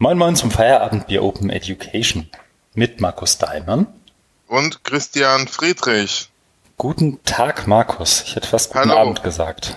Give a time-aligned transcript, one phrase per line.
[0.00, 2.30] Moin Moin zum Feierabendbier Open Education
[2.74, 3.88] mit Markus Daimann.
[4.46, 6.30] Und Christian Friedrich.
[6.76, 8.22] Guten Tag, Markus.
[8.22, 9.00] Ich hätte fast guten Hallo.
[9.00, 9.76] Abend gesagt.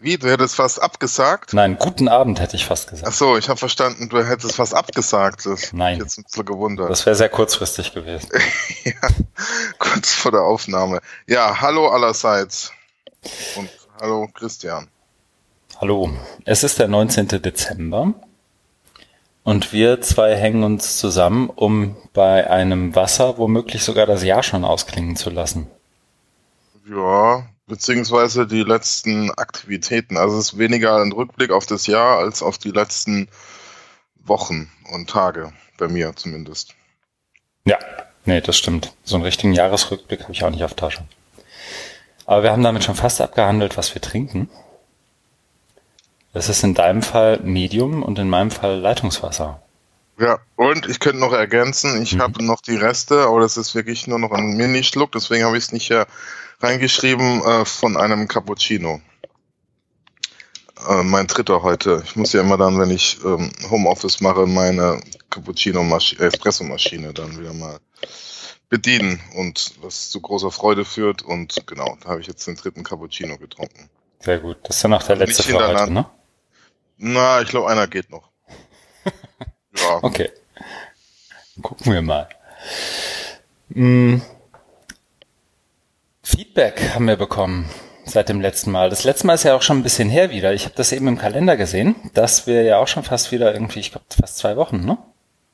[0.00, 1.54] Wie, du hättest fast abgesagt?
[1.54, 3.06] Nein, guten Abend hätte ich fast gesagt.
[3.06, 5.46] Ach so, ich habe verstanden, du hättest fast abgesagt.
[5.46, 6.00] Das Nein.
[6.00, 6.90] Jetzt ein bisschen gewundert.
[6.90, 8.28] Das wäre sehr kurzfristig gewesen.
[8.84, 9.08] ja,
[9.78, 10.98] kurz vor der Aufnahme.
[11.28, 12.72] Ja, hallo allerseits.
[13.54, 13.70] Und
[14.00, 14.88] hallo Christian.
[15.80, 16.10] Hallo.
[16.44, 17.28] Es ist der 19.
[17.40, 18.14] Dezember
[19.44, 24.64] und wir zwei hängen uns zusammen, um bei einem Wasser womöglich sogar das Jahr schon
[24.64, 25.68] ausklingen zu lassen.
[26.88, 30.16] Ja, beziehungsweise die letzten Aktivitäten.
[30.16, 33.28] Also es ist weniger ein Rückblick auf das Jahr als auf die letzten
[34.16, 36.74] Wochen und Tage, bei mir zumindest.
[37.64, 37.78] Ja,
[38.24, 38.92] nee, das stimmt.
[39.04, 41.04] So einen richtigen Jahresrückblick habe ich auch nicht auf Tasche.
[42.26, 44.48] Aber wir haben damit schon fast abgehandelt, was wir trinken.
[46.32, 49.60] Das ist in deinem Fall Medium und in meinem Fall Leitungswasser.
[50.18, 52.22] Ja, und ich könnte noch ergänzen, ich Mhm.
[52.22, 55.64] habe noch die Reste, aber das ist wirklich nur noch ein Mini-Schluck, deswegen habe ich
[55.64, 56.06] es nicht hier
[56.60, 59.00] reingeschrieben, äh, von einem Cappuccino.
[60.88, 62.02] Äh, mein dritter heute.
[62.04, 67.78] Ich muss ja immer dann, wenn ich ähm, Homeoffice mache, meine Cappuccino-Espresso-Maschine dann wieder mal
[68.68, 71.22] bedienen und was zu großer Freude führt.
[71.22, 73.88] Und genau, da habe ich jetzt den dritten Cappuccino getrunken.
[74.20, 74.56] Sehr gut.
[74.64, 76.06] Das ist dann auch der letzte für heute, ne?
[77.04, 78.30] Na, ich glaube, einer geht noch.
[79.76, 79.98] ja.
[80.02, 80.30] Okay.
[81.60, 82.28] Gucken wir mal.
[83.74, 84.22] Hm.
[86.22, 87.68] Feedback haben wir bekommen
[88.04, 88.88] seit dem letzten Mal.
[88.88, 90.54] Das letzte Mal ist ja auch schon ein bisschen her wieder.
[90.54, 93.80] Ich habe das eben im Kalender gesehen, dass wir ja auch schon fast wieder irgendwie,
[93.80, 94.96] ich glaube, fast zwei Wochen, ne?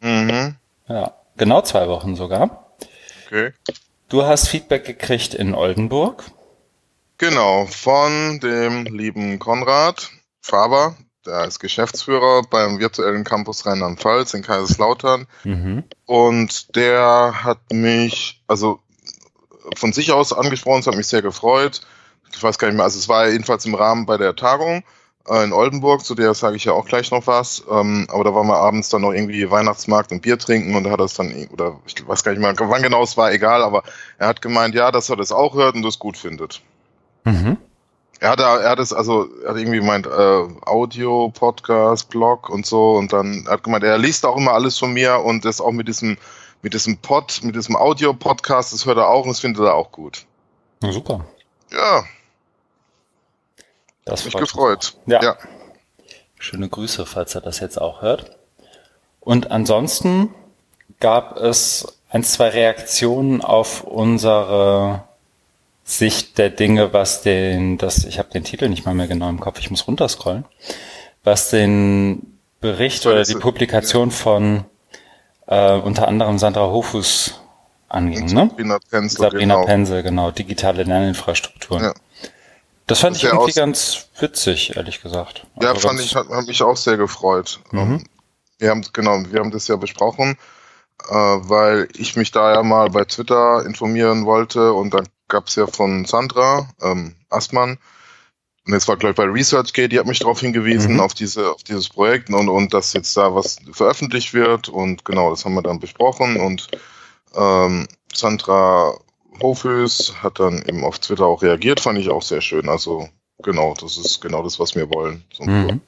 [0.00, 0.56] Mhm.
[0.86, 2.74] Ja, genau zwei Wochen sogar.
[3.26, 3.54] Okay.
[4.10, 6.24] Du hast Feedback gekriegt in Oldenburg.
[7.16, 10.10] Genau, von dem lieben Konrad
[10.42, 10.94] Faber,
[11.27, 15.27] der ist Geschäftsführer beim virtuellen Campus Rheinland-Pfalz in Kaiserslautern.
[15.44, 15.84] Mhm.
[16.06, 18.80] Und der hat mich, also
[19.77, 21.82] von sich aus angesprochen, es hat mich sehr gefreut.
[22.34, 24.84] Ich weiß gar nicht mehr, also es war jedenfalls im Rahmen bei der Tagung
[25.28, 27.64] äh, in Oldenburg, zu der sage ich ja auch gleich noch was.
[27.70, 30.91] Ähm, aber da waren wir abends dann noch irgendwie Weihnachtsmarkt und Bier trinken und da
[30.91, 33.62] hat er es dann, oder ich weiß gar nicht mehr, wann genau es war, egal,
[33.62, 33.82] aber
[34.19, 36.62] er hat gemeint, ja, dass er das auch hört und das gut findet.
[37.25, 37.59] Mhm.
[38.21, 42.67] Er hat, er hat es, also, er hat irgendwie gemeint, äh, Audio, Podcast, Blog und
[42.67, 45.61] so und dann er hat gemeint, er liest auch immer alles von mir und das
[45.61, 46.19] auch mit diesem,
[46.62, 49.93] mit diesem Pod, mit diesem Audio-Podcast, das hört er auch und das findet er auch
[49.93, 50.27] gut.
[50.81, 51.25] Na, super.
[51.71, 52.05] Ja,
[54.05, 54.97] Das mich freut uns gefreut.
[55.06, 55.23] Ja.
[55.23, 55.37] ja.
[56.39, 58.37] Schöne Grüße, falls er das jetzt auch hört.
[59.21, 60.35] Und ansonsten
[61.00, 65.07] gab es ein, zwei Reaktionen auf unsere
[65.88, 69.41] Sicht der Dinge, was den, das, ich habe den Titel nicht mal mehr genau im
[69.41, 70.44] Kopf, ich muss runterscrollen,
[71.25, 74.66] was den Bericht oder die Publikation von
[75.47, 77.41] äh, unter anderem Sandra Hofus
[77.88, 78.50] anging, ne?
[78.50, 79.65] Sabrina Tenzel, Sabrina genau.
[79.66, 81.84] Pense, genau, digitale Lerninfrastrukturen.
[81.84, 81.94] Ja.
[82.87, 85.47] Das fand Das ich irgendwie ganz witzig, ehrlich gesagt.
[85.59, 87.60] Ja, Also fand ich, hat, hat mich auch sehr gefreut.
[87.70, 87.78] Mhm.
[87.81, 88.05] Ähm,
[88.59, 90.37] Wir haben, genau, wir haben das ja besprochen,
[91.09, 95.66] äh, weil ich mich da ja mal bei Twitter informieren wollte und dann gab's ja
[95.66, 97.78] von Sandra ähm, Assmann,
[98.66, 101.00] und jetzt war glaube ich bei ResearchGate, die hat mich darauf hingewiesen, Mhm.
[101.00, 105.31] auf diese, auf dieses Projekt und, und dass jetzt da was veröffentlicht wird und genau,
[105.31, 106.69] das haben wir dann besprochen und
[107.34, 108.94] ähm, Sandra
[109.41, 112.69] Hofhös hat dann eben auf Twitter auch reagiert, fand ich auch sehr schön.
[112.69, 113.09] Also
[113.43, 115.25] genau, das ist genau das, was wir wollen.
[115.33, 115.81] So Mhm.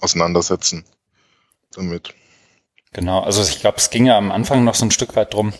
[0.00, 0.84] auseinandersetzen
[1.74, 2.14] damit.
[2.92, 5.52] Genau, also ich glaube, es ging ja am Anfang noch so ein Stück weit drum.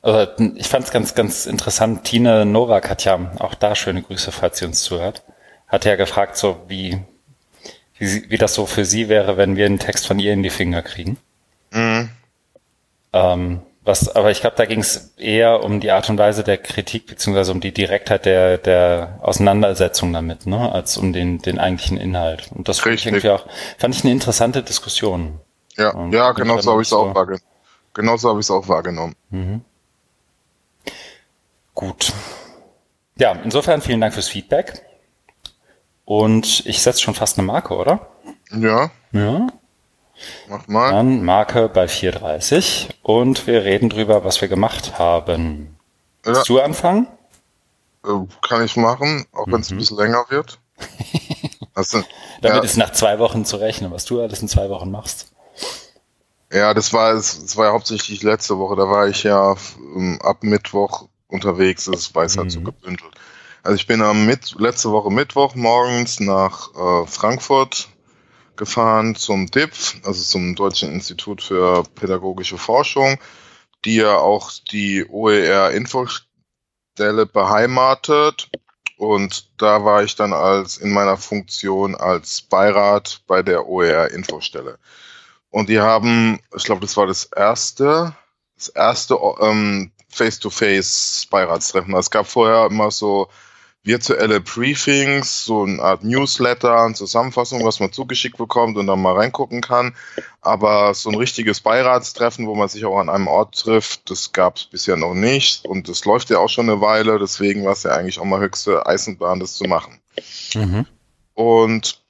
[0.00, 2.04] Also ich fand es ganz, ganz interessant.
[2.04, 5.22] Tine Nowak hat ja auch da schöne Grüße, falls sie uns zuhört.
[5.66, 6.98] Hat ja gefragt, so wie,
[7.98, 10.42] wie, sie, wie das so für sie wäre, wenn wir einen Text von ihr in
[10.42, 11.18] die Finger kriegen.
[11.72, 12.10] Mhm.
[13.12, 16.58] Ähm, was, aber ich glaube, da ging es eher um die Art und Weise der
[16.58, 21.96] Kritik beziehungsweise um die Direktheit der, der Auseinandersetzung damit, ne, als um den, den eigentlichen
[21.96, 22.50] Inhalt.
[22.54, 23.46] Und das fand ich irgendwie auch,
[23.78, 25.40] fand ich eine interessante Diskussion.
[25.76, 27.42] Ja, Und ja, genau dann so habe ich es so- auch wahrgenommen.
[27.94, 29.16] Genau so habe ich es auch wahrgenommen.
[29.30, 29.62] Mhm.
[31.78, 32.12] Gut.
[33.18, 34.84] Ja, insofern vielen Dank fürs Feedback.
[36.04, 38.08] Und ich setze schon fast eine Marke, oder?
[38.50, 39.46] Ja, Ja.
[40.48, 40.90] mach mal.
[40.90, 45.76] Dann Marke bei 4.30 und wir reden drüber, was wir gemacht haben.
[46.26, 47.06] Ja, Willst du anfangen?
[48.04, 48.08] äh,
[48.48, 49.76] kann ich machen, auch wenn es Mhm.
[49.76, 50.58] ein bisschen länger wird.
[51.74, 52.02] Also,
[52.42, 55.30] Damit ja, ist nach zwei Wochen zu rechnen, was du alles in zwei Wochen machst.
[56.52, 58.74] ja, das war es das war ja hauptsächlich letzte Woche.
[58.74, 59.54] Da war ich ja
[59.94, 61.86] ähm, ab Mittwoch unterwegs.
[62.14, 62.64] War es halt so Mhm.
[62.64, 63.14] gebündelt.
[63.62, 67.88] Also ich bin am Mit letzte Woche Mittwoch morgens nach äh, Frankfurt
[68.56, 73.18] gefahren zum DIPF, also zum Deutschen Institut für Pädagogische Forschung,
[73.84, 76.26] die ja auch die OER-Infostelle
[77.32, 78.50] beheimatet.
[78.96, 84.78] Und da war ich dann als in meiner Funktion als Beirat bei der OER-Infostelle.
[85.50, 88.16] Und die haben, ich glaube, das war das erste,
[88.56, 91.94] das erste ähm, Face-to-Face-Beiratstreffen.
[91.94, 93.28] Es gab vorher immer so
[93.84, 99.16] virtuelle Briefings, so eine Art Newsletter, eine Zusammenfassung, was man zugeschickt bekommt und dann mal
[99.16, 99.94] reingucken kann.
[100.42, 104.56] Aber so ein richtiges Beiratstreffen, wo man sich auch an einem Ort trifft, das gab
[104.56, 105.64] es bisher noch nicht.
[105.64, 108.40] Und das läuft ja auch schon eine Weile, deswegen war es ja eigentlich auch mal
[108.40, 110.00] höchste Eisenbahn, das zu machen.
[110.54, 110.86] Mhm.
[111.34, 112.02] Und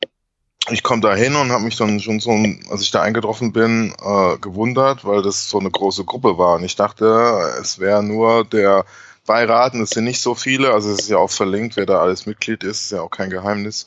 [0.70, 2.30] ich komme da hin und habe mich dann schon so,
[2.70, 6.56] als ich da eingetroffen bin, äh, gewundert, weil das so eine große Gruppe war.
[6.56, 8.84] Und ich dachte, es wäre nur der
[9.26, 12.00] Beirat, und es sind nicht so viele, also es ist ja auch verlinkt, wer da
[12.00, 13.86] alles Mitglied ist, ist ja auch kein Geheimnis.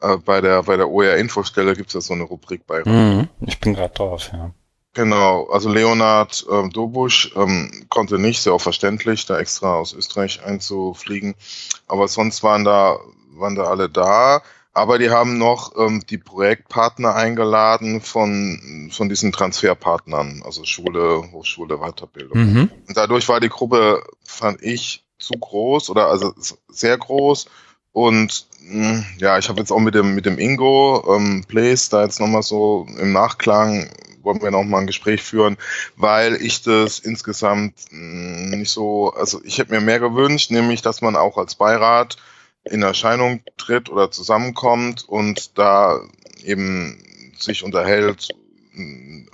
[0.00, 2.86] Äh, bei der, bei der OER-Infostelle gibt es ja so eine Rubrik Beirat.
[2.86, 4.52] Mhm, ich bin gerade drauf, ja.
[4.94, 10.42] Genau, also Leonard ähm, Dobusch ähm, konnte nicht, sehr auch verständlich, da extra aus Österreich
[10.42, 11.34] einzufliegen.
[11.86, 12.98] Aber sonst waren da,
[13.32, 14.42] waren da alle da.
[14.72, 21.78] Aber die haben noch ähm, die Projektpartner eingeladen von, von diesen Transferpartnern, also Schule, Hochschule,
[21.78, 22.38] Weiterbildung.
[22.38, 22.70] Mhm.
[22.86, 26.32] Und dadurch war die Gruppe, fand ich, zu groß oder also
[26.68, 27.46] sehr groß.
[27.92, 31.88] Und mh, hm, ja, ich habe jetzt auch mit dem, mit dem Ingo ähm, Place
[31.88, 33.90] da jetzt nochmal so im Nachklang
[34.22, 35.56] wollen wir noch mal ein Gespräch führen,
[35.96, 40.82] weil ich das insgesamt mh, hm, nicht so, also ich hätte mir mehr gewünscht, nämlich,
[40.82, 42.16] dass man auch als Beirat
[42.64, 46.00] in Erscheinung tritt oder zusammenkommt und da
[46.44, 47.02] eben
[47.38, 48.28] sich unterhält.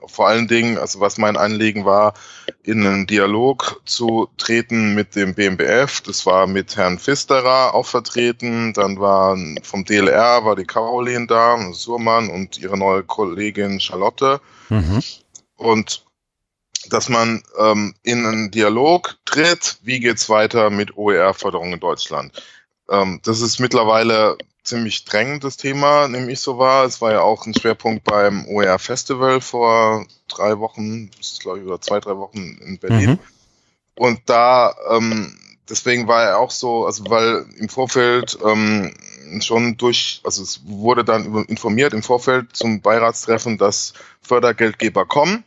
[0.06, 2.14] Vor allen Dingen, also was mein Anliegen war,
[2.62, 6.00] in einen Dialog zu treten mit dem BMBF.
[6.02, 8.72] Das war mit Herrn Pfisterer auch vertreten.
[8.72, 14.40] Dann war vom DLR war die Caroline da, Surmann und ihre neue Kollegin Charlotte.
[14.70, 15.02] Mhm.
[15.56, 16.04] Und
[16.88, 22.42] dass man ähm, in einen Dialog tritt, wie geht's weiter mit OER-Förderung in Deutschland.
[22.90, 26.84] Ähm, das ist mittlerweile ziemlich drängend, das Thema, nehme ich so wahr.
[26.84, 31.10] Es war ja auch ein Schwerpunkt beim OER Festival vor drei Wochen,
[31.40, 33.10] glaube ich, oder zwei, drei Wochen in Berlin.
[33.10, 33.18] Mhm.
[33.96, 35.38] Und da, ähm,
[35.68, 38.94] deswegen war er auch so, also weil im Vorfeld ähm,
[39.40, 43.92] schon durch, also es wurde dann informiert im Vorfeld zum Beiratstreffen, dass
[44.22, 45.44] Fördergeldgeber kommen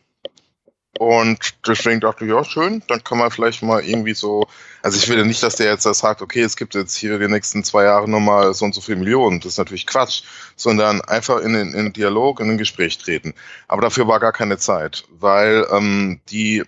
[1.00, 4.48] und deswegen dachte ich, ja, schön, dann kann man vielleicht mal irgendwie so,
[4.82, 7.28] also ich will nicht, dass der jetzt das sagt, okay, es gibt jetzt hier die
[7.28, 10.24] nächsten zwei Jahre nochmal so und so viele Millionen, das ist natürlich Quatsch,
[10.56, 13.34] sondern einfach in den, in Dialog, in ein Gespräch treten.
[13.68, 16.64] Aber dafür war gar keine Zeit, weil ähm, die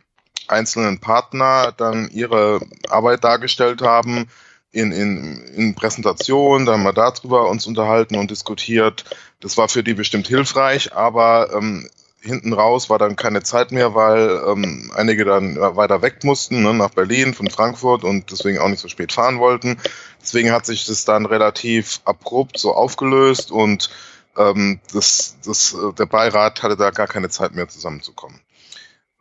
[0.47, 2.59] einzelnen Partner dann ihre
[2.89, 4.27] Arbeit dargestellt haben,
[4.71, 9.05] in, in, in Präsentationen, da haben wir darüber uns unterhalten und diskutiert.
[9.39, 11.89] Das war für die bestimmt hilfreich, aber ähm,
[12.21, 16.73] hinten raus war dann keine Zeit mehr, weil ähm, einige dann weiter weg mussten, ne,
[16.73, 19.77] nach Berlin von Frankfurt und deswegen auch nicht so spät fahren wollten.
[20.21, 23.89] Deswegen hat sich das dann relativ abrupt so aufgelöst und
[24.37, 28.39] ähm, das, das, äh, der Beirat hatte da gar keine Zeit mehr zusammenzukommen.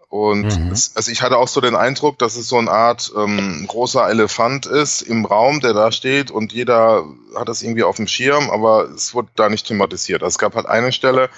[0.08, 0.72] Und mhm.
[0.72, 4.08] es, also ich hatte auch so den Eindruck, dass es so eine Art ähm, großer
[4.08, 7.04] Elefant ist im Raum, der da steht und jeder
[7.36, 10.22] hat das irgendwie auf dem Schirm, aber es wurde da nicht thematisiert.
[10.22, 11.28] Also es gab halt eine Stelle,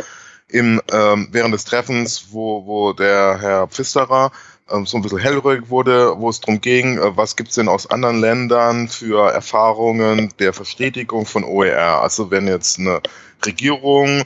[0.52, 4.32] im, ähm, während des Treffens, wo, wo der Herr Pfisterer
[4.70, 7.90] ähm, so ein bisschen hellröhrig wurde, wo es darum ging, äh, was gibt's denn aus
[7.90, 12.02] anderen Ländern für Erfahrungen der Verstetigung von OER?
[12.02, 13.00] Also wenn jetzt eine
[13.44, 14.22] Regierung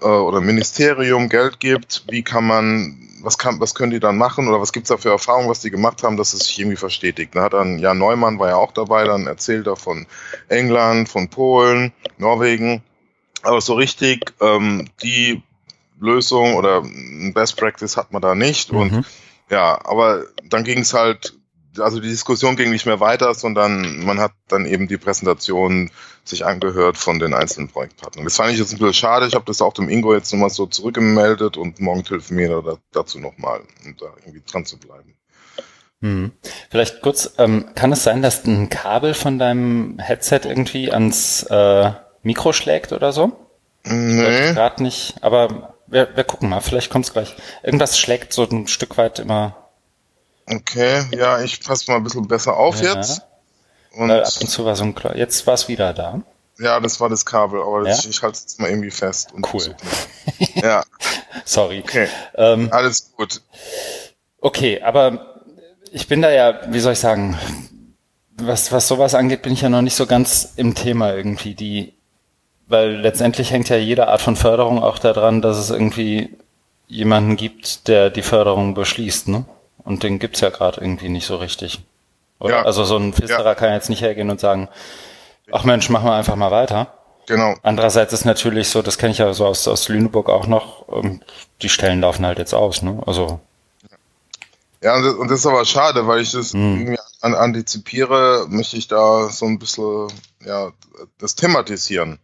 [0.00, 4.48] äh, oder Ministerium Geld gibt, wie kann man, was kann, was können die dann machen
[4.48, 7.34] oder was gibt's da für Erfahrungen, was die gemacht haben, dass es sich irgendwie verstetigt?
[7.34, 10.06] Da hat dann Jan Neumann war ja auch dabei, dann erzählt er von
[10.48, 12.82] England, von Polen, Norwegen.
[13.42, 15.42] Aber so richtig, ähm, die
[16.00, 18.72] Lösung oder ein Best Practice hat man da nicht.
[18.72, 18.78] Mhm.
[18.78, 19.06] Und
[19.50, 21.34] ja, aber dann ging es halt,
[21.78, 25.90] also die Diskussion ging nicht mehr weiter, sondern man hat dann eben die Präsentation
[26.24, 28.24] sich angehört von den einzelnen Projektpartnern.
[28.24, 29.26] Das fand ich jetzt ein bisschen schade.
[29.26, 33.18] Ich habe das auch dem Ingo jetzt nochmal so zurückgemeldet und morgen telefoniert er dazu
[33.18, 35.14] nochmal, um da irgendwie dran zu bleiben.
[36.00, 36.32] Hm.
[36.70, 41.90] Vielleicht kurz, ähm, kann es sein, dass ein Kabel von deinem Headset irgendwie ans äh,
[42.22, 43.32] Mikro schlägt oder so?
[43.84, 44.52] Nee.
[44.52, 47.34] Gerade nicht, aber wir, wir gucken mal, vielleicht kommt's gleich.
[47.62, 49.56] Irgendwas schlägt so ein Stück weit immer.
[50.46, 52.94] Okay, ja, ich passe mal ein bisschen besser auf ja.
[52.94, 53.22] jetzt.
[53.92, 55.16] Und Weil ab und zu war so ein Klar.
[55.16, 56.22] Jetzt war es wieder da.
[56.58, 57.94] Ja, das war das Kabel, aber ja?
[57.94, 59.32] ich, ich halte es jetzt mal irgendwie fest.
[59.52, 59.76] cool.
[60.54, 60.84] ja.
[61.44, 61.80] Sorry.
[61.80, 62.08] Okay.
[62.34, 63.42] Ähm, Alles gut.
[64.40, 65.42] Okay, aber
[65.92, 67.38] ich bin da ja, wie soll ich sagen,
[68.34, 71.54] was, was sowas angeht, bin ich ja noch nicht so ganz im Thema irgendwie.
[71.54, 71.97] Die
[72.68, 76.36] weil letztendlich hängt ja jede Art von Förderung auch daran, dass es irgendwie
[76.86, 79.44] jemanden gibt, der die Förderung beschließt, ne?
[79.84, 81.80] Und den gibt's ja gerade irgendwie nicht so richtig.
[82.40, 82.56] Oder?
[82.56, 82.62] Ja.
[82.62, 83.54] Also so ein Pfisterer ja.
[83.54, 84.68] kann jetzt nicht hergehen und sagen,
[85.50, 86.92] ach Mensch, machen wir einfach mal weiter.
[87.26, 87.54] Genau.
[87.62, 91.20] Andererseits ist natürlich so, das kenne ich ja so aus, aus Lüneburg auch noch, ähm,
[91.60, 93.02] die Stellen laufen halt jetzt aus, ne?
[93.06, 93.40] Also.
[94.82, 96.80] Ja, und das, und das ist aber schade, weil ich das hm.
[96.80, 100.08] irgendwie an, antizipiere, möchte ich da so ein bisschen,
[100.44, 100.70] ja,
[101.18, 102.18] das thematisieren.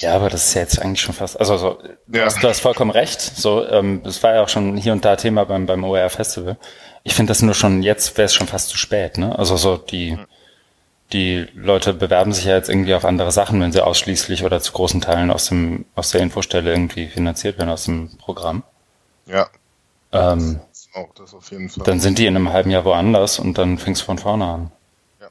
[0.00, 2.24] Ja, aber das ist ja jetzt eigentlich schon fast, also so, du, ja.
[2.24, 3.20] hast, du hast vollkommen recht.
[3.20, 6.56] So, ähm, das war ja auch schon hier und da Thema beim, beim OER Festival.
[7.04, 9.38] Ich finde das nur schon, jetzt wäre es schon fast zu spät, ne?
[9.38, 10.18] Also so die,
[11.12, 14.72] die Leute bewerben sich ja jetzt irgendwie auf andere Sachen, wenn sie ausschließlich oder zu
[14.72, 18.64] großen Teilen aus dem, aus der Infostelle irgendwie finanziert werden, aus dem Programm.
[19.26, 19.48] Ja.
[20.12, 20.60] Ähm,
[20.94, 21.84] auch das auf jeden Fall.
[21.84, 24.72] Dann sind die in einem halben Jahr woanders und dann fängst du von vorne an.
[25.20, 25.28] Ja.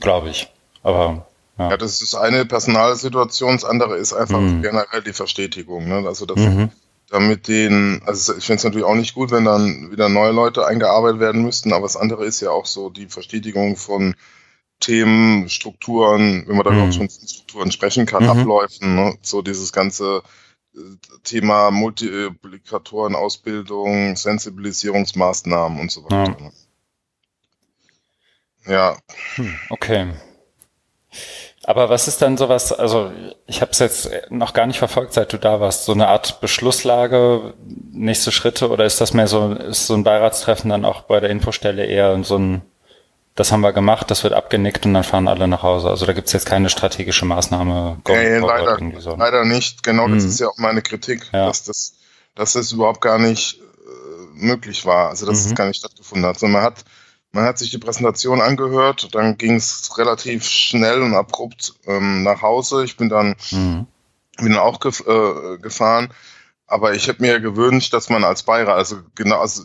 [0.00, 0.48] Glaube ich.
[0.82, 1.26] Aber
[1.60, 1.70] ja.
[1.70, 4.62] ja, das ist eine Personalsituation, das andere ist einfach mhm.
[4.62, 5.86] generell die Verstetigung.
[5.88, 6.06] Ne?
[6.06, 6.70] Also das, mhm.
[7.10, 10.66] damit den, also ich finde es natürlich auch nicht gut, wenn dann wieder neue Leute
[10.66, 14.14] eingearbeitet werden müssten, aber das andere ist ja auch so die Verstetigung von
[14.80, 16.76] Themen, Strukturen, wenn man da mhm.
[16.76, 18.30] überhaupt schon von Strukturen sprechen kann, mhm.
[18.30, 19.18] Abläufen, ne?
[19.20, 20.22] so dieses ganze
[20.74, 20.78] äh,
[21.24, 26.36] Thema Multiplikatoren, Ausbildung, Sensibilisierungsmaßnahmen und so weiter.
[26.38, 26.40] Ja.
[26.40, 26.52] Ne?
[28.66, 28.96] Ja.
[29.34, 30.14] Hm, okay.
[31.64, 33.12] Aber was ist dann sowas, also
[33.46, 36.40] ich habe es jetzt noch gar nicht verfolgt, seit du da warst, so eine Art
[36.40, 37.52] Beschlusslage,
[37.92, 41.28] nächste Schritte oder ist das mehr so, ist so ein Beiratstreffen dann auch bei der
[41.28, 42.62] Infostelle eher so ein,
[43.34, 45.90] das haben wir gemacht, das wird abgenickt und dann fahren alle nach Hause.
[45.90, 47.98] Also da gibt's jetzt keine strategische Maßnahme.
[48.08, 49.16] Nee, leider, so.
[49.16, 49.82] leider nicht.
[49.82, 50.30] Genau, das hm.
[50.30, 51.46] ist ja auch meine Kritik, ja.
[51.46, 51.92] dass das,
[52.34, 55.50] dass das überhaupt gar nicht äh, möglich war, also dass mhm.
[55.50, 56.38] es gar nicht stattgefunden hat.
[56.38, 56.84] Sondern man hat
[57.32, 62.42] man hat sich die Präsentation angehört, dann ging es relativ schnell und abrupt ähm, nach
[62.42, 62.84] Hause.
[62.84, 63.86] Ich bin dann, mhm.
[64.38, 66.12] bin dann auch gef äh, gefahren,
[66.66, 69.62] aber ich hätte mir gewünscht, dass man als Beirat, also genau, also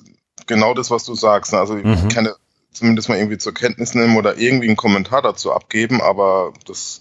[0.47, 1.59] genau das, was du sagst, ne?
[1.59, 1.93] also mhm.
[1.93, 2.29] ich kann
[2.71, 6.99] zumindest mal irgendwie zur Kenntnis nehmen oder irgendwie einen Kommentar dazu abgeben, aber das,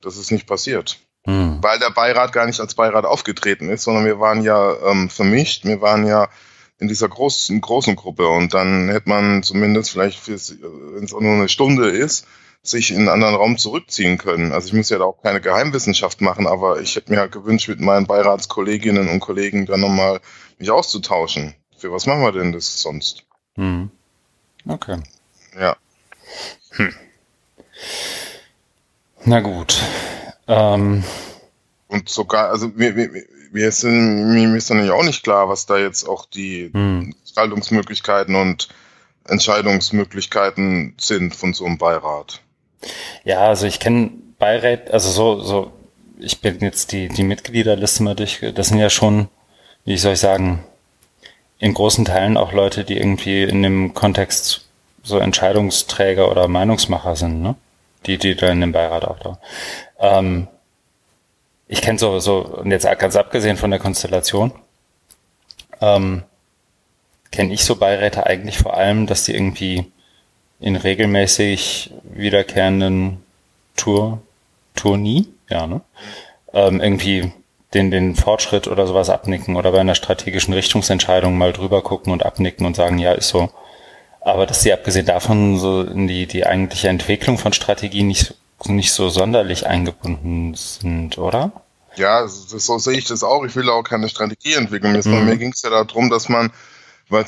[0.00, 0.98] das ist nicht passiert.
[1.26, 1.58] Mhm.
[1.60, 5.64] Weil der Beirat gar nicht als Beirat aufgetreten ist, sondern wir waren ja ähm, vermischt,
[5.64, 6.28] wir waren ja
[6.78, 8.28] in dieser großen, großen Gruppe.
[8.28, 10.34] Und dann hätte man zumindest vielleicht, wenn
[11.04, 12.26] es auch nur eine Stunde ist,
[12.62, 14.52] sich in einen anderen Raum zurückziehen können.
[14.52, 17.68] Also ich muss ja da auch keine Geheimwissenschaft machen, aber ich hätte mir halt gewünscht,
[17.68, 20.20] mit meinen Beiratskolleginnen und Kollegen dann nochmal
[20.58, 21.54] mich auszutauschen.
[21.76, 23.24] Für was machen wir denn das sonst?
[23.56, 23.90] Hm.
[24.66, 24.98] Okay.
[25.58, 25.76] Ja.
[26.70, 26.94] Hm.
[29.24, 29.80] Na gut.
[30.46, 31.02] Ähm.
[31.88, 33.12] Und sogar, also wir, wir,
[33.52, 37.14] mir ist, mir ist dann ja auch nicht klar, was da jetzt auch die hm.
[37.22, 38.68] Gestaltungsmöglichkeiten und
[39.28, 42.40] Entscheidungsmöglichkeiten sind von so einem Beirat.
[43.24, 45.72] Ja, also ich kenne Beirat, also so, so,
[46.18, 49.28] ich bin jetzt die, die Mitgliederliste mal durch, das sind ja schon,
[49.84, 50.64] wie soll ich sagen,
[51.58, 54.66] in großen Teilen auch Leute, die irgendwie in dem Kontext
[55.04, 57.54] so Entscheidungsträger oder Meinungsmacher sind, ne?
[58.06, 59.38] Die, die da in dem Beirat auch da.
[60.00, 60.48] Ähm,
[61.72, 64.52] ich kenne so, so, und jetzt ganz abgesehen von der Konstellation,
[65.80, 66.22] ähm,
[67.30, 69.90] kenne ich so Beiräte eigentlich vor allem, dass die irgendwie
[70.60, 73.22] in regelmäßig wiederkehrenden
[73.74, 74.20] Tour,
[74.74, 75.80] Tournie, ja, ne?
[76.52, 77.32] Ähm, irgendwie
[77.72, 82.22] den, den Fortschritt oder sowas abnicken oder bei einer strategischen Richtungsentscheidung mal drüber gucken und
[82.22, 83.48] abnicken und sagen, ja, ist so.
[84.20, 88.34] Aber dass sie abgesehen davon so in die, die eigentliche Entwicklung von Strategien nicht
[88.68, 91.52] nicht so sonderlich eingebunden sind, oder?
[91.96, 93.44] Ja, so sehe ich das auch.
[93.44, 94.92] Ich will auch keine Strategie entwickeln.
[94.92, 95.10] Mhm.
[95.10, 96.50] Bei mir ging es ja darum, dass man,
[97.08, 97.24] weil,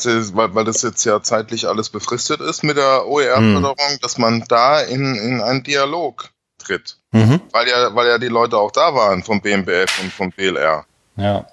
[0.54, 4.00] weil das jetzt ja zeitlich alles befristet ist mit der OER-Förderung, mhm.
[4.00, 6.97] dass man da in, in einen Dialog tritt.
[7.12, 7.40] Mhm.
[7.52, 10.85] Weil ja, weil ja die Leute auch da waren vom BMBF und vom BLR.
[11.16, 11.47] Ja.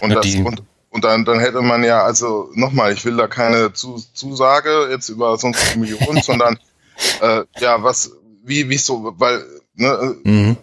[0.00, 3.72] Und, das, und, und dann, dann hätte man ja, also nochmal, ich will da keine
[3.72, 6.58] Zusage jetzt über sonst Millionen, sondern
[7.20, 8.12] äh, ja, was,
[8.44, 9.44] wie, wie so, weil,
[9.74, 10.56] ne, mhm.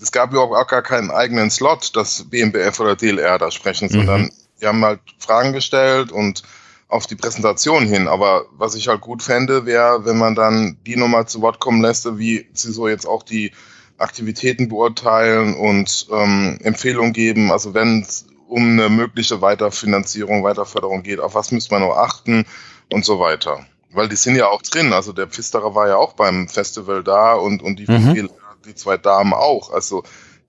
[0.00, 4.22] Es gab ja auch gar keinen eigenen Slot, dass BMBF oder DLR da sprechen, sondern
[4.22, 4.32] mhm.
[4.60, 6.42] die haben halt Fragen gestellt und
[6.88, 8.08] auf die Präsentation hin.
[8.08, 11.80] Aber was ich halt gut fände, wäre, wenn man dann die nochmal zu Wort kommen
[11.80, 13.52] lässt, wie sie so jetzt auch die
[13.98, 17.50] Aktivitäten beurteilen und ähm, Empfehlungen geben.
[17.50, 22.44] Also wenn es um eine mögliche Weiterfinanzierung, Weiterförderung geht, auf was müsste man noch achten
[22.92, 23.66] und so weiter.
[23.90, 24.92] Weil die sind ja auch drin.
[24.92, 28.28] Also der Pfisterer war ja auch beim Festival da und, und die, mhm.
[28.66, 29.70] Die zwei Damen auch.
[29.72, 30.02] Also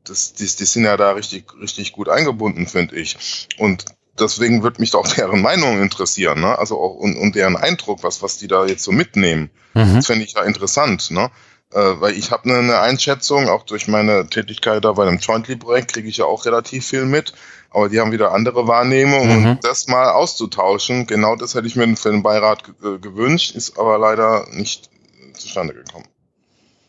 [0.03, 3.47] das, die, die sind ja da richtig, richtig gut eingebunden, finde ich.
[3.57, 3.85] Und
[4.19, 6.57] deswegen würde mich auch deren Meinung interessieren, ne?
[6.57, 9.49] Also auch und, und deren Eindruck, was, was die da jetzt so mitnehmen.
[9.73, 9.95] Mhm.
[9.95, 11.31] Das finde ich ja interessant, ne?
[11.73, 15.93] Äh, weil ich habe eine, eine Einschätzung, auch durch meine Tätigkeit da bei einem Jointly-Projekt
[15.93, 17.33] kriege ich ja auch relativ viel mit,
[17.71, 19.49] aber die haben wieder andere Wahrnehmungen mhm.
[19.49, 22.63] und das mal auszutauschen, genau das hätte ich mir für den Beirat
[23.01, 24.89] gewünscht, ist aber leider nicht
[25.33, 26.06] zustande gekommen.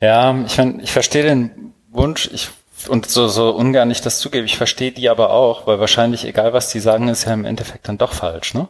[0.00, 2.50] Ja, ich, mein, ich verstehe den Wunsch, ich
[2.86, 6.52] und so, so ungern ich das zugebe, ich verstehe die aber auch, weil wahrscheinlich, egal
[6.52, 8.68] was die sagen, ist ja im Endeffekt dann doch falsch, ne?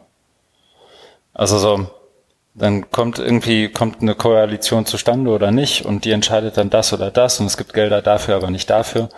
[1.33, 1.87] Also so,
[2.55, 7.11] dann kommt irgendwie, kommt eine Koalition zustande oder nicht und die entscheidet dann das oder
[7.11, 9.09] das und es gibt Gelder dafür, aber nicht dafür.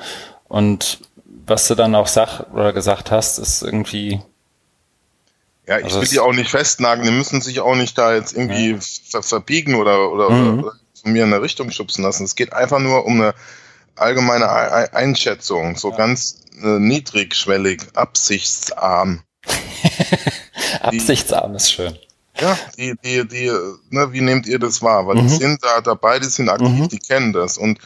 [0.48, 1.00] Und
[1.46, 4.22] was du dann auch sag oder gesagt hast, ist irgendwie.
[5.68, 8.34] Ja, ich also will die auch nicht festnageln, die müssen sich auch nicht da jetzt
[8.34, 8.78] irgendwie
[9.12, 9.22] ja.
[9.22, 10.60] verbiegen oder, oder, mhm.
[10.60, 12.24] oder von mir in eine Richtung schubsen lassen.
[12.24, 13.34] Es geht einfach nur um eine
[13.96, 14.50] allgemeine
[14.94, 15.98] Einschätzung, so ja.
[15.98, 19.24] ganz äh, niedrigschwellig, absichtsarm.
[20.82, 21.98] absichtsarm ist schön.
[22.40, 23.52] Ja, die, die, die,
[23.90, 25.06] ne, wie nehmt ihr das wahr?
[25.06, 25.28] Weil mhm.
[25.28, 26.90] die sind da dabei, die sind aktiv, mhm.
[26.90, 27.58] die kennen das.
[27.58, 27.80] Und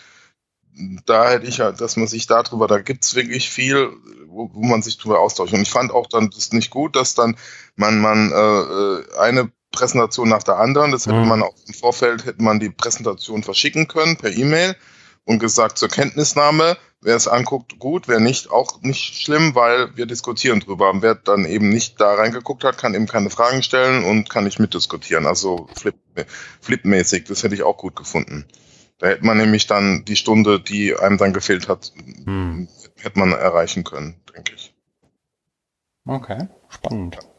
[1.05, 3.91] da hätte ich halt, dass man sich darüber, da gibt's wirklich viel,
[4.27, 5.53] wo, wo man sich drüber austauscht.
[5.53, 7.37] Und ich fand auch dann das nicht gut, dass dann
[7.75, 11.27] man, man äh, äh eine Präsentation nach der anderen, das hätte mhm.
[11.27, 14.75] man auch im Vorfeld, hätte man die Präsentation verschicken können per E-Mail
[15.25, 20.05] und gesagt zur Kenntnisnahme, wer es anguckt, gut, wer nicht, auch nicht schlimm, weil wir
[20.05, 20.89] diskutieren drüber.
[20.89, 24.43] Und wer dann eben nicht da reingeguckt hat, kann eben keine Fragen stellen und kann
[24.43, 25.25] nicht mitdiskutieren.
[25.25, 25.95] Also flip,
[26.61, 28.45] flipmäßig, das hätte ich auch gut gefunden.
[28.97, 31.91] Da hätte man nämlich dann die Stunde, die einem dann gefehlt hat,
[32.23, 32.67] hm.
[32.97, 34.73] hätte man erreichen können, denke ich.
[36.05, 37.15] Okay, spannend.
[37.15, 37.34] Ja.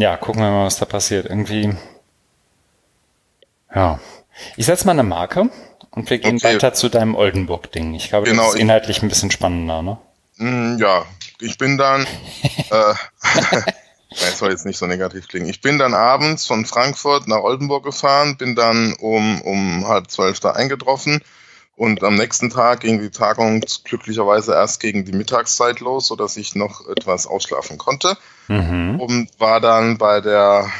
[0.00, 1.26] Ja, gucken wir mal, was da passiert.
[1.26, 1.74] Irgendwie,
[3.74, 4.00] ja,
[4.56, 5.50] ich setze mal eine Marke
[5.90, 6.54] und wir gehen okay.
[6.54, 7.92] weiter zu deinem Oldenburg-Ding.
[7.92, 9.98] Ich glaube, genau, das ist inhaltlich ein bisschen spannender, ne?
[10.36, 11.04] Mm, ja,
[11.42, 12.06] ich bin dann,
[12.70, 12.94] äh,
[14.10, 15.50] das soll jetzt nicht so negativ klingen.
[15.50, 20.40] Ich bin dann abends von Frankfurt nach Oldenburg gefahren, bin dann um, um halb zwölf
[20.40, 21.20] da eingetroffen
[21.80, 26.54] und am nächsten Tag ging die Tagung glücklicherweise erst gegen die Mittagszeit los, sodass ich
[26.54, 29.00] noch etwas ausschlafen konnte mhm.
[29.00, 30.70] und war dann bei der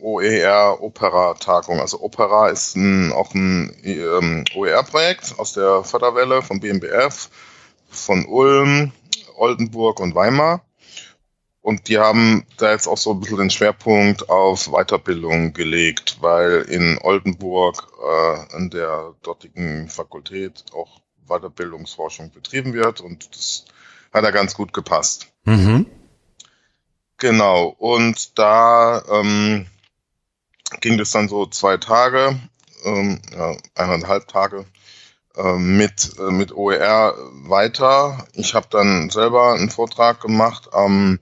[0.00, 1.80] OER Opera Tagung.
[1.80, 7.30] Also Opera ist ein, auch ein ähm, OER-Projekt aus der Förderwelle von BMBF,
[7.90, 8.92] von Ulm,
[9.36, 10.60] Oldenburg und Weimar.
[11.64, 16.60] Und die haben da jetzt auch so ein bisschen den Schwerpunkt auf Weiterbildung gelegt, weil
[16.68, 23.64] in Oldenburg äh, an der dortigen Fakultät auch Weiterbildungsforschung betrieben wird und das
[24.12, 25.28] hat da ganz gut gepasst.
[25.46, 25.86] Mhm.
[27.16, 29.64] Genau, und da ähm,
[30.82, 32.38] ging das dann so zwei Tage,
[32.84, 34.66] ähm, ja, eineinhalb Tage
[35.34, 37.14] äh, mit, äh, mit OER
[37.48, 38.26] weiter.
[38.34, 41.20] Ich habe dann selber einen Vortrag gemacht, ähm,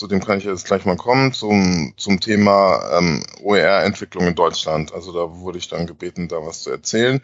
[0.00, 4.94] zu dem kann ich jetzt gleich mal kommen, zum, zum Thema ähm, OER-Entwicklung in Deutschland.
[4.94, 7.20] Also da wurde ich dann gebeten, da was zu erzählen.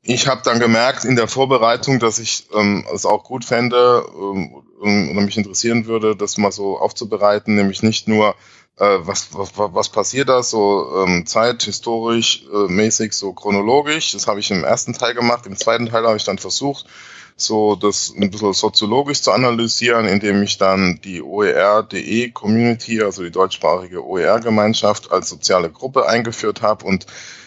[0.00, 4.54] Ich habe dann gemerkt in der Vorbereitung, dass ich ähm, es auch gut fände ähm,
[4.80, 8.34] oder mich interessieren würde, das mal so aufzubereiten, nämlich nicht nur
[8.78, 14.12] äh, was, was, was passiert da so ähm, zeithistorisch äh, mäßig, so chronologisch.
[14.12, 15.44] Das habe ich im ersten Teil gemacht.
[15.44, 16.86] Im zweiten Teil habe ich dann versucht,
[17.40, 23.30] so das ein bisschen soziologisch zu analysieren, indem ich dann die OER.de Community, also die
[23.30, 27.06] deutschsprachige OER-Gemeinschaft als soziale Gruppe eingeführt habe und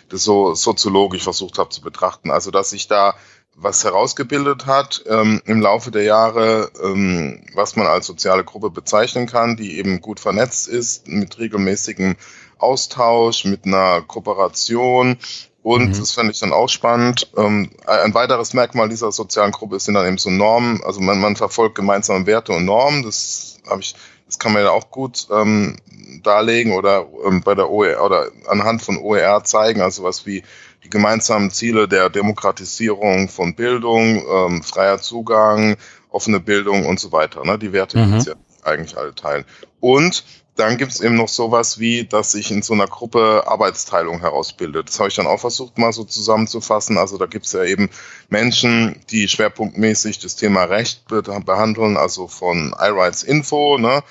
[0.10, 2.32] das so soziologisch versucht habe zu betrachten.
[2.32, 3.16] Also dass ich da
[3.56, 9.28] was herausgebildet hat ähm, im Laufe der Jahre, ähm, was man als soziale Gruppe bezeichnen
[9.28, 12.16] kann, die eben gut vernetzt ist, mit regelmäßigem
[12.58, 15.18] Austausch, mit einer Kooperation.
[15.64, 16.00] Und mhm.
[16.00, 17.32] das fände ich dann auch spannend.
[17.38, 20.82] Ähm, ein weiteres Merkmal dieser sozialen Gruppe sind dann eben so Normen.
[20.84, 23.04] Also man, man verfolgt gemeinsame Werte und Normen.
[23.04, 23.96] Das habe ich,
[24.26, 25.78] das kann man ja auch gut ähm,
[26.22, 29.82] darlegen oder ähm, bei der OER oder anhand von OER zeigen.
[29.82, 30.44] Also was wie
[30.84, 35.78] die gemeinsamen Ziele der Demokratisierung von Bildung, ähm, freier Zugang,
[36.10, 37.46] offene Bildung und so weiter.
[37.46, 37.58] Ne?
[37.58, 38.20] Die Werte, die mhm.
[38.20, 39.46] ja eigentlich alle teilen.
[39.80, 44.20] Und dann gibt es eben noch sowas wie, dass sich in so einer Gruppe Arbeitsteilung
[44.20, 44.90] herausbildet.
[44.90, 46.98] Das habe ich dann auch versucht mal so zusammenzufassen.
[46.98, 47.90] Also da gibt es ja eben
[48.30, 54.04] Menschen, die schwerpunktmäßig das Thema Recht behandeln, also von iRights Info ne,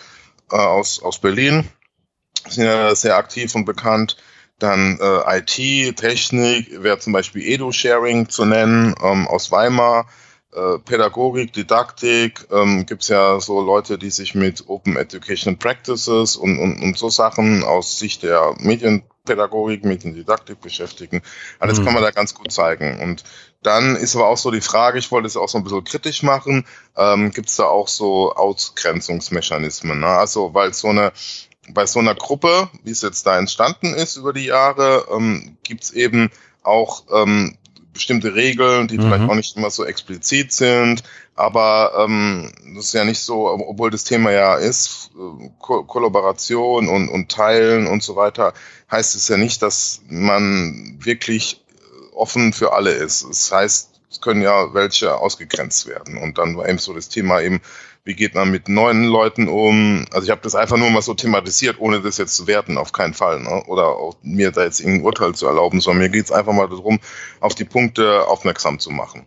[0.51, 1.69] äh, aus, aus Berlin,
[2.49, 4.17] sind ja sehr aktiv und bekannt.
[4.59, 10.07] Dann äh, IT, Technik, wäre zum Beispiel Edu-Sharing zu nennen ähm, aus Weimar.
[10.55, 16.37] Äh, Pädagogik, Didaktik, ähm, gibt es ja so Leute, die sich mit Open Education Practices
[16.37, 21.23] und, und, und so Sachen aus Sicht der Medienpädagogik, Mediendidaktik beschäftigen.
[21.59, 21.85] Alles mhm.
[21.87, 23.01] kann man da ganz gut zeigen.
[23.01, 23.25] Und
[23.63, 26.23] dann ist aber auch so die Frage, ich wollte es auch so ein bisschen kritisch
[26.23, 26.67] machen,
[26.99, 30.01] ähm, gibt es da auch so Ausgrenzungsmechanismen?
[30.01, 30.07] Ne?
[30.07, 31.13] Also, weil so eine
[31.69, 35.85] bei so einer Gruppe, wie es jetzt da entstanden ist über die Jahre, ähm, gibt
[35.85, 36.31] es eben
[36.63, 37.57] auch ähm,
[37.93, 39.03] bestimmte Regeln, die mhm.
[39.03, 41.03] vielleicht auch nicht immer so explizit sind,
[41.35, 46.89] aber ähm, das ist ja nicht so, obwohl das Thema ja ist, äh, Ko Kollaboration
[46.89, 48.53] und, und Teilen und so weiter,
[48.91, 51.63] heißt es ja nicht, dass man wirklich
[52.15, 53.27] offen für alle ist.
[53.29, 56.19] Das heißt, es können ja welche ausgegrenzt werden.
[56.19, 57.61] Und dann war eben so das Thema eben,
[58.05, 60.07] wie geht man mit neuen Leuten um?
[60.11, 62.93] Also ich habe das einfach nur mal so thematisiert, ohne das jetzt zu werten, auf
[62.93, 63.41] keinen Fall.
[63.41, 63.63] Ne?
[63.67, 66.99] Oder mir da jetzt irgendein Urteil zu erlauben, sondern mir geht es einfach mal darum,
[67.41, 69.25] auf die Punkte aufmerksam zu machen.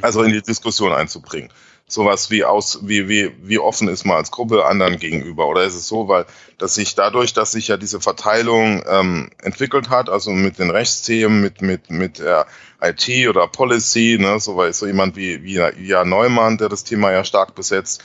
[0.00, 1.50] Also in die Diskussion einzubringen
[1.92, 5.46] sowas wie aus, wie, wie, wie offen ist man als Gruppe anderen gegenüber?
[5.46, 6.24] Oder ist es so, weil,
[6.56, 11.42] dass sich dadurch, dass sich ja diese Verteilung ähm, entwickelt hat, also mit den Rechtsthemen,
[11.42, 12.46] mit, mit, mit der
[12.80, 17.12] IT oder Policy, ne, so, weil so jemand wie, wie Jan Neumann, der das Thema
[17.12, 18.02] ja stark besetzt,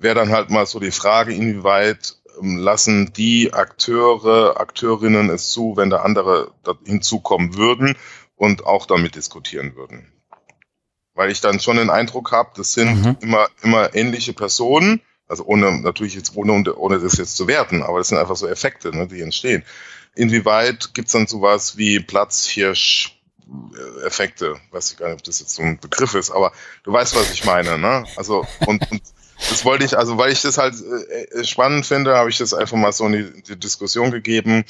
[0.00, 5.76] wäre dann halt mal so die Frage, inwieweit ähm, lassen die Akteure, Akteurinnen es zu,
[5.76, 6.50] wenn da andere
[6.84, 7.96] hinzukommen würden
[8.36, 10.12] und auch damit diskutieren würden
[11.18, 13.16] weil ich dann schon den Eindruck habe, das sind mhm.
[13.20, 17.98] immer, immer ähnliche Personen, also ohne, natürlich jetzt ohne, ohne das jetzt zu werten, aber
[17.98, 19.64] das sind einfach so Effekte, ne, die entstehen.
[20.14, 24.60] Inwieweit gibt's dann sowas wie Platzhirsch-Effekte?
[24.70, 26.52] Weiß ich gar nicht, ob das jetzt so ein Begriff ist, aber
[26.84, 28.04] du weißt, was ich meine, ne?
[28.14, 29.02] Also, und, und
[29.50, 32.76] das wollte ich, also weil ich das halt äh, spannend finde, habe ich das einfach
[32.76, 34.64] mal so in die, die Diskussion gegeben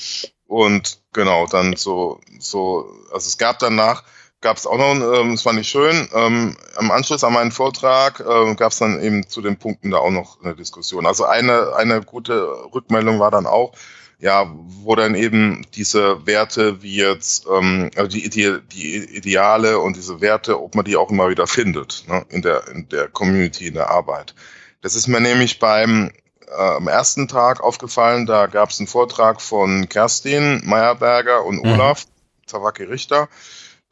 [0.47, 4.03] und genau, dann so, so, also es gab danach
[4.41, 8.21] gab es auch noch, ähm, das fand ich schön, ähm, am Anschluss an meinen Vortrag
[8.21, 11.07] ähm, gab es dann eben zu den Punkten da auch noch eine Diskussion.
[11.07, 13.73] Also eine, eine gute Rückmeldung war dann auch,
[14.21, 19.97] ja, wo dann eben diese Werte wie jetzt, ähm, also die, die, die Ideale und
[19.97, 23.69] diese Werte, ob man die auch immer wieder findet ne, in, der, in der Community,
[23.69, 24.35] in der Arbeit.
[24.83, 26.11] Das ist mir nämlich beim
[26.47, 31.73] äh, am ersten Tag aufgefallen, da gab es einen Vortrag von Kerstin Meyerberger und mhm.
[31.73, 32.47] Olaf mhm.
[32.47, 33.29] Zawacki Richter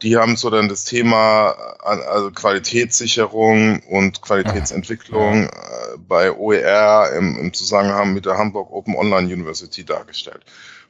[0.03, 5.45] die haben so dann das Thema also Qualitätssicherung und Qualitätsentwicklung.
[5.45, 10.45] Äh, bei OER im, im, Zusammenhang mit der Hamburg Open Online University dargestellt.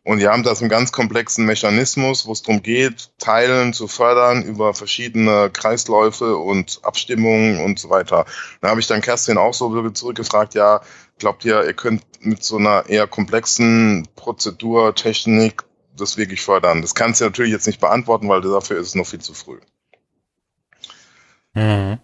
[0.05, 4.42] Und die haben das einen ganz komplexen Mechanismus, wo es darum geht, Teilen zu fördern
[4.42, 8.25] über verschiedene Kreisläufe und Abstimmungen und so weiter.
[8.61, 10.81] Da habe ich dann Kerstin auch so zurückgefragt, ja,
[11.19, 15.65] glaubt ihr, ihr könnt mit so einer eher komplexen Prozedur, Technik
[15.96, 16.82] das wirklich fördern?
[16.82, 19.59] Das kannst du natürlich jetzt nicht beantworten, weil dafür ist es noch viel zu früh.
[21.54, 21.98] Mhm.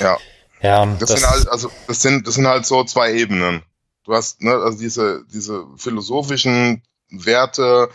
[0.00, 0.18] Ja.
[0.62, 3.62] Ja, das, das, sind halt, also das sind, das sind halt so zwei Ebenen.
[4.04, 7.90] Du hast, ne, also diese, diese philosophischen Werte,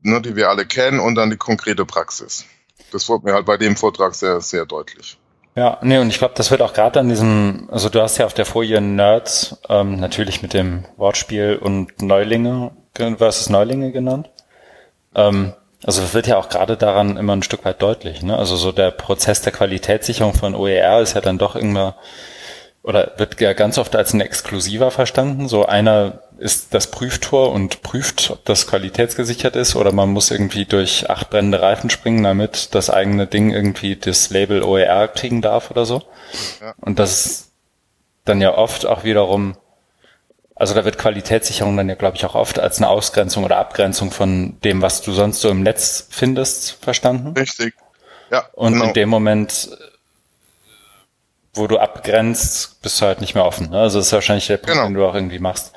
[0.00, 2.44] ne, die wir alle kennen, und dann die konkrete Praxis.
[2.92, 5.18] Das wurde mir halt bei dem Vortrag sehr, sehr deutlich.
[5.56, 8.26] Ja, nee, und ich glaube, das wird auch gerade an diesem, also du hast ja
[8.26, 14.30] auf der Folie Nerds, ähm, natürlich mit dem Wortspiel und Neulinge versus Neulinge genannt.
[15.16, 18.22] Ähm, also das wird ja auch gerade daran immer ein Stück weit deutlich.
[18.22, 18.36] Ne?
[18.36, 21.96] Also so der Prozess der Qualitätssicherung von OER ist ja dann doch immer
[22.82, 25.48] oder wird ja ganz oft als ein exklusiver verstanden.
[25.48, 30.66] So einer ist das Prüftor und prüft, ob das qualitätsgesichert ist oder man muss irgendwie
[30.66, 35.72] durch acht brennende Reifen springen, damit das eigene Ding irgendwie das Label OER kriegen darf
[35.72, 36.02] oder so.
[36.60, 36.74] Ja.
[36.80, 37.52] Und das ist
[38.24, 39.56] dann ja oft auch wiederum
[40.56, 44.10] also da wird Qualitätssicherung dann ja, glaube ich, auch oft als eine Ausgrenzung oder Abgrenzung
[44.10, 47.38] von dem, was du sonst so im Netz findest, verstanden.
[47.38, 47.74] Richtig.
[48.30, 48.46] Ja.
[48.54, 48.86] Und genau.
[48.86, 49.68] in dem Moment,
[51.52, 53.68] wo du abgrenzt, bist du halt nicht mehr offen.
[53.68, 53.80] Ne?
[53.80, 54.86] Also das ist wahrscheinlich der Punkt, genau.
[54.86, 55.74] den du auch irgendwie machst.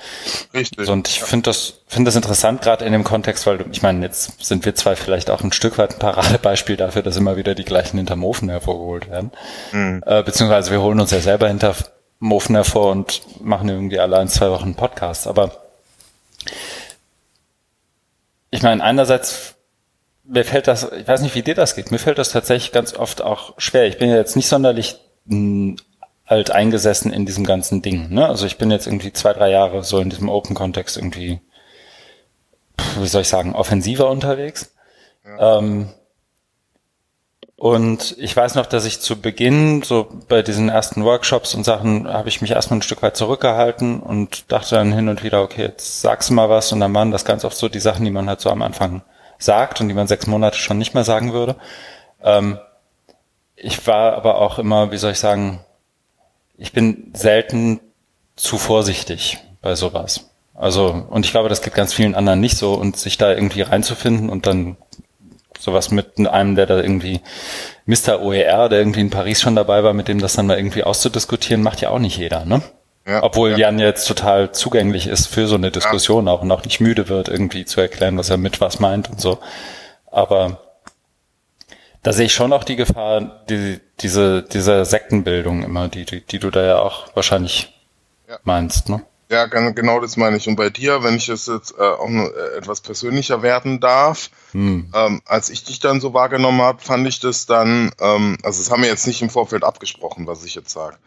[0.54, 0.86] Richtig.
[0.86, 1.26] So, und ich ja.
[1.26, 4.64] finde das, finde das interessant, gerade in dem Kontext, weil du, ich meine, jetzt sind
[4.64, 7.98] wir zwei vielleicht auch ein Stück weit ein Paradebeispiel dafür, dass immer wieder die gleichen
[7.98, 9.32] hinterm Ofen hervorgeholt werden.
[9.74, 10.04] Mhm.
[10.06, 11.76] Äh, beziehungsweise wir holen uns ja selber hinter
[12.20, 15.28] Mofen hervor und machen irgendwie alle ein, zwei Wochen Podcast.
[15.28, 15.52] Aber
[18.52, 19.56] ich meine, einerseits,
[20.26, 22.94] mir fällt das, ich weiß nicht, wie dir das geht, mir fällt das tatsächlich ganz
[22.94, 23.88] oft auch schwer.
[23.88, 25.78] Ich bin ja jetzt nicht sonderlich hm,
[26.26, 28.10] alt eingesessen in diesem ganzen Ding.
[28.14, 28.28] Ne?
[28.28, 31.40] Also ich bin jetzt irgendwie zwei, drei Jahre so in diesem Open-Kontext irgendwie,
[33.00, 34.74] wie soll ich sagen, offensiver unterwegs.
[35.26, 35.58] Ja.
[35.58, 35.90] Ähm,
[37.60, 42.08] und ich weiß noch, dass ich zu Beginn, so bei diesen ersten Workshops und Sachen,
[42.08, 45.64] habe ich mich erstmal ein Stück weit zurückgehalten und dachte dann hin und wieder, okay,
[45.64, 46.72] jetzt sagst du mal was.
[46.72, 49.02] Und dann waren das ganz oft so die Sachen, die man halt so am Anfang
[49.40, 51.58] sagt und die man sechs Monate schon nicht mehr sagen würde.
[52.24, 52.60] Ähm,
[53.58, 55.60] ich war aber auch immer, wie soll ich sagen,
[56.58, 57.82] ich bin selten
[58.38, 60.30] zu vorsichtig bei sowas.
[60.54, 63.64] Also, und ich glaube, das geht ganz vielen anderen nicht so und sich da irgendwie
[63.64, 64.78] reinzufinden und dann
[65.60, 67.22] sowas mit einem, der da irgendwie
[67.86, 68.22] Mr.
[68.22, 71.62] OER, der irgendwie in Paris schon dabei war, mit dem das dann mal irgendwie auszudiskutieren,
[71.62, 72.62] macht ja auch nicht jeder, ne?
[73.06, 73.58] Ja, Obwohl ja.
[73.58, 76.34] Jan jetzt total zugänglich ist für so eine Diskussion ja.
[76.34, 79.20] auch und auch nicht müde wird, irgendwie zu erklären, was er mit was meint und
[79.20, 79.40] so.
[80.12, 80.60] Aber
[82.04, 86.40] da sehe ich schon auch die Gefahr, die, diese, diese Sektenbildung immer, die, die, die
[86.40, 87.74] du da ja auch wahrscheinlich
[88.44, 89.02] meinst, ne?
[89.32, 90.48] Ja, genau das meine ich.
[90.48, 94.92] Und bei dir, wenn ich es jetzt äh, auch äh, etwas persönlicher werden darf, hm.
[94.96, 98.72] ähm, als ich dich dann so wahrgenommen habe, fand ich das dann, ähm, also das
[98.72, 100.98] haben wir jetzt nicht im Vorfeld abgesprochen, was ich jetzt sage,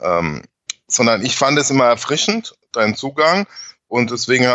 [0.00, 0.42] ähm,
[0.88, 3.46] sondern ich fand es immer erfrischend, dein Zugang.
[3.88, 4.48] Und deswegen, äh,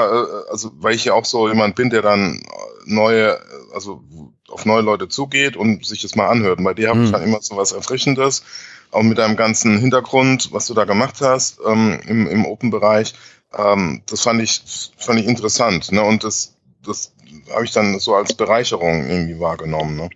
[0.52, 2.44] also weil ich ja auch so jemand bin, der dann
[2.86, 3.40] neue,
[3.74, 4.04] also
[4.50, 6.60] auf neue Leute zugeht und sich das mal anhört.
[6.60, 7.06] Und bei dir habe hm.
[7.06, 8.44] ich dann immer so was Erfrischendes
[8.91, 13.13] auch mit deinem ganzen Hintergrund, was du da gemacht hast ähm, im, im Open-Bereich.
[13.58, 14.62] Ähm, das fand ich,
[14.98, 15.91] fand ich interessant.
[15.91, 16.02] Ne?
[16.02, 17.13] Und das, das
[17.52, 19.98] habe ich dann so als Bereicherung irgendwie wahrgenommen.
[19.98, 20.10] Ne?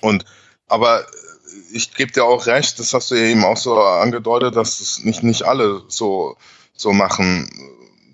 [0.00, 0.24] Und
[0.68, 1.06] aber
[1.72, 5.22] ich gebe dir auch recht, das hast du eben auch so angedeutet, dass es nicht,
[5.22, 6.36] nicht alle so,
[6.74, 7.50] so machen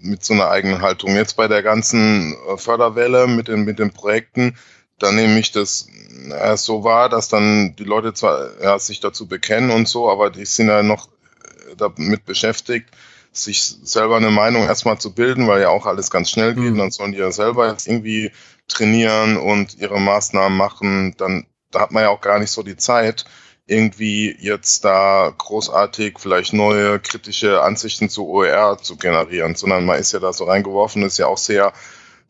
[0.01, 1.15] mit so einer eigenen Haltung.
[1.17, 4.57] Jetzt bei der ganzen Förderwelle mit den, mit den Projekten,
[4.99, 5.89] da nehme ich das
[6.31, 10.31] äh, so wahr, dass dann die Leute zwar ja, sich dazu bekennen und so, aber
[10.31, 12.91] die sind ja noch äh, damit beschäftigt,
[13.33, 16.73] sich selber eine Meinung erstmal zu bilden, weil ja auch alles ganz schnell geht.
[16.73, 16.79] Mhm.
[16.79, 18.31] Dann sollen die ja selber jetzt irgendwie
[18.69, 21.15] trainieren und ihre Maßnahmen machen.
[21.19, 23.25] Dann da hat man ja auch gar nicht so die Zeit,
[23.67, 30.13] irgendwie jetzt da großartig vielleicht neue kritische Ansichten zu OER zu generieren, sondern man ist
[30.13, 31.73] ja da so reingeworfen, ist ja auch sehr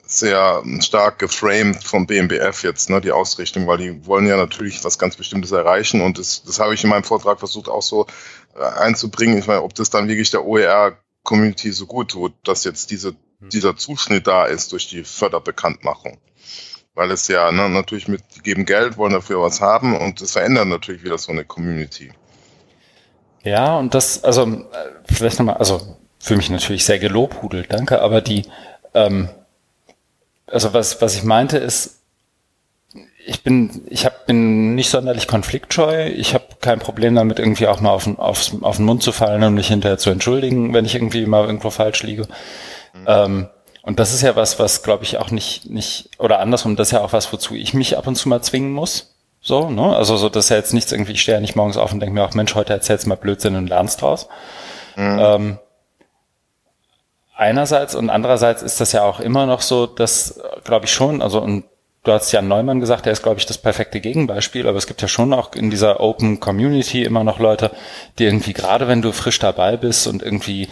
[0.06, 4.98] sehr stark geframed vom BMBF jetzt, ne, die Ausrichtung, weil die wollen ja natürlich was
[4.98, 8.06] ganz Bestimmtes erreichen und das, das habe ich in meinem Vortrag versucht auch so
[8.54, 9.38] äh, einzubringen.
[9.38, 13.48] Ich meine, ob das dann wirklich der OER-Community so gut tut, dass jetzt diese, hm.
[13.50, 16.18] dieser Zuschnitt da ist durch die Förderbekanntmachung.
[16.94, 20.32] Weil es ja ne, natürlich mit, die geben Geld, wollen dafür was haben und das
[20.32, 22.12] verändert natürlich wieder so eine Community.
[23.42, 28.20] Ja, und das, also äh, vielleicht nochmal, also für mich natürlich sehr gelobhudelt, danke, aber
[28.20, 28.46] die,
[28.94, 29.28] ähm,
[30.46, 32.00] also was, was ich meinte ist,
[33.26, 36.09] ich bin, ich hab, bin nicht sonderlich konfliktscheu.
[36.09, 39.42] Ich habe kein Problem damit, irgendwie auch mal auf, auf, auf den Mund zu fallen
[39.42, 42.26] und mich hinterher zu entschuldigen, wenn ich irgendwie mal irgendwo falsch liege.
[42.92, 43.04] Mhm.
[43.07, 43.48] Ähm,
[43.83, 46.92] und das ist ja was, was glaube ich auch nicht, nicht, oder andersrum, das ist
[46.92, 49.14] ja auch was, wozu ich mich ab und zu mal zwingen muss.
[49.40, 49.94] So, ne?
[49.94, 52.00] Also so, das ist ja jetzt nichts irgendwie, ich stehe ja nicht morgens auf und
[52.00, 54.28] denke mir auch, Mensch, heute erzählst du mal Blödsinn und lernst draus.
[54.96, 55.18] Mhm.
[55.20, 55.59] Ähm,
[57.36, 61.40] einerseits und andererseits ist das ja auch immer noch so, dass, glaube ich schon, also
[61.40, 61.64] und
[62.04, 65.02] du hast Jan Neumann gesagt, der ist, glaube ich, das perfekte Gegenbeispiel, aber es gibt
[65.02, 67.70] ja schon auch in dieser Open Community immer noch Leute,
[68.18, 70.68] die irgendwie, gerade wenn du frisch dabei bist und irgendwie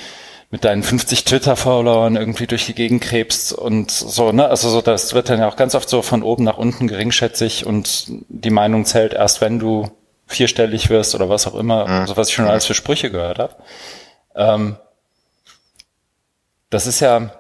[0.50, 4.48] mit deinen 50 Twitter-Followern irgendwie durch die Gegend krebst und so, ne?
[4.48, 7.64] Also so, das wird dann ja auch ganz oft so von oben nach unten geringschätzig
[7.64, 9.90] und die Meinung zählt erst, wenn du
[10.26, 12.06] vierstellig wirst oder was auch immer, mhm.
[12.06, 13.56] so was ich schon alles für Sprüche gehört habe.
[14.36, 14.76] Ähm,
[16.72, 17.30] das ist ja,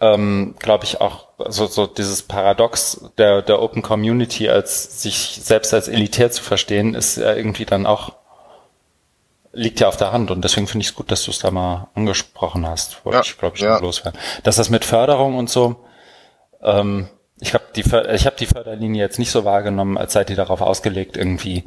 [0.00, 5.72] ähm, glaube ich, auch so, so dieses Paradox der, der Open Community als sich selbst
[5.72, 8.14] als elitär zu verstehen, ist ja irgendwie dann auch
[9.52, 11.50] liegt ja auf der Hand und deswegen finde ich es gut, dass du es da
[11.50, 13.78] mal angesprochen hast, wollte ja, ich glaube ich ja.
[13.78, 14.18] loswerden.
[14.42, 15.76] Dass das mit Förderung und so,
[16.62, 17.08] ähm,
[17.40, 20.60] ich habe die ich habe die Förderlinie jetzt nicht so wahrgenommen, als seid ihr darauf
[20.60, 21.64] ausgelegt, irgendwie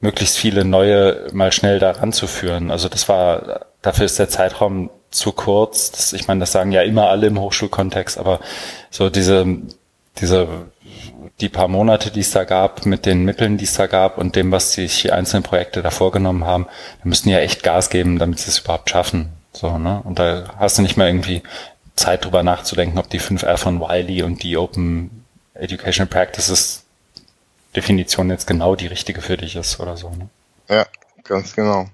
[0.00, 2.70] möglichst viele neue mal schnell da ranzuführen.
[2.70, 5.90] Also das war dafür ist der Zeitraum zu kurz.
[5.92, 8.40] Das, ich meine, das sagen ja immer alle im Hochschulkontext, aber
[8.90, 9.46] so diese,
[10.18, 10.48] diese,
[11.40, 14.36] die paar Monate, die es da gab, mit den Mitteln, die es da gab und
[14.36, 16.66] dem, was sich die einzelnen Projekte da vorgenommen haben,
[17.02, 19.32] da müssten ja echt Gas geben, damit sie es überhaupt schaffen.
[19.52, 20.00] So, ne?
[20.04, 21.42] Und da hast du nicht mehr irgendwie
[21.96, 26.84] Zeit drüber nachzudenken, ob die 5R von Wiley und die Open Educational Practices
[27.74, 30.10] Definition jetzt genau die richtige für dich ist oder so.
[30.10, 30.28] Ne?
[30.68, 30.86] Ja,
[31.24, 31.86] ganz genau.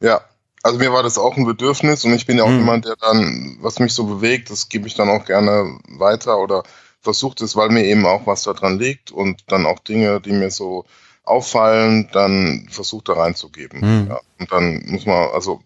[0.00, 0.22] Ja,
[0.66, 2.58] also mir war das auch ein Bedürfnis und ich bin ja auch mhm.
[2.58, 6.64] jemand, der dann, was mich so bewegt, das gebe ich dann auch gerne weiter oder
[7.00, 10.50] versucht es, weil mir eben auch was daran liegt und dann auch Dinge, die mir
[10.50, 10.84] so
[11.24, 13.80] auffallen, dann versucht da reinzugeben.
[13.80, 14.08] Mhm.
[14.08, 14.20] Ja.
[14.38, 15.60] Und dann muss man, also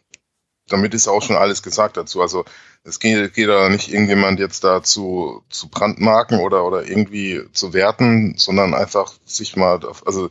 [0.68, 2.20] damit ist auch schon alles gesagt dazu.
[2.22, 2.44] Also
[2.84, 7.72] es geht, geht da nicht irgendjemand jetzt da zu, zu brandmarken oder, oder irgendwie zu
[7.72, 10.28] werten, sondern einfach sich mal, also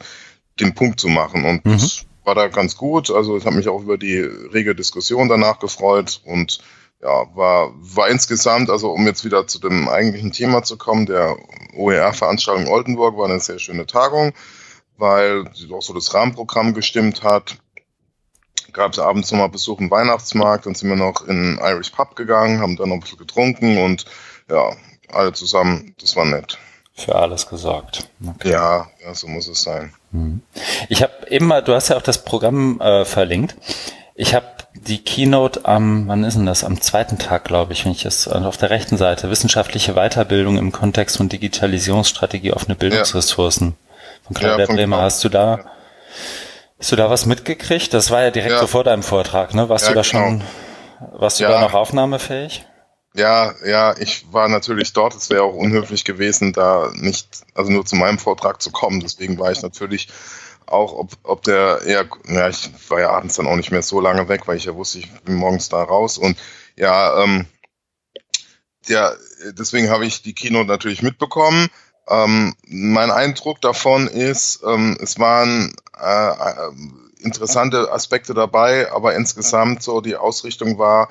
[0.59, 1.45] den Punkt zu machen.
[1.45, 1.79] Und mhm.
[2.23, 3.09] War da ganz gut.
[3.09, 6.59] Also ich habe mich auch über die rege Diskussion danach gefreut und
[7.01, 11.37] ja, war, war insgesamt, also um jetzt wieder zu dem eigentlichen Thema zu kommen, der
[11.75, 14.33] OER-Veranstaltung Oldenburg war eine sehr schöne Tagung,
[14.97, 17.57] weil sie doch so das Rahmenprogramm gestimmt hat.
[18.73, 22.59] Gab es abends nochmal Besuch im Weihnachtsmarkt, dann sind wir noch in Irish Pub gegangen,
[22.59, 24.05] haben dann noch ein bisschen getrunken und
[24.49, 24.75] ja,
[25.07, 26.57] alle zusammen, das war nett.
[26.93, 28.09] Für alles gesorgt.
[28.27, 28.51] Okay.
[28.51, 29.93] Ja, ja, so muss es sein.
[30.11, 30.41] Mhm.
[30.87, 33.55] Ich habe mal, du hast ja auch das Programm äh, verlinkt.
[34.15, 36.63] Ich habe die Keynote am, wann ist denn das?
[36.63, 40.71] Am zweiten Tag, glaube ich, wenn ich es auf der rechten Seite, wissenschaftliche Weiterbildung im
[40.71, 43.75] Kontext von Digitalisierungsstrategie offene Bildungsressourcen
[44.25, 45.01] von Claudia ja, Bremer.
[45.01, 45.59] Hast du da,
[46.77, 47.93] hast du da was mitgekriegt?
[47.93, 48.59] Das war ja direkt ja.
[48.59, 49.69] so vor deinem Vortrag, ne?
[49.69, 50.11] Warst ja, du da genau.
[50.11, 50.43] schon,
[51.19, 52.65] warst du da noch aufnahmefähig?
[53.19, 55.13] Ja, ja, ich war natürlich dort.
[55.13, 59.01] Es wäre auch unhöflich gewesen, da nicht, also nur zu meinem Vortrag zu kommen.
[59.01, 60.07] Deswegen war ich natürlich
[60.67, 63.99] auch, ob, ob der eher, ja, ich war ja abends dann auch nicht mehr so
[63.99, 66.17] lange weg, weil ich ja wusste, ich bin morgens da raus.
[66.17, 66.37] Und
[66.77, 67.45] ja, ähm,
[68.87, 69.11] ja,
[69.51, 71.67] deswegen habe ich die Keynote natürlich mitbekommen.
[72.07, 76.71] Ähm, mein Eindruck davon ist, ähm, es waren äh, äh,
[77.19, 81.09] interessante Aspekte dabei, aber insgesamt so die Ausrichtung war,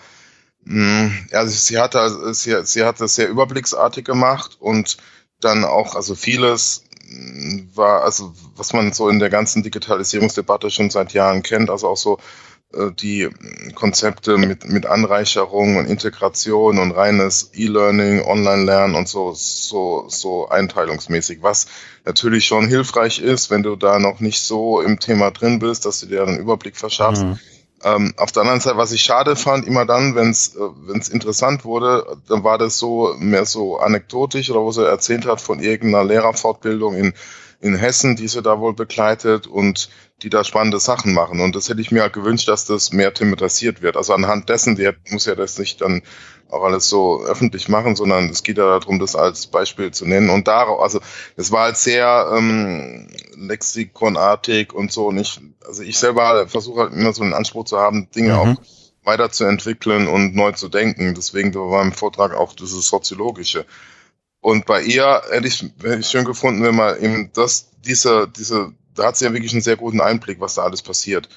[0.68, 4.98] hm, ja, sie hatte, sie, sie hat das sehr überblicksartig gemacht und
[5.40, 6.85] dann auch, also vieles
[7.74, 11.96] war, also was man so in der ganzen Digitalisierungsdebatte schon seit Jahren kennt, also auch
[11.96, 12.18] so
[12.74, 13.31] äh, die
[13.74, 21.38] Konzepte mit, mit Anreicherung und Integration und reines E-Learning, Online-Lernen und so, so, so einteilungsmäßig,
[21.40, 21.66] was
[22.04, 26.00] natürlich schon hilfreich ist, wenn du da noch nicht so im Thema drin bist, dass
[26.00, 27.22] du dir einen Überblick verschaffst.
[27.22, 27.38] Mhm.
[27.84, 31.08] Ähm, auf der anderen Seite, was ich schade fand, immer dann, wenn es äh, wenn's
[31.08, 35.60] interessant wurde, dann war das so mehr so anekdotisch oder wo sie erzählt hat von
[35.60, 37.12] irgendeiner Lehrerfortbildung in,
[37.60, 39.90] in Hessen, die sie da wohl begleitet und
[40.22, 41.40] die da spannende Sachen machen.
[41.40, 43.96] Und das hätte ich mir halt gewünscht, dass das mehr thematisiert wird.
[43.96, 46.02] Also anhand dessen, die muss ja das nicht dann
[46.50, 50.30] auch alles so öffentlich machen, sondern es geht ja darum, das als Beispiel zu nennen.
[50.30, 51.00] Und darauf, also
[51.37, 55.12] es war halt sehr ähm, lexikonartig und so.
[55.12, 58.38] Nicht, also ich selber versuche halt immer so einen Anspruch zu haben, Dinge mhm.
[58.38, 58.56] auch
[59.04, 61.14] weiterzuentwickeln und neu zu denken.
[61.14, 63.66] Deswegen war im Vortrag auch dieses Soziologische.
[64.40, 68.72] Und bei ihr hätte ich, hätte ich schön gefunden, wenn man eben das, diese, diese,
[68.94, 71.28] da hat sie ja wirklich einen sehr guten Einblick, was da alles passiert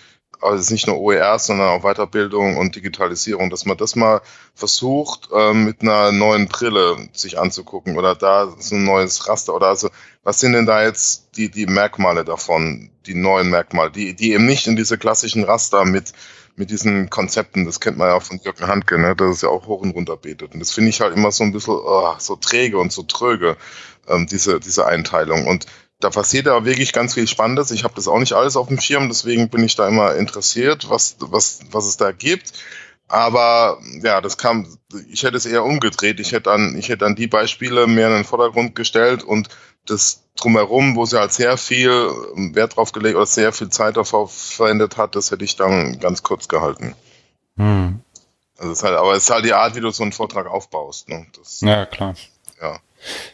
[0.41, 4.21] also es ist nicht nur OER, sondern auch Weiterbildung und Digitalisierung, dass man das mal
[4.54, 9.67] versucht, ähm, mit einer neuen Brille sich anzugucken oder da so ein neues Raster oder
[9.67, 9.89] also,
[10.23, 14.45] was sind denn da jetzt die, die Merkmale davon, die neuen Merkmale, die, die eben
[14.45, 16.13] nicht in diese klassischen Raster mit,
[16.56, 19.67] mit diesen Konzepten, das kennt man ja von Jürgen Handke, ne, das ist ja auch
[19.67, 20.54] hoch und runter betet.
[20.54, 23.58] Und das finde ich halt immer so ein bisschen oh, so träge und so tröge,
[24.08, 25.47] ähm, diese, diese Einteilung.
[25.47, 25.65] Und
[26.02, 27.72] da passiert ja wirklich ganz viel Spannendes.
[27.72, 30.90] Ich habe das auch nicht alles auf dem Schirm, deswegen bin ich da immer interessiert,
[30.90, 32.54] was, was, was es da gibt.
[33.08, 34.68] Aber ja, das kam,
[35.10, 36.20] ich hätte es eher umgedreht.
[36.22, 39.50] Ich hätte dann, ich hätte dann die Beispiele mehr in den Vordergrund gestellt und
[39.86, 41.90] das drumherum, wo sie halt sehr viel
[42.54, 46.24] Wert drauf gelegt oder sehr viel Zeit darauf verwendet hat, das hätte ich dann ganz
[46.24, 46.96] kurz gehalten.
[47.58, 48.00] Hm.
[48.58, 50.48] Also es ist halt, aber es ist halt die Art, wie du so einen Vortrag
[50.48, 51.10] aufbaust.
[51.10, 51.26] Ne?
[51.38, 52.16] Das, ja, klar.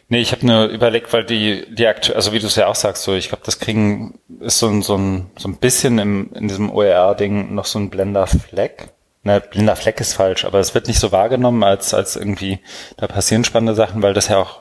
[0.08, 2.74] Nee, ich habe nur überlegt, weil die, die aktu also wie du es ja auch
[2.74, 6.30] sagst, so ich glaube, das kriegen ist so ein, so ein, so ein bisschen im,
[6.34, 8.90] in diesem OER-Ding noch so ein blender Fleck.
[9.24, 12.60] Ne, blinder Fleck ist falsch, aber es wird nicht so wahrgenommen, als, als irgendwie,
[12.96, 14.60] da passieren spannende Sachen, weil das ja auch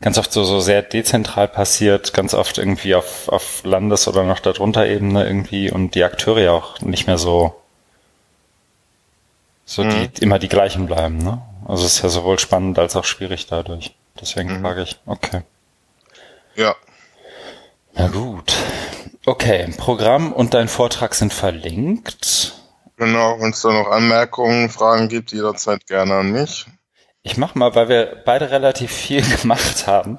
[0.00, 4.40] ganz oft so, so sehr dezentral passiert, ganz oft irgendwie auf, auf Landes- oder noch
[4.40, 7.56] darunter Ebene irgendwie und die Akteure ja auch nicht mehr so,
[9.64, 9.90] so mhm.
[9.90, 11.42] die immer die gleichen bleiben, ne?
[11.66, 13.94] Also es ist ja sowohl spannend als auch schwierig dadurch.
[14.20, 14.60] Deswegen mhm.
[14.62, 14.98] frage ich.
[15.06, 15.42] Okay.
[16.54, 16.74] Ja.
[17.94, 18.52] Na gut.
[19.26, 22.54] Okay, Programm und dein Vortrag sind verlinkt.
[22.96, 26.66] Genau, wenn es da noch Anmerkungen, Fragen gibt, jederzeit gerne an mich.
[27.22, 30.18] Ich mach mal, weil wir beide relativ viel gemacht haben.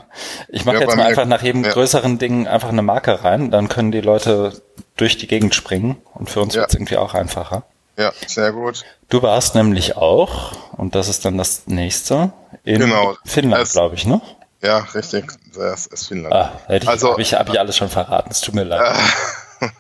[0.49, 1.71] Ich mache ja, jetzt mal einfach nach jedem ja.
[1.71, 4.62] größeren Ding einfach eine Marke rein, dann können die Leute
[4.97, 6.62] durch die Gegend springen und für uns ja.
[6.62, 7.63] wird es irgendwie auch einfacher.
[7.97, 8.84] Ja, sehr gut.
[9.10, 14.05] Du warst nämlich auch, und das ist dann das nächste, in genau, Finnland, glaube ich,
[14.05, 14.21] ne?
[14.62, 15.31] Ja, richtig.
[15.55, 16.34] Das ist Finnland.
[16.34, 18.31] Ah, hätte ich, also, habe ich, hab ich alles schon verraten.
[18.31, 18.95] Es tut mir leid.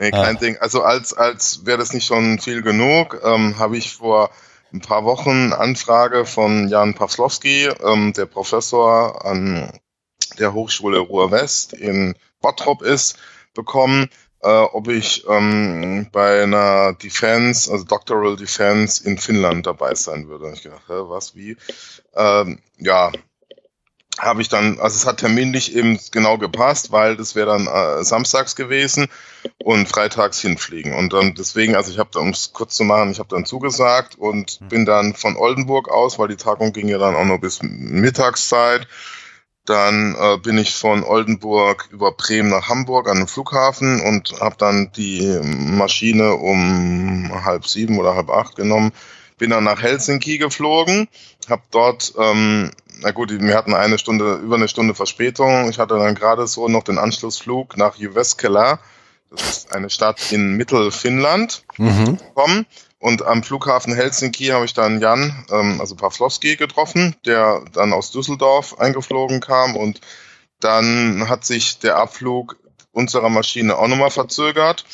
[0.00, 0.38] nee, kein ah.
[0.38, 0.58] Ding.
[0.58, 4.30] Also als, als wäre das nicht schon viel genug, ähm, habe ich vor
[4.72, 9.70] ein paar Wochen Anfrage von Jan Pawlowski, ähm, der Professor an
[10.38, 13.16] der Hochschule Ruhr-West in Bottrop ist,
[13.54, 14.08] bekommen,
[14.42, 20.46] äh, ob ich ähm, bei einer Defense, also Doctoral Defense in Finnland dabei sein würde.
[20.46, 21.56] Und ich gedacht, hä, was, wie?
[22.14, 23.12] Ähm, ja,
[24.18, 28.04] habe ich dann, also es hat terminlich eben genau gepasst, weil das wäre dann äh,
[28.04, 29.08] samstags gewesen
[29.58, 30.92] und freitags hinfliegen.
[30.92, 33.46] Und dann deswegen, also ich habe dann, um es kurz zu machen, ich habe dann
[33.46, 34.68] zugesagt und mhm.
[34.68, 38.86] bin dann von Oldenburg aus, weil die Tagung ging ja dann auch noch bis Mittagszeit
[39.64, 44.56] dann äh, bin ich von Oldenburg über Bremen nach Hamburg an den Flughafen und habe
[44.58, 48.92] dann die Maschine um halb sieben oder halb acht genommen.
[49.38, 51.08] Bin dann nach Helsinki geflogen,
[51.48, 55.68] habe dort, ähm, na gut, wir hatten eine Stunde, über eine Stunde Verspätung.
[55.70, 58.78] Ich hatte dann gerade so noch den Anschlussflug nach Jyväskylä.
[59.30, 62.18] Das ist eine Stadt in Mittelfinnland Mhm.
[62.18, 62.66] gekommen.
[63.02, 68.12] Und am Flughafen Helsinki habe ich dann Jan, ähm, also Pawlowski, getroffen, der dann aus
[68.12, 69.74] Düsseldorf eingeflogen kam.
[69.74, 70.00] Und
[70.60, 72.56] dann hat sich der Abflug
[72.92, 74.84] unserer Maschine auch nochmal verzögert.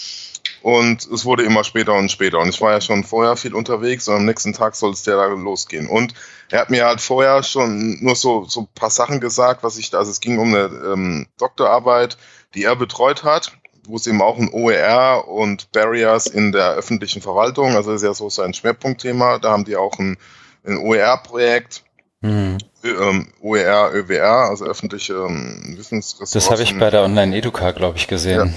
[0.63, 2.39] Und es wurde immer später und später.
[2.39, 5.15] Und ich war ja schon vorher viel unterwegs und am nächsten Tag soll es ja
[5.15, 5.87] da losgehen.
[5.87, 6.15] Und
[6.49, 9.91] er hat mir halt vorher schon nur so, so ein paar Sachen gesagt, was ich
[9.91, 12.17] da, also es ging um eine ähm, Doktorarbeit,
[12.55, 13.53] die er betreut hat,
[13.89, 18.07] wo es eben auch um OER und Barriers in der öffentlichen Verwaltung, also das ist
[18.07, 20.17] ja so sein Schwerpunktthema, da haben die auch ein,
[20.65, 21.83] ein OER-Projekt,
[22.21, 22.59] Mhm.
[22.83, 26.35] ähm, OER, ÖWR, also öffentliche ähm, Wissensressourcen.
[26.35, 28.53] Das habe ich bei der Online-Educa, glaube ich, gesehen.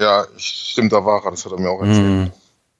[0.00, 1.98] Ja, stimmt, da war er, das hat er mir auch erzählt.
[2.06, 2.30] Mhm.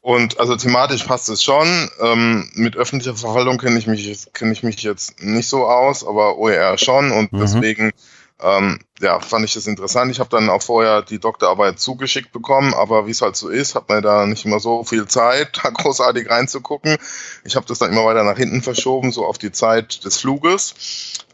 [0.01, 1.89] Und also thematisch passt es schon.
[2.01, 6.07] Ähm, mit öffentlicher Verwaltung kenne ich mich jetzt- kenne ich mich jetzt nicht so aus,
[6.07, 7.41] aber OER schon und Mhm.
[7.41, 7.93] deswegen
[8.43, 10.11] ähm, ja fand ich das interessant.
[10.11, 13.75] Ich habe dann auch vorher die Doktorarbeit zugeschickt bekommen, aber wie es halt so ist,
[13.75, 16.97] hat man da nicht immer so viel Zeit, da großartig reinzugucken.
[17.45, 20.75] Ich habe das dann immer weiter nach hinten verschoben, so auf die Zeit des Fluges.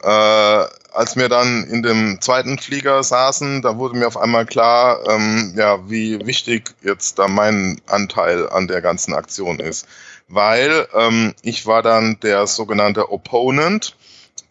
[0.02, 5.00] Äh, als wir dann in dem zweiten Flieger saßen, da wurde mir auf einmal klar,
[5.08, 9.86] ähm, ja, wie wichtig jetzt da mein Anteil an der ganzen Aktion ist.
[10.28, 13.96] Weil ähm, ich war dann der sogenannte Opponent.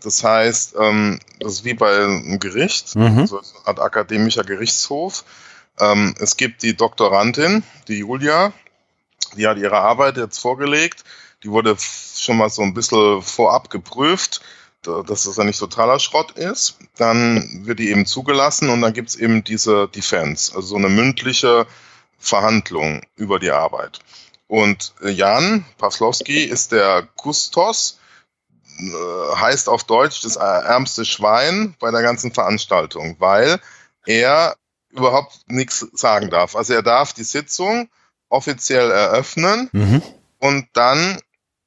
[0.02, 3.26] Das heißt, ähm, das ist wie bei einem Gericht, Mhm.
[3.28, 5.24] so eine Art akademischer Gerichtshof.
[5.80, 8.54] Ähm, es gibt die Doktorandin, die Julia,
[9.36, 11.04] die hat ihre Arbeit jetzt vorgelegt.
[11.44, 11.76] Die wurde
[12.16, 14.42] schon mal so ein bisschen vorab geprüft,
[14.82, 16.78] da- dass das ja nicht totaler Schrott ist.
[16.98, 21.68] Dann wird die eben zugelassen und dann gibt's eben diese Defense, also so eine mündliche
[22.20, 24.00] Verhandlung über die Arbeit.
[24.48, 28.00] Und äh, Jan Pawlowski ist der Kustos,
[28.80, 33.60] heißt auf Deutsch das ärmste Schwein bei der ganzen Veranstaltung, weil
[34.06, 34.56] er
[34.90, 36.56] überhaupt nichts sagen darf.
[36.56, 37.90] Also er darf die Sitzung
[38.30, 40.02] offiziell eröffnen Mhm.
[40.40, 41.20] und dann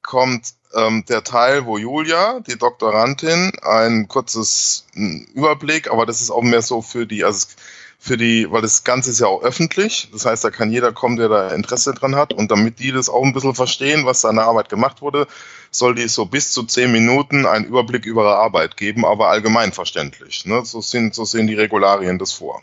[0.02, 6.30] kommt ähm, der Teil, wo Julia, die Doktorandin, ein kurzes m, Überblick, aber das ist
[6.30, 7.56] auch mehr so für die, also es-
[8.03, 11.16] für die, weil das Ganze ist ja auch öffentlich, das heißt, da kann jeder kommen,
[11.16, 14.30] der da Interesse dran hat und damit die das auch ein bisschen verstehen, was da
[14.30, 15.26] an der Arbeit gemacht wurde,
[15.70, 19.72] soll die so bis zu zehn Minuten einen Überblick über ihre Arbeit geben, aber allgemein
[19.72, 20.46] verständlich.
[20.46, 20.64] Ne?
[20.64, 22.62] So, sind, so sehen die Regularien das vor.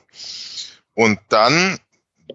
[0.96, 1.78] Und dann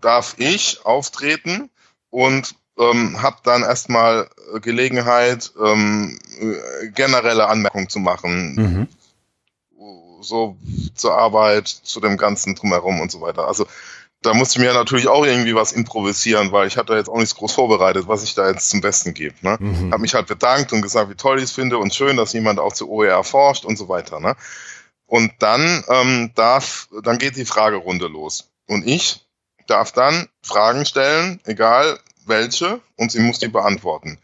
[0.01, 1.71] darf ich auftreten
[2.09, 4.31] und ähm, habe dann erstmal
[4.61, 8.89] Gelegenheit, ähm, äh, generelle Anmerkungen zu machen, Mhm.
[10.23, 10.57] So
[10.95, 13.47] zur Arbeit, zu dem Ganzen drumherum und so weiter.
[13.47, 13.67] Also
[14.23, 17.35] da musste ich mir natürlich auch irgendwie was improvisieren, weil ich hatte jetzt auch nichts
[17.35, 19.35] groß vorbereitet, was ich da jetzt zum Besten gebe.
[19.41, 19.57] Ne?
[19.59, 19.93] Mhm.
[19.93, 22.61] Habe mich halt bedankt und gesagt, wie toll ich es finde und schön, dass jemand
[22.61, 24.21] auch zu OER forscht und so weiter.
[24.21, 24.37] Ne?
[25.07, 28.51] Und dann ähm, darf, dann geht die Fragerunde los.
[28.69, 29.27] Und ich
[29.67, 34.19] darf dann Fragen stellen, egal welche, und sie muss die beantworten.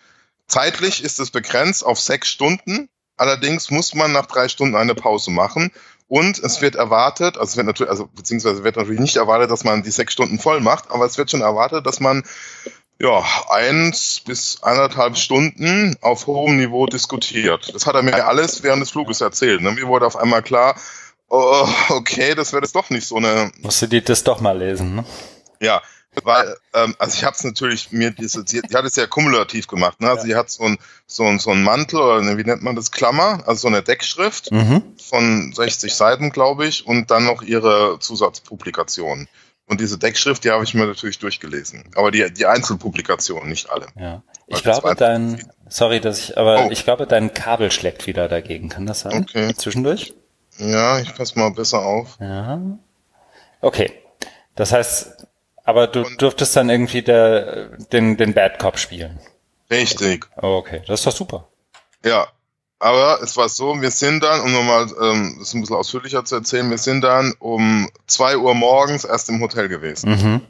[0.46, 2.88] Zeitlich ist es begrenzt auf sechs Stunden.
[3.19, 5.71] Allerdings muss man nach drei Stunden eine Pause machen.
[6.09, 9.64] Und es wird erwartet, also es wird natürlich, also beziehungsweise wird natürlich nicht erwartet, dass
[9.64, 12.23] man die sechs Stunden voll macht, aber es wird schon erwartet, dass man
[13.01, 17.73] ja, eins bis anderthalb Stunden auf hohem Niveau diskutiert.
[17.75, 19.61] Das hat er mir alles während des Fluges erzählt.
[19.61, 19.71] Ne?
[19.71, 20.77] Mir wurde auf einmal klar,
[21.29, 24.59] oh, okay, das wird jetzt doch nicht so eine, Musst du die das doch mal
[24.59, 25.05] lesen, ne?
[25.61, 25.81] ja,
[26.24, 29.66] weil, ähm, also ich habe es natürlich mir diese, sie, die hat es ja kumulativ
[29.68, 30.11] gemacht, ne?
[30.11, 32.90] Also die hat so ein so ein so ein Mantel oder wie nennt man das
[32.90, 34.82] Klammer, also so eine Deckschrift Mhm.
[35.00, 39.28] von 60 Seiten, glaube ich, und dann noch ihre Zusatzpublikationen.
[39.66, 41.84] Und diese Deckschrift, die habe ich mir natürlich durchgelesen.
[41.94, 43.86] Aber die, die Einzelpublikationen, nicht alle.
[43.96, 44.22] Ja.
[44.46, 46.70] Ich glaube, dein, sorry, dass ich, aber Oh.
[46.70, 48.70] ich glaube, dein Kabel schlägt wieder dagegen.
[48.70, 49.22] Kann das sein?
[49.22, 49.52] Okay.
[49.54, 50.14] Zwischendurch?
[50.56, 52.16] Ja, ich passe mal besser auf.
[52.18, 52.59] Ja.
[53.61, 53.92] Okay.
[54.54, 55.26] Das heißt,
[55.69, 59.21] aber du dürftest dann irgendwie der, den, den Bad Cop spielen.
[59.71, 60.27] Richtig.
[60.41, 60.81] Oh, okay.
[60.87, 61.49] Das ist doch super.
[62.03, 62.27] Ja.
[62.79, 66.37] Aber es war so, wir sind dann, um nochmal ähm, das ein bisschen ausführlicher zu
[66.37, 70.11] erzählen, wir sind dann um zwei Uhr morgens erst im Hotel gewesen.
[70.11, 70.41] Mhm.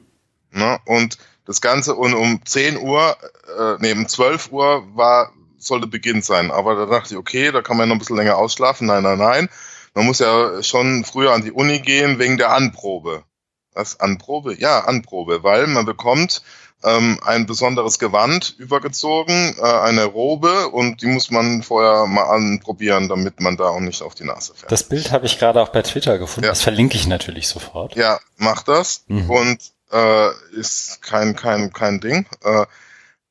[0.52, 0.78] Ne?
[0.86, 3.16] Und das Ganze und um 10 Uhr,
[3.58, 6.52] äh, nee, um 12 Uhr war, sollte Beginn sein.
[6.52, 8.86] Aber da dachte ich, okay, da kann man noch ein bisschen länger ausschlafen.
[8.86, 9.48] Nein, nein, nein.
[9.94, 13.24] Man muss ja schon früher an die Uni gehen wegen der Anprobe.
[13.78, 14.00] Was?
[14.00, 14.58] Anprobe?
[14.58, 16.42] Ja, Anprobe, weil man bekommt
[16.84, 23.08] ähm, ein besonderes Gewand übergezogen, äh, eine Robe und die muss man vorher mal anprobieren,
[23.08, 24.70] damit man da auch nicht auf die Nase fährt.
[24.70, 26.44] Das Bild habe ich gerade auch bei Twitter gefunden.
[26.44, 26.50] Ja.
[26.50, 27.96] Das verlinke ich natürlich sofort.
[27.96, 29.04] Ja, mach das.
[29.08, 29.30] Mhm.
[29.30, 29.58] Und
[29.90, 32.26] äh, ist kein, kein, kein Ding.
[32.42, 32.66] Äh,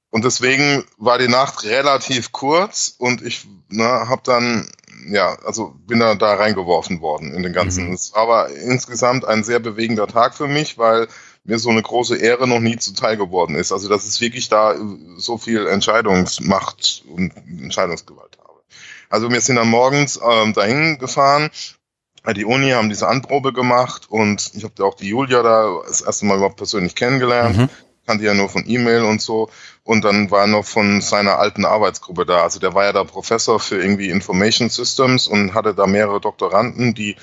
[0.09, 4.69] und deswegen war die Nacht relativ kurz und ich ne, habe dann,
[5.09, 7.87] ja, also bin da, da reingeworfen worden in den ganzen.
[7.87, 7.93] Mhm.
[7.93, 11.07] Es war aber insgesamt ein sehr bewegender Tag für mich, weil
[11.43, 13.71] mir so eine große Ehre noch nie zuteil geworden ist.
[13.71, 14.75] Also dass es wirklich da
[15.17, 17.31] so viel Entscheidungsmacht und
[17.61, 18.59] Entscheidungsgewalt habe.
[19.09, 21.49] Also wir sind dann morgens ähm, dahin gefahren,
[22.33, 26.25] die Uni haben diese Anprobe gemacht und ich habe auch die Julia da das erste
[26.25, 27.57] Mal überhaupt persönlich kennengelernt.
[27.57, 27.69] Mhm.
[28.07, 29.49] Kannte ja nur von E-Mail und so.
[29.83, 32.41] Und dann war er noch von seiner alten Arbeitsgruppe da.
[32.41, 36.93] Also der war ja da Professor für irgendwie Information Systems und hatte da mehrere Doktoranden,
[36.93, 37.17] die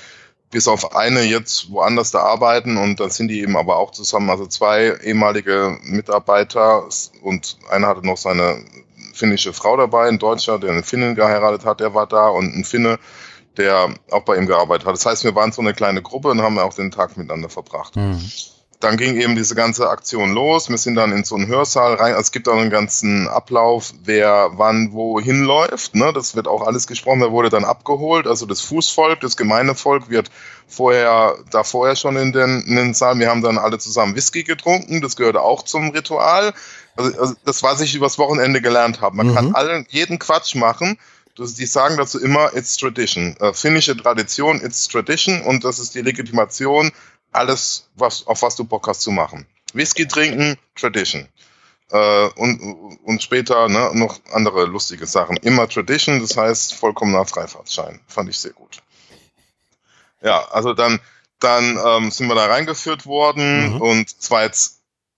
[0.51, 4.29] bis auf eine jetzt woanders da arbeiten und dann sind die eben aber auch zusammen,
[4.29, 6.87] also zwei ehemalige Mitarbeiter
[7.23, 8.63] und einer hatte noch seine
[9.13, 12.63] finnische Frau dabei, ein Deutscher, der eine Finnin geheiratet hat, der war da und ein
[12.63, 12.99] Finne,
[13.57, 14.93] der auch bei ihm gearbeitet hat.
[14.93, 17.95] Das heißt, wir waren so eine kleine Gruppe und haben auch den Tag miteinander verbracht.
[17.95, 18.21] Mhm
[18.79, 20.69] dann ging eben diese ganze Aktion los.
[20.69, 22.13] Wir sind dann in so einen Hörsaal rein.
[22.13, 25.95] Also es gibt auch einen ganzen Ablauf, wer wann wo hinläuft.
[25.95, 26.11] Ne?
[26.13, 27.21] Das wird auch alles gesprochen.
[27.21, 28.27] Wer wurde dann abgeholt.
[28.27, 30.29] Also das Fußvolk, das Gemeindevolk wird
[30.67, 33.17] vorher, da vorher schon in den, in den Saal.
[33.19, 35.01] Wir haben dann alle zusammen Whisky getrunken.
[35.01, 36.53] Das gehörte auch zum Ritual.
[36.95, 39.15] Also, also das, was ich übers Wochenende gelernt habe.
[39.15, 39.35] Man mhm.
[39.35, 40.97] kann allen, jeden Quatsch machen.
[41.37, 43.35] Das, die sagen dazu immer, it's tradition.
[43.39, 45.41] Äh, finnische Tradition, it's tradition.
[45.41, 46.91] Und das ist die Legitimation
[47.35, 49.45] alles, was, auf was du Bock hast zu machen.
[49.73, 51.27] Whisky trinken, Tradition.
[51.91, 52.59] Äh, und,
[53.03, 55.37] und später ne, noch andere lustige Sachen.
[55.37, 57.99] Immer Tradition, das heißt vollkommener Freifahrtschein.
[58.07, 58.81] Fand ich sehr gut.
[60.21, 60.99] Ja, also dann,
[61.39, 63.81] dann ähm, sind wir da reingeführt worden mhm.
[63.81, 64.75] und zwar jetzt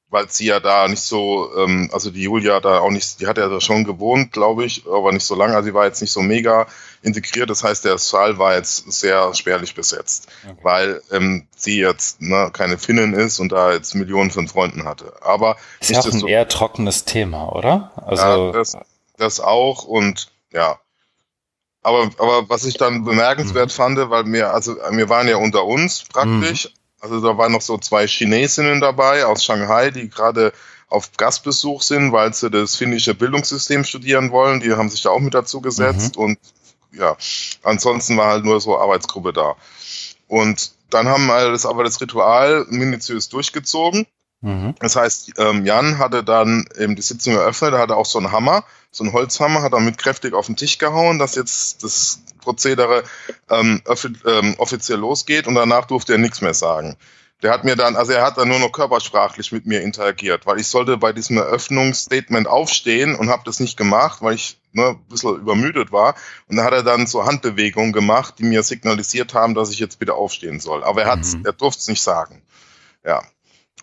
[0.10, 3.38] weil sie ja da nicht so, ähm, also die Julia da auch nicht, die hat
[3.38, 5.56] ja da schon gewohnt, glaube ich, aber nicht so lange.
[5.56, 6.68] Also sie war jetzt nicht so mega
[7.02, 7.50] integriert.
[7.50, 10.58] Das heißt, der Saal war jetzt sehr spärlich besetzt, okay.
[10.64, 15.14] weil ähm, sie jetzt ne, keine Finnin ist und da jetzt Millionen von Freunden hatte.
[15.22, 17.92] Aber ist ja auch ein so, eher trockenes Thema, oder?
[18.06, 18.78] Also ja, das,
[19.18, 20.80] das auch und ja.
[21.84, 23.74] Aber, aber was ich dann bemerkenswert mhm.
[23.74, 26.78] fand, weil wir, also wir waren ja unter uns praktisch, mhm.
[27.00, 30.52] Also da waren noch so zwei Chinesinnen dabei aus Shanghai, die gerade
[30.90, 34.62] auf Gastbesuch sind, weil sie das finnische Bildungssystem studieren wollen.
[34.62, 36.24] Die haben sich da auch mit dazu gesetzt mhm.
[36.24, 36.40] und
[36.98, 37.16] ja,
[37.64, 39.56] ansonsten war halt nur so Arbeitsgruppe da.
[40.28, 44.06] Und dann haben wir das aber das Ritual minutiös durchgezogen.
[44.42, 44.76] Mhm.
[44.80, 48.32] Das heißt, ähm, Jan hatte dann eben die Sitzung eröffnet, er hatte auch so einen
[48.32, 53.04] Hammer, so einen Holzhammer, hat damit kräftig auf den Tisch gehauen, dass jetzt das Prozedere
[53.50, 53.82] ähm,
[54.26, 56.98] ähm, offiziell losgeht und danach durfte er nichts mehr sagen.
[57.44, 60.60] Der hat mir dann, also er hat dann nur noch körpersprachlich mit mir interagiert, weil
[60.60, 65.08] ich sollte bei diesem Eröffnungsstatement aufstehen und habe das nicht gemacht, weil ich ne, ein
[65.08, 66.16] bisschen übermüdet war.
[66.48, 70.00] Und da hat er dann so Handbewegungen gemacht, die mir signalisiert haben, dass ich jetzt
[70.00, 70.84] bitte aufstehen soll.
[70.84, 71.46] Aber er hat, mhm.
[71.46, 72.42] er durfte es nicht sagen.
[73.06, 73.22] Ja.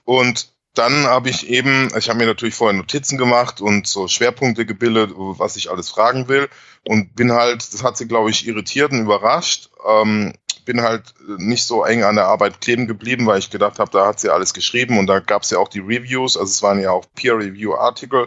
[0.04, 4.66] Und dann habe ich eben, ich habe mir natürlich vorher Notizen gemacht und so Schwerpunkte
[4.66, 6.48] gebildet, was ich alles fragen will.
[6.84, 9.70] Und bin halt, das hat sie, glaube ich, irritiert und überrascht.
[9.86, 10.34] Ähm,
[10.64, 14.06] bin halt nicht so eng an der Arbeit kleben geblieben, weil ich gedacht habe, da
[14.06, 16.80] hat sie alles geschrieben und da gab es ja auch die Reviews, also es waren
[16.80, 18.26] ja auch Peer-Review-Artikel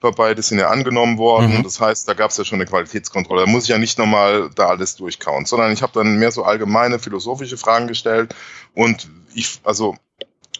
[0.00, 1.58] dabei, die sind ja angenommen worden.
[1.58, 1.62] Mhm.
[1.62, 3.46] Das heißt, da gab es ja schon eine Qualitätskontrolle.
[3.46, 6.44] Da muss ich ja nicht nochmal da alles durchkauen, sondern ich habe dann mehr so
[6.44, 8.34] allgemeine philosophische Fragen gestellt
[8.74, 9.96] und ich, also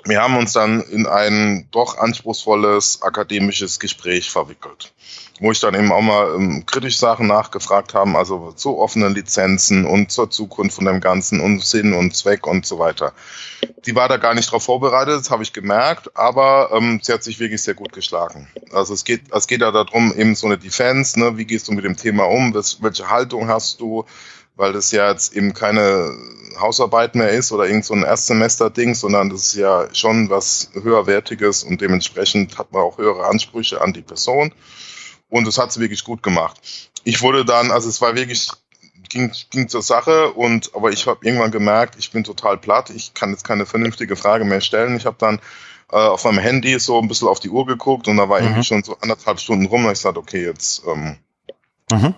[0.04, 4.92] wir haben uns dann in ein doch anspruchsvolles akademisches Gespräch verwickelt,
[5.40, 9.84] wo ich dann eben auch mal ähm, kritisch Sachen nachgefragt haben, also zu offenen Lizenzen
[9.84, 13.12] und zur Zukunft von dem Ganzen und Sinn und Zweck und so weiter.
[13.84, 17.24] Die war da gar nicht darauf vorbereitet, das habe ich gemerkt, aber ähm, sie hat
[17.24, 18.48] sich wirklich sehr gut geschlagen.
[18.72, 21.72] Also es geht, es geht ja darum, eben so eine Defense, ne, wie gehst du
[21.72, 24.04] mit dem Thema um, welche Haltung hast du,
[24.56, 26.16] weil das ja jetzt eben keine
[26.60, 31.64] Hausarbeit mehr ist oder irgend so ein Erstsemester-Ding, sondern das ist ja schon was höherwertiges
[31.64, 34.52] und dementsprechend hat man auch höhere Ansprüche an die Person.
[35.34, 36.60] Und das hat sie wirklich gut gemacht.
[37.02, 38.52] Ich wurde dann, also es war wirklich,
[39.08, 43.14] ging, ging zur Sache und aber ich habe irgendwann gemerkt, ich bin total platt, ich
[43.14, 44.96] kann jetzt keine vernünftige Frage mehr stellen.
[44.96, 45.40] Ich habe dann
[45.90, 48.46] äh, auf meinem Handy so ein bisschen auf die Uhr geguckt und da war mhm.
[48.46, 51.18] irgendwie schon so anderthalb Stunden rum und ich sagte, okay, jetzt ähm,
[51.90, 52.14] mhm.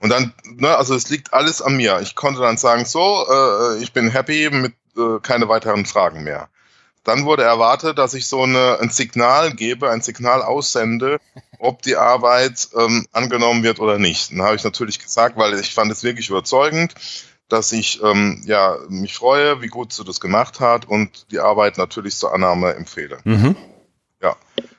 [0.00, 2.00] Und dann, ne, also es liegt alles an mir.
[2.00, 6.48] Ich konnte dann sagen, so, äh, ich bin happy mit äh, keine weiteren Fragen mehr.
[7.04, 11.20] Dann wurde erwartet, dass ich so eine, ein Signal gebe, ein Signal aussende,
[11.60, 14.32] ob die Arbeit ähm, angenommen wird oder nicht.
[14.32, 16.94] Dann habe ich natürlich gesagt, weil ich fand es wirklich überzeugend,
[17.48, 21.76] dass ich ähm, ja, mich freue, wie gut sie das gemacht hat und die Arbeit
[21.76, 23.18] natürlich zur Annahme empfehle.
[23.24, 23.56] Mhm.
[24.22, 24.36] Ja,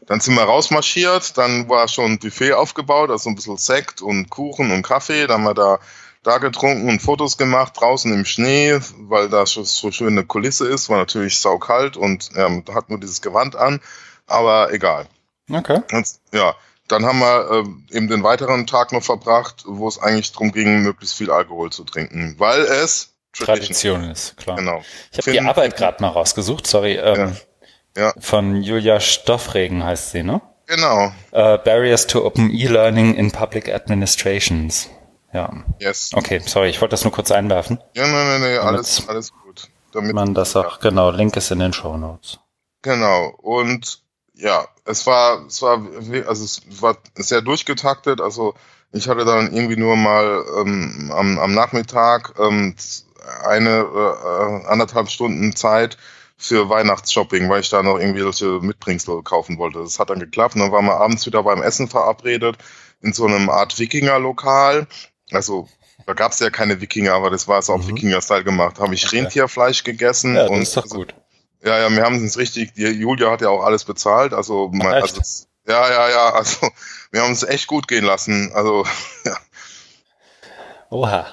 [0.08, 4.30] dann sind wir rausmarschiert, dann war schon ein Buffet aufgebaut, also ein bisschen Sekt und
[4.30, 5.80] Kuchen und Kaffee, dann haben wir da,
[6.24, 10.90] da getrunken und Fotos gemacht, draußen im Schnee, weil da schon so schöne Kulisse ist,
[10.90, 13.82] war natürlich saukalt und ähm, hat nur dieses Gewand an,
[14.28, 15.08] aber egal.
[15.50, 15.82] Okay.
[15.92, 16.56] Und, ja,
[16.92, 20.82] dann haben wir äh, eben den weiteren Tag noch verbracht, wo es eigentlich darum ging,
[20.82, 24.58] möglichst viel Alkohol zu trinken, weil es Tradition, Tradition ist, klar.
[24.58, 24.84] Genau.
[25.12, 26.96] Ich habe die Arbeit gerade mal rausgesucht, sorry.
[26.96, 27.32] Ähm, ja
[27.96, 28.14] Ja.
[28.20, 30.42] Von Julia Stoffregen heißt sie, ne?
[30.68, 31.12] Genau.
[31.34, 34.90] Uh, Barriers to Open E-Learning in Public Administrations.
[35.34, 35.52] Ja.
[35.80, 36.12] Yes.
[36.14, 37.80] Okay, sorry, ich wollte das nur kurz einwerfen.
[37.94, 39.70] Ja, nein, nein, nein, alles, alles gut.
[39.92, 42.40] Damit Man das auch, genau, Link ist in den Show Notes.
[42.82, 43.34] Genau.
[43.42, 44.02] Und
[44.42, 45.82] ja, es war, es war,
[46.28, 48.22] also es war sehr durchgetaktet.
[48.22, 48.56] Also
[48.92, 52.76] ich hatte dann irgendwie nur mal ähm, am, am Nachmittag ähm,
[53.48, 55.98] eine äh, anderthalb Stunden Zeit
[56.38, 59.80] für Weihnachtsshopping, weil ich da noch irgendwie welche Mitbringsel kaufen wollte.
[59.80, 60.56] Das hat dann geklappt.
[60.56, 62.58] Und dann waren wir abends wieder beim Essen verabredet
[63.02, 64.88] in so einem Art Wikinger-Lokal.
[65.32, 65.70] Also
[66.08, 67.90] da gab es ja keine Wikinger, aber das war so auf Mhm.
[67.90, 68.80] Wikinger-Style gemacht.
[68.80, 69.12] Habe ich.
[69.14, 71.14] Rentierfleisch gegessen Ja, das und ist doch also gut.
[71.64, 75.22] Ja, ja, wir haben es richtig, die Julia hat ja auch alles bezahlt, also, also
[75.68, 76.68] ja, ja, ja, also
[77.12, 78.86] wir haben es echt gut gehen lassen, also
[80.90, 81.26] Oha,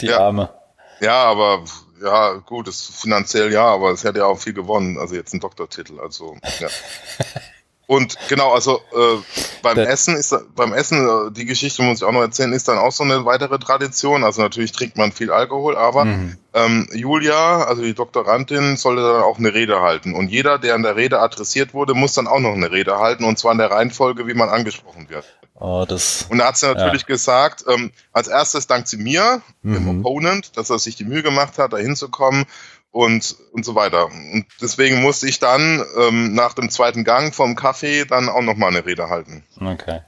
[0.00, 0.20] die Ja.
[0.20, 0.52] Arme.
[1.00, 1.64] ja, aber
[2.02, 5.40] ja, gut, es finanziell ja, aber es hätte ja auch viel gewonnen, also jetzt ein
[5.40, 6.68] Doktortitel, also ja.
[7.92, 9.18] Und genau, also äh,
[9.62, 12.78] beim Essen ist beim Essen äh, die Geschichte muss ich auch noch erzählen, ist dann
[12.78, 14.24] auch so eine weitere Tradition.
[14.24, 16.36] Also natürlich trinkt man viel Alkohol, aber Mhm.
[16.54, 20.14] ähm, Julia, also die Doktorandin, sollte dann auch eine Rede halten.
[20.14, 23.24] Und jeder, der an der Rede adressiert wurde, muss dann auch noch eine Rede halten,
[23.24, 25.26] und zwar in der Reihenfolge, wie man angesprochen wird.
[25.60, 26.26] Oh, das.
[26.30, 30.00] Und da hat sie natürlich gesagt, ähm, als erstes dankt sie mir, dem Mhm.
[30.06, 32.46] Opponent, dass er sich die Mühe gemacht hat, da hinzukommen
[32.92, 34.06] und, und so weiter.
[34.06, 38.68] Und deswegen musste ich dann ähm, nach dem zweiten Gang vom Kaffee dann auch nochmal
[38.70, 39.44] eine Rede halten.
[39.60, 40.02] Okay.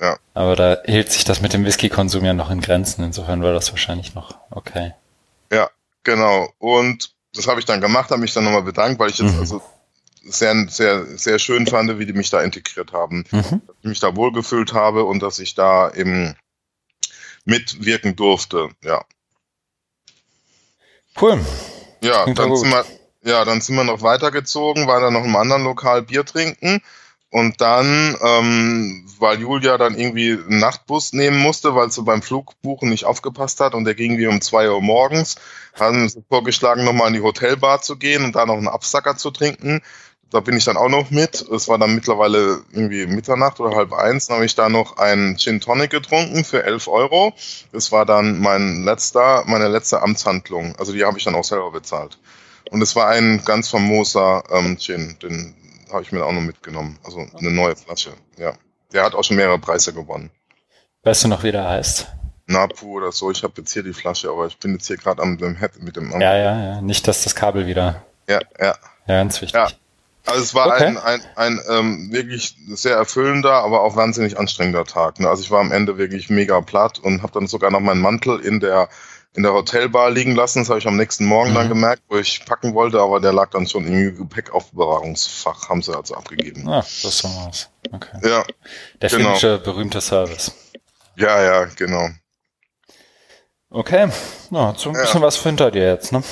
[0.00, 0.18] Ja.
[0.34, 3.02] Aber da hielt sich das mit dem Whisky-Konsum ja noch in Grenzen.
[3.02, 4.92] Insofern war das wahrscheinlich noch okay.
[5.50, 5.70] Ja,
[6.04, 6.52] genau.
[6.58, 9.40] Und das habe ich dann gemacht, habe mich dann nochmal bedankt, weil ich jetzt Mhm.
[9.40, 9.62] also
[10.22, 13.24] sehr, sehr, sehr schön fand, wie die mich da integriert haben.
[13.30, 13.62] Mhm.
[13.66, 16.36] Dass ich mich da wohlgefühlt habe und dass ich da eben
[17.44, 18.68] mitwirken durfte.
[18.82, 19.04] Ja.
[21.18, 21.40] Cool.
[22.02, 22.84] Ja, Klingt dann sind wir,
[23.24, 26.80] ja, dann sind wir noch weitergezogen, waren dann noch im anderen Lokal Bier trinken.
[27.30, 32.88] Und dann, ähm, weil Julia dann irgendwie einen Nachtbus nehmen musste, weil sie beim Flugbuchen
[32.88, 35.34] nicht aufgepasst hat und der ging wie um zwei Uhr morgens,
[35.74, 39.32] haben sie vorgeschlagen, nochmal in die Hotelbar zu gehen und da noch einen Absacker zu
[39.32, 39.82] trinken.
[40.30, 41.40] Da bin ich dann auch noch mit.
[41.42, 44.26] Es war dann mittlerweile irgendwie Mitternacht oder halb eins.
[44.26, 47.32] Dann habe ich da noch einen Gin Tonic getrunken für 11 Euro.
[47.72, 50.74] Das war dann mein letzter, meine letzte Amtshandlung.
[50.76, 52.18] Also die habe ich dann auch selber bezahlt.
[52.70, 55.16] Und es war ein ganz famoser ähm, Gin.
[55.22, 55.54] Den
[55.92, 56.98] habe ich mir auch noch mitgenommen.
[57.04, 58.10] Also eine neue Flasche.
[58.36, 58.52] Ja.
[58.92, 60.30] Der hat auch schon mehrere Preise gewonnen.
[61.04, 62.08] Weißt du noch, wie der heißt?
[62.46, 63.30] Napu oder so.
[63.30, 65.82] Ich habe jetzt hier die Flasche, aber ich bin jetzt hier gerade am dem Head
[65.82, 66.10] mit dem.
[66.12, 66.80] Ja, ja, ja.
[66.80, 68.02] Nicht, dass das Kabel wieder.
[68.28, 68.74] ja, ja.
[69.08, 69.54] Ja, ganz wichtig.
[69.54, 69.68] Ja.
[70.26, 70.84] Also es war Okay.
[70.84, 75.20] ein, ein, ein ähm, wirklich sehr erfüllender, aber auch wahnsinnig anstrengender Tag.
[75.20, 75.28] Ne?
[75.28, 78.40] Also ich war am Ende wirklich mega platt und habe dann sogar noch meinen Mantel
[78.40, 78.88] in der
[79.34, 80.60] in der Hotelbar liegen lassen.
[80.60, 81.70] Das habe ich am nächsten Morgen dann Mhm.
[81.70, 86.14] gemerkt, wo ich packen wollte, aber der lag dann schon im Gepäckaufbewahrungsfach, haben sie also
[86.14, 86.66] abgegeben.
[86.66, 87.68] Ah, das so was.
[87.92, 88.16] Okay.
[88.26, 88.44] Ja,
[89.02, 89.28] Der Genau.
[89.28, 90.52] finnische berühmte Service.
[91.16, 92.08] ja, ja, genau.
[93.70, 94.08] Okay.
[94.50, 95.02] Ja, so ein Ja.
[95.02, 96.22] bisschen was hinter dir jetzt, ne?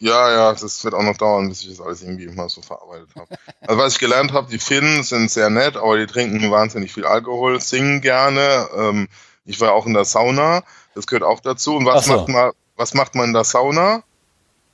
[0.00, 3.08] Ja, ja, das wird auch noch dauern, bis ich das alles irgendwie mal so verarbeitet
[3.14, 3.28] habe.
[3.60, 7.04] Also was ich gelernt habe, die Finnen sind sehr nett, aber die trinken wahnsinnig viel
[7.04, 8.68] Alkohol, singen gerne.
[8.76, 9.08] Ähm,
[9.44, 10.62] ich war auch in der Sauna,
[10.94, 11.76] das gehört auch dazu.
[11.76, 12.16] Und was so.
[12.16, 14.02] macht man, was macht man in der Sauna?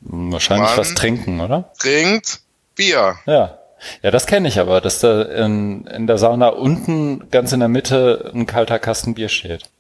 [0.01, 0.79] Wahrscheinlich Mann.
[0.79, 1.73] was trinken, oder?
[1.79, 2.41] Trinkt
[2.75, 3.17] Bier.
[3.27, 3.59] Ja.
[4.03, 7.69] Ja, das kenne ich aber, dass da in, in der Sauna unten ganz in der
[7.69, 9.71] Mitte ein kalter Kasten Bier steht.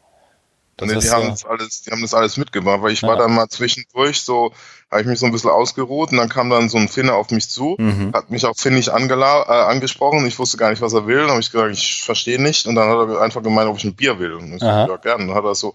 [0.87, 3.09] Das Nee, die, haben das alles, die haben das alles mitgemacht, weil ich Ja.
[3.09, 4.53] war dann mal zwischendurch so,
[4.91, 7.30] habe ich mich so ein bisschen ausgeruht und dann kam dann so ein Finne auf
[7.30, 8.12] mich zu, mhm.
[8.14, 10.26] hat mich auch finnisch angela äh, angesprochen.
[10.26, 11.20] Ich wusste gar nicht, was er will.
[11.20, 12.66] Dann habe ich gesagt, ich verstehe nicht.
[12.66, 14.35] Und dann hat er einfach gemeint, ob ich ein Bier will.
[14.35, 14.87] Und ich Aha.
[14.89, 15.26] ja, gerne.
[15.26, 15.74] Dann hat er so,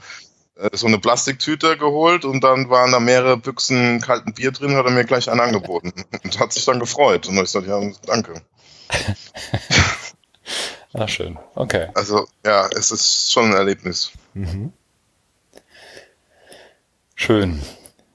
[0.56, 4.86] äh, so eine Plastiktüte geholt und dann waren da mehrere Büchsen kalten Bier drin, hat
[4.86, 5.94] er mir gleich einen angeboten.
[6.24, 7.28] Und hat sich dann gefreut.
[7.28, 8.42] Und ich gesagt, ja, danke.
[10.94, 11.38] Ah, schön.
[11.54, 11.88] Okay.
[11.94, 14.12] Also, ja, es ist schon ein Erlebnis.
[14.34, 14.72] Mhm.
[17.20, 17.62] Schön.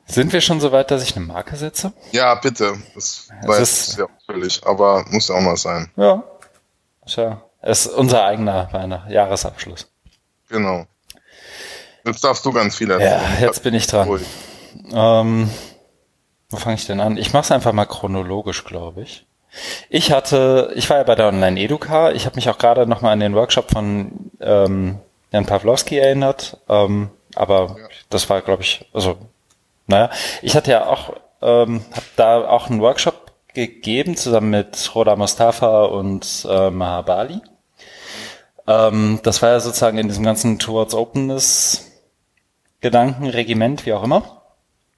[0.06, 1.92] Sind wir schon so weit, dass ich eine Marke setze?
[2.12, 2.74] Ja, bitte.
[2.94, 5.90] Das Es war ist- sehr ausführlich, aber muss ja auch mal sein.
[5.96, 6.22] Ja.
[7.06, 7.42] Tja.
[7.60, 9.88] Es ist unser eigener Weihnacht Jahresabschluss.
[10.48, 10.86] Genau.
[12.04, 13.40] Jetzt darfst du ganz viel Ja, erzählen.
[13.42, 14.06] jetzt bin ich dran.
[14.06, 14.22] Ruhig.
[14.92, 15.50] Ähm,
[16.50, 17.16] wo fange ich denn an?
[17.16, 19.26] Ich mache es einfach mal chronologisch, glaube ich.
[19.90, 22.12] Ich hatte, ich war ja bei der Online-Educa.
[22.12, 24.98] Ich habe mich auch gerade nochmal an den Workshop von ähm,
[25.32, 26.58] Jan Pawlowski erinnert.
[26.68, 27.88] Ähm, aber Ja.
[28.10, 29.16] das war, glaube ich, also,
[29.86, 30.10] naja,
[30.42, 35.84] ich hatte ja auch, ähm, habe da auch einen Workshop gegeben, zusammen mit Roda Mustafa
[35.84, 37.40] und äh, Mahabali.
[38.66, 41.88] Ähm, das war ja sozusagen in diesem ganzen Towards Openness
[42.80, 44.42] Gedanken, Regiment, wie auch immer.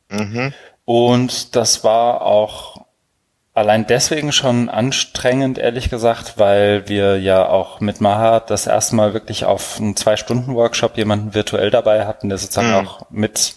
[0.08, 0.52] Mhm.
[0.84, 2.83] Und das war auch
[3.54, 9.14] allein deswegen schon anstrengend, ehrlich gesagt, weil wir ja auch mit Maha das erste Mal
[9.14, 12.88] wirklich auf einen Zwei-Stunden-Workshop jemanden virtuell dabei hatten, der sozusagen mhm.
[12.88, 13.54] auch mit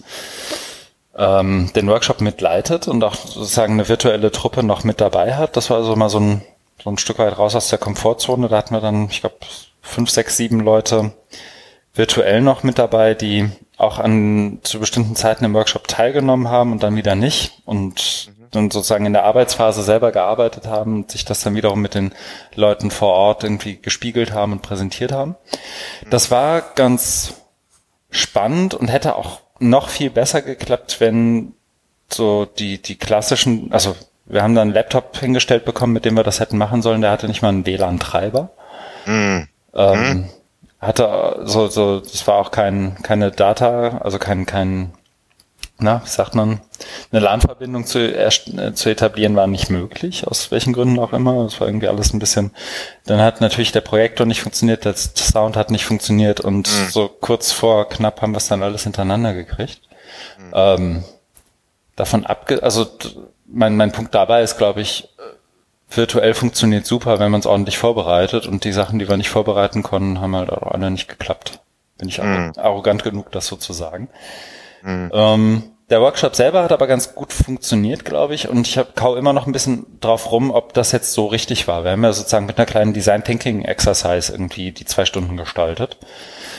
[1.17, 5.57] ähm, den Workshop mitleitet und auch sozusagen eine virtuelle Truppe noch mit dabei hat.
[5.57, 6.43] Das war also mal so ein,
[6.81, 8.47] so ein Stück weit raus aus der Komfortzone.
[8.49, 9.37] Da hatten wir dann, ich glaube,
[9.81, 11.13] fünf, sechs, sieben Leute
[11.95, 16.83] virtuell noch mit dabei, die auch an zu bestimmten Zeiten im Workshop teilgenommen haben und
[16.83, 18.29] dann wieder nicht und.
[18.51, 22.13] Dann sozusagen in der Arbeitsphase selber gearbeitet haben und sich das dann wiederum mit den
[22.55, 25.35] Leuten vor Ort irgendwie gespiegelt haben und präsentiert haben.
[26.09, 27.35] Das war ganz
[28.09, 31.53] spannend und hätte auch noch viel besser geklappt, wenn
[32.09, 33.95] so die, die klassischen, also
[34.25, 37.11] wir haben dann einen Laptop hingestellt bekommen, mit dem wir das hätten machen sollen, der
[37.11, 38.49] hatte nicht mal einen WLAN-Treiber.
[39.05, 39.47] Mhm.
[39.73, 40.29] Ähm, mhm
[40.79, 44.93] hatte so, so, das war auch kein, keine Data, also kein, kein,
[45.79, 46.61] na, wie sagt man,
[47.11, 48.29] eine LAN-Verbindung zu, äh,
[48.73, 51.43] zu etablieren war nicht möglich, aus welchen Gründen auch immer.
[51.43, 52.51] Das war irgendwie alles ein bisschen,
[53.05, 56.89] dann hat natürlich der Projektor nicht funktioniert, der Sound hat nicht funktioniert und mhm.
[56.89, 59.81] so kurz vor knapp haben wir es dann alles hintereinander gekriegt.
[60.39, 60.51] Mhm.
[60.53, 61.03] Ähm,
[61.95, 62.87] davon abge, also
[63.45, 65.09] mein, mein Punkt dabei ist, glaube ich,
[65.89, 69.83] virtuell funktioniert super, wenn man es ordentlich vorbereitet und die Sachen, die wir nicht vorbereiten
[69.83, 71.59] konnten, haben halt auch alle nicht geklappt.
[71.97, 72.51] Bin ich mm.
[72.57, 74.09] arrogant genug, das so zu sagen.
[74.83, 75.07] Mm.
[75.11, 79.31] Ähm, der Workshop selber hat aber ganz gut funktioniert, glaube ich, und ich kau immer
[79.31, 81.83] noch ein bisschen drauf rum, ob das jetzt so richtig war.
[81.85, 85.97] Wir haben ja sozusagen mit einer kleinen Design Thinking Exercise irgendwie die zwei Stunden gestaltet,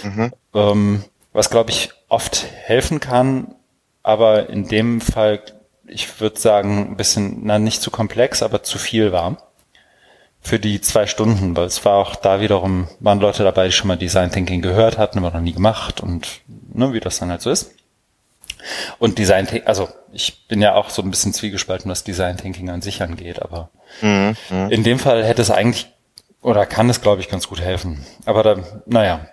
[0.03, 0.33] mhm.
[0.55, 1.05] ähm,
[1.35, 3.55] was glaube ich oft helfen kann,
[4.03, 5.43] aber in dem Fall
[5.89, 9.39] ich würde sagen, ein bisschen, na, nicht zu komplex, aber zu viel war.
[10.41, 13.89] Für die zwei Stunden, weil es war auch da wiederum, waren Leute dabei, die schon
[13.89, 17.43] mal Design Thinking gehört hatten, aber noch nie gemacht und ne, wie das dann halt
[17.43, 17.75] so ist.
[18.99, 22.71] Und Design Thinking, also ich bin ja auch so ein bisschen zwiegespalten, was Design Thinking
[22.71, 24.71] an sich angeht, aber mhm, mhm.
[24.71, 25.89] in dem Fall hätte es eigentlich
[26.41, 28.05] oder kann es, glaube ich, ganz gut helfen.
[28.25, 28.57] Aber da,
[28.87, 29.27] naja,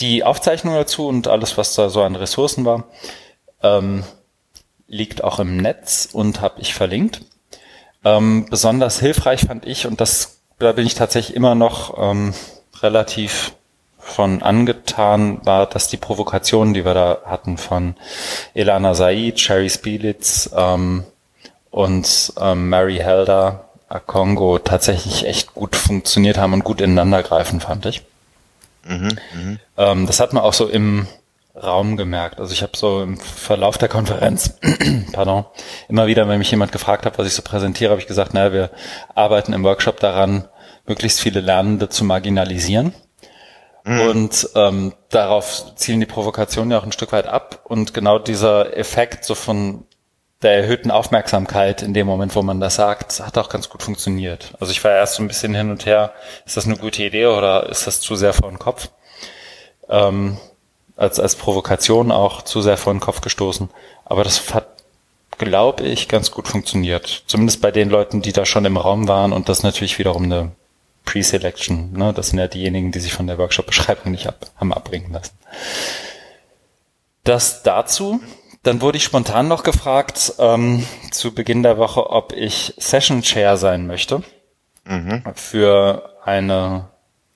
[0.00, 2.84] die Aufzeichnung dazu und alles, was da so an Ressourcen war,
[3.62, 4.04] ähm,
[4.86, 7.22] liegt auch im Netz und habe ich verlinkt.
[8.04, 12.34] Ähm, besonders hilfreich fand ich, und das, da bin ich tatsächlich immer noch ähm,
[12.80, 13.55] relativ
[14.06, 17.96] von angetan, war, dass die Provokationen, die wir da hatten von
[18.54, 21.04] Elana Said, Sherry Spielitz ähm,
[21.70, 23.66] und ähm, Mary Helder
[24.06, 28.02] Kongo tatsächlich echt gut funktioniert haben und gut ineinander greifen, fand ich.
[28.84, 29.56] Mhm, mh.
[29.76, 31.06] ähm, das hat man auch so im
[31.54, 32.38] Raum gemerkt.
[32.38, 34.58] Also ich habe so im Verlauf der Konferenz,
[35.12, 35.44] pardon,
[35.88, 38.52] immer wieder, wenn mich jemand gefragt hat, was ich so präsentiere, habe ich gesagt, naja,
[38.52, 38.70] wir
[39.14, 40.44] arbeiten im Workshop daran,
[40.86, 42.92] möglichst viele Lernende zu marginalisieren.
[43.86, 44.00] Mhm.
[44.00, 47.60] Und ähm, darauf zielen die Provokationen ja auch ein Stück weit ab.
[47.64, 49.84] Und genau dieser Effekt so von
[50.42, 54.54] der erhöhten Aufmerksamkeit in dem Moment, wo man das sagt, hat auch ganz gut funktioniert.
[54.58, 56.12] Also ich war erst so ein bisschen hin und her,
[56.44, 58.90] ist das eine gute Idee oder ist das zu sehr vor den Kopf?
[59.88, 60.36] Ähm,
[60.96, 63.70] als, als Provokation auch zu sehr vor den Kopf gestoßen.
[64.04, 64.66] Aber das hat,
[65.38, 67.22] glaube ich, ganz gut funktioniert.
[67.28, 70.52] Zumindest bei den Leuten, die da schon im Raum waren und das natürlich wiederum eine
[71.06, 71.92] Pre-Selection.
[71.92, 72.12] Ne?
[72.12, 75.38] Das sind ja diejenigen, die sich von der Workshop-Beschreibung nicht ab, haben abbringen lassen.
[77.24, 78.20] Das dazu.
[78.62, 83.56] Dann wurde ich spontan noch gefragt ähm, zu Beginn der Woche, ob ich Session Chair
[83.56, 84.22] sein möchte
[84.84, 85.22] mhm.
[85.34, 86.86] für eine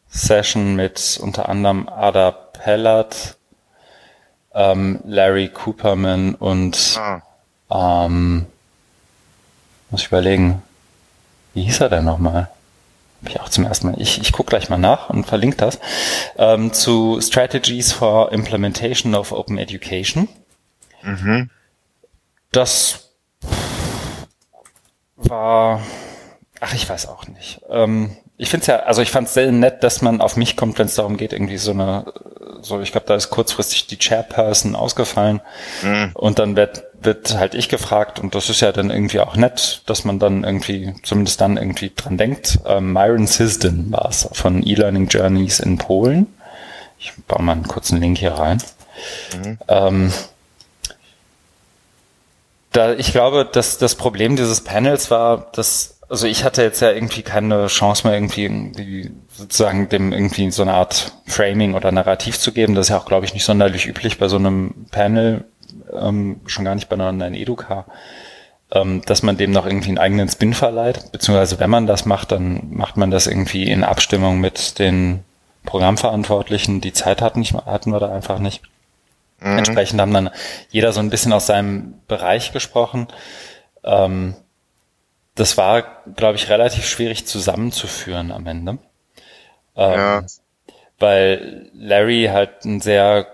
[0.09, 3.37] Session mit unter anderem Ada Pellert,
[4.55, 7.23] ähm, Larry Cooperman und ah.
[7.71, 8.47] ähm,
[9.91, 10.63] muss ich überlegen,
[11.55, 12.51] wie hieß er denn nochmal?
[13.21, 14.01] Hab ich auch zum ersten Mal.
[14.01, 15.79] Ich, ich gucke gleich mal nach und verlinke das.
[16.37, 20.29] Ähm, zu Strategies for Implementation of Open Education.
[21.03, 21.51] Mhm.
[22.53, 23.11] Das
[25.17, 25.83] war,
[26.61, 27.61] ach, ich weiß auch nicht.
[27.69, 30.57] Ähm, ich finde es ja, also ich fand es sehr nett, dass man auf mich
[30.57, 32.11] kommt, wenn es darum geht, irgendwie so eine,
[32.63, 35.43] so ich glaube, da ist kurzfristig die Chairperson ausgefallen
[35.83, 36.13] mhm.
[36.15, 39.83] und dann wird, wird halt ich gefragt und das ist ja dann irgendwie auch nett,
[39.85, 42.61] dass man dann irgendwie, zumindest dann irgendwie dran denkt.
[42.65, 46.27] Ähm, Myron Sisden war es von E-Learning Journeys in Polen.
[46.99, 48.63] Ich baue mal einen kurzen Link hier rein.
[49.37, 49.59] Mhm.
[49.69, 50.13] Ähm,
[52.73, 56.91] da, ich glaube, dass das Problem dieses Panels war, dass also ich hatte jetzt ja
[56.91, 62.37] irgendwie keine Chance mehr irgendwie, irgendwie sozusagen dem irgendwie so eine Art Framing oder Narrativ
[62.37, 62.75] zu geben.
[62.75, 65.45] Das ist ja auch, glaube ich, nicht sonderlich üblich bei so einem Panel,
[65.93, 67.87] ähm, schon gar nicht bei einer Online-Educa,
[68.73, 71.13] ähm, dass man dem noch irgendwie einen eigenen Spin verleiht.
[71.13, 75.21] Beziehungsweise wenn man das macht, dann macht man das irgendwie in Abstimmung mit den
[75.65, 76.81] Programmverantwortlichen.
[76.81, 78.63] Die Zeit hatten, nicht, hatten wir da einfach nicht.
[79.39, 79.59] Mhm.
[79.59, 80.31] Entsprechend haben dann
[80.71, 83.07] jeder so ein bisschen aus seinem Bereich gesprochen.
[83.85, 84.35] Ähm,
[85.41, 85.83] das war,
[86.17, 88.79] glaube ich, relativ schwierig zusammenzuführen am Ende.
[89.75, 90.23] Ähm, ja.
[90.99, 93.27] Weil Larry halt einen sehr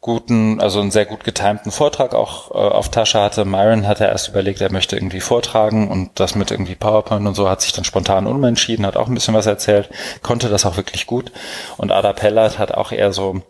[0.00, 3.44] guten, also einen sehr gut getimten Vortrag auch äh, auf Tasche hatte.
[3.44, 7.50] Myron hatte erst überlegt, er möchte irgendwie vortragen und das mit irgendwie PowerPoint und so
[7.50, 9.90] hat sich dann spontan umentschieden, hat auch ein bisschen was erzählt,
[10.22, 11.30] konnte das auch wirklich gut.
[11.76, 13.42] Und Ada Pellert hat auch eher so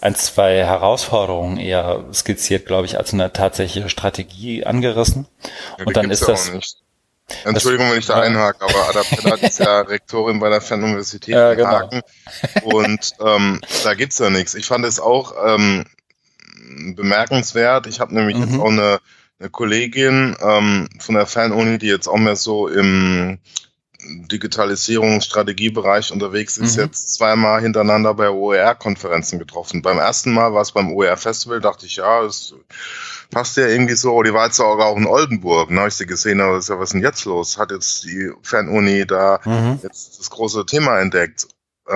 [0.00, 5.26] ein, zwei Herausforderungen eher skizziert, glaube ich, als eine tatsächliche Strategie angerissen.
[5.78, 6.52] Ja, und dann ist das.
[7.44, 11.52] Entschuldigung, wenn ich da einhake, aber Ada Pellert ist ja Rektorin bei der Fernuniversität ja,
[11.52, 11.68] genau.
[11.68, 12.00] Haken
[12.62, 14.54] und ähm, da gibt's ja nichts.
[14.54, 15.84] Ich fand es auch ähm,
[16.96, 17.86] bemerkenswert.
[17.86, 18.44] Ich habe nämlich mhm.
[18.44, 19.00] jetzt auch eine,
[19.38, 23.38] eine Kollegin ähm, von der Fernuni, die jetzt auch mehr so im
[24.30, 26.84] Digitalisierungsstrategiebereich unterwegs ist, mhm.
[26.84, 29.82] jetzt zweimal hintereinander bei OER-Konferenzen getroffen.
[29.82, 32.54] Beim ersten Mal war es beim OER-Festival, dachte ich, ja, es
[33.30, 34.22] passt ja irgendwie so.
[34.22, 37.24] Die war jetzt auch in Oldenburg, ne, ich sie gesehen habe, was ist denn jetzt
[37.24, 37.58] los?
[37.58, 39.80] Hat jetzt die Fernuni da mhm.
[39.82, 41.46] jetzt das große Thema entdeckt?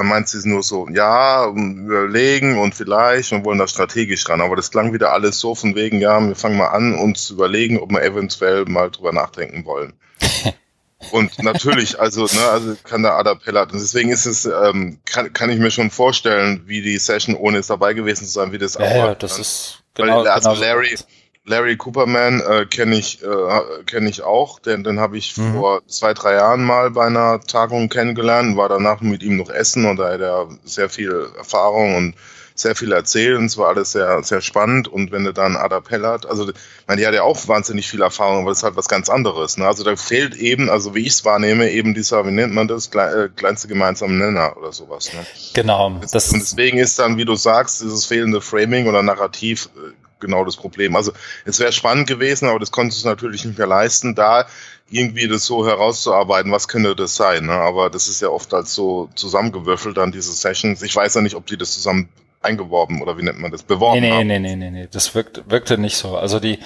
[0.02, 4.40] meint sie nur so, ja, überlegen und vielleicht und wollen da strategisch ran.
[4.40, 7.34] Aber das klang wieder alles so von wegen, ja, wir fangen mal an, uns zu
[7.34, 9.92] überlegen, ob wir eventuell mal drüber nachdenken wollen.
[11.10, 13.72] Und natürlich, also, ne, also kann der Ada Pellat.
[13.72, 17.58] Und deswegen ist es, ähm, kann, kann ich mir schon vorstellen, wie die Session, ohne
[17.58, 19.04] es dabei gewesen zu sein, wie das ja, abläuft.
[19.06, 20.96] Ja, das ist genau, Weil, also genau Larry,
[21.44, 25.54] Larry Cooperman äh, kenne ich, äh, kenn ich auch, denn den habe ich mhm.
[25.54, 29.86] vor zwei, drei Jahren mal bei einer Tagung kennengelernt, war danach mit ihm noch essen
[29.86, 32.14] und da hat er sehr viel Erfahrung und
[32.54, 34.88] sehr viel erzählt und es war alles sehr, sehr spannend.
[34.88, 36.54] Und wenn du dann Ada Pellert, also, ich
[36.86, 39.56] meine, die hat ja auch wahnsinnig viel Erfahrung, aber das ist halt was ganz anderes.
[39.56, 39.66] Ne?
[39.66, 42.88] Also da fehlt eben, also wie ich es wahrnehme, eben dieser, wie nennt man das,
[42.88, 45.12] äh, kleinste gemeinsame Nenner oder sowas.
[45.12, 45.24] Ne?
[45.54, 46.00] Genau.
[46.12, 49.92] Das und deswegen ist dann, wie du sagst, dieses fehlende Framing oder Narrativ äh,
[50.22, 50.96] genau das Problem.
[50.96, 51.12] Also
[51.44, 54.46] es wäre spannend gewesen, aber das konntest du natürlich nicht mehr leisten, da
[54.90, 57.46] irgendwie das so herauszuarbeiten, was könnte das sein.
[57.46, 57.52] Ne?
[57.52, 60.82] Aber das ist ja oft als so zusammengewürfelt dann diese Sessions.
[60.82, 62.08] Ich weiß ja nicht, ob die das zusammen
[62.42, 64.26] eingeworben oder wie nennt man das, beworben nee, nee, haben.
[64.26, 66.16] Nee, nee, nee, nee, das wirkt, wirkte nicht so.
[66.16, 66.58] Also die,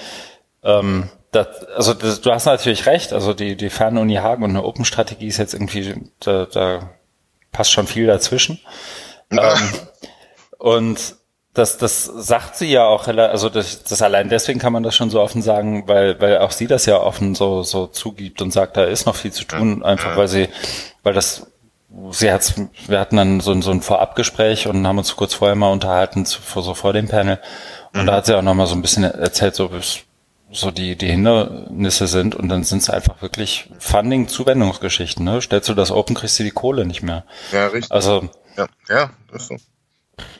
[0.63, 4.63] ähm, das, also das, du hast natürlich recht, also die, die Fernuni Hagen und eine
[4.63, 6.89] Open-Strategie ist jetzt irgendwie, da, da
[7.51, 8.59] passt schon viel dazwischen.
[9.31, 9.73] ähm,
[10.57, 11.15] und
[11.53, 15.09] das, das sagt sie ja auch, also das, das allein deswegen kann man das schon
[15.09, 18.77] so offen sagen, weil, weil auch sie das ja offen so, so zugibt und sagt,
[18.77, 20.49] da ist noch viel zu tun, einfach weil sie,
[21.01, 21.47] weil das
[22.11, 22.55] sie hat's,
[22.87, 26.41] wir hatten dann so, so ein Vorabgespräch und haben uns kurz vorher mal unterhalten, zu,
[26.61, 27.39] so vor dem Panel.
[27.93, 28.05] Und mhm.
[28.07, 29.69] da hat sie auch nochmal so ein bisschen erzählt, so,
[30.51, 35.41] so die, die Hindernisse sind und dann sind es einfach wirklich Funding-Zuwendungsgeschichten, ne?
[35.41, 37.25] Stellst du das Open, kriegst du die Kohle nicht mehr.
[37.51, 37.91] Ja, richtig.
[37.91, 38.29] Also.
[38.55, 39.55] Ja, ja, das ist so.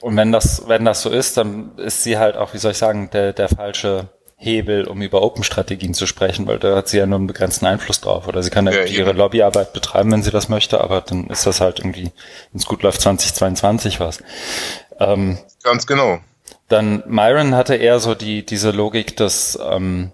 [0.01, 2.77] Und wenn das, wenn das so ist, dann ist sie halt auch, wie soll ich
[2.77, 7.07] sagen, der, der falsche Hebel, um über Open-Strategien zu sprechen, weil da hat sie ja
[7.07, 8.27] nur einen begrenzten Einfluss drauf.
[8.27, 11.59] Oder sie kann ja, ihre Lobbyarbeit betreiben, wenn sie das möchte, aber dann ist das
[11.59, 12.11] halt irgendwie,
[12.51, 14.23] wenn es gut läuft, 2022 was.
[14.99, 16.19] Ähm, Ganz genau.
[16.67, 20.11] Dann Myron hatte eher so die, diese Logik, dass ähm,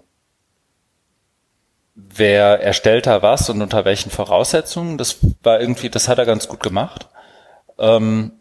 [1.94, 6.48] wer erstellt da was und unter welchen Voraussetzungen, das war irgendwie, das hat er ganz
[6.48, 7.08] gut gemacht.
[7.78, 8.32] Ähm,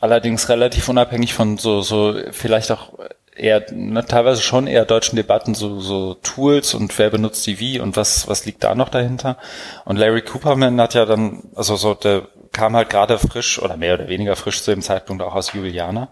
[0.00, 2.92] allerdings relativ unabhängig von so, so vielleicht auch
[3.38, 7.80] eher ne, teilweise schon eher deutschen Debatten so, so Tools und wer benutzt die wie
[7.80, 9.36] und was was liegt da noch dahinter
[9.84, 13.94] und Larry Cooperman hat ja dann also so der kam halt gerade frisch oder mehr
[13.94, 16.08] oder weniger frisch zu dem Zeitpunkt auch aus Juliana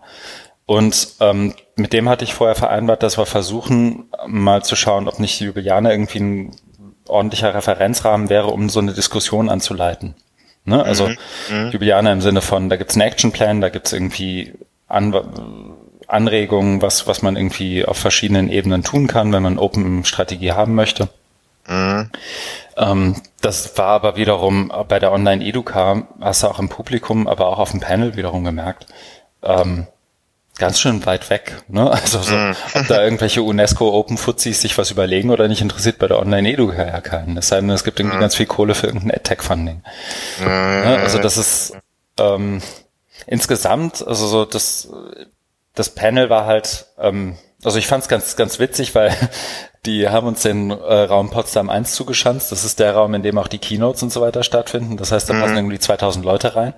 [0.66, 5.20] und ähm, mit dem hatte ich vorher vereinbart, dass wir versuchen mal zu schauen, ob
[5.20, 6.56] nicht Juliana irgendwie ein
[7.06, 10.16] ordentlicher Referenzrahmen wäre, um so eine Diskussion anzuleiten.
[10.64, 10.82] Ne?
[10.82, 11.16] Also mhm.
[11.50, 11.70] mhm.
[11.70, 14.54] Juliana im Sinne von, da gibt's einen Actionplan, da gibt's irgendwie
[14.88, 15.12] an,
[16.07, 21.09] Anregungen, was, was man irgendwie auf verschiedenen Ebenen tun kann, wenn man Open-Strategie haben möchte.
[21.68, 22.11] Mhm.
[22.76, 27.59] Ähm, das war aber wiederum bei der Online-Educa, hast du auch im Publikum, aber auch
[27.59, 28.86] auf dem Panel wiederum gemerkt,
[29.42, 29.86] ähm,
[30.59, 31.62] ganz schön weit weg.
[31.68, 31.90] Ne?
[31.90, 32.54] Also so, mhm.
[32.74, 36.86] ob da irgendwelche UNESCO Open Fuzis sich was überlegen oder nicht interessiert bei der Online-Educa
[36.86, 37.36] ja keinen.
[37.36, 38.20] Es sei denn, es gibt irgendwie mhm.
[38.20, 39.82] ganz viel Kohle für irgendein AdTech-Funding.
[40.40, 40.46] Mhm.
[40.46, 40.98] Ne?
[41.00, 41.76] Also das ist
[42.18, 42.62] ähm,
[43.26, 44.88] insgesamt, also so das
[45.76, 49.14] das Panel war halt, ähm, also ich fand es ganz, ganz witzig, weil
[49.86, 52.50] die haben uns den äh, Raum Potsdam 1 zugeschanzt.
[52.50, 54.96] Das ist der Raum, in dem auch die Keynotes und so weiter stattfinden.
[54.96, 55.58] Das heißt, da passen mhm.
[55.58, 56.74] irgendwie 2000 Leute rein.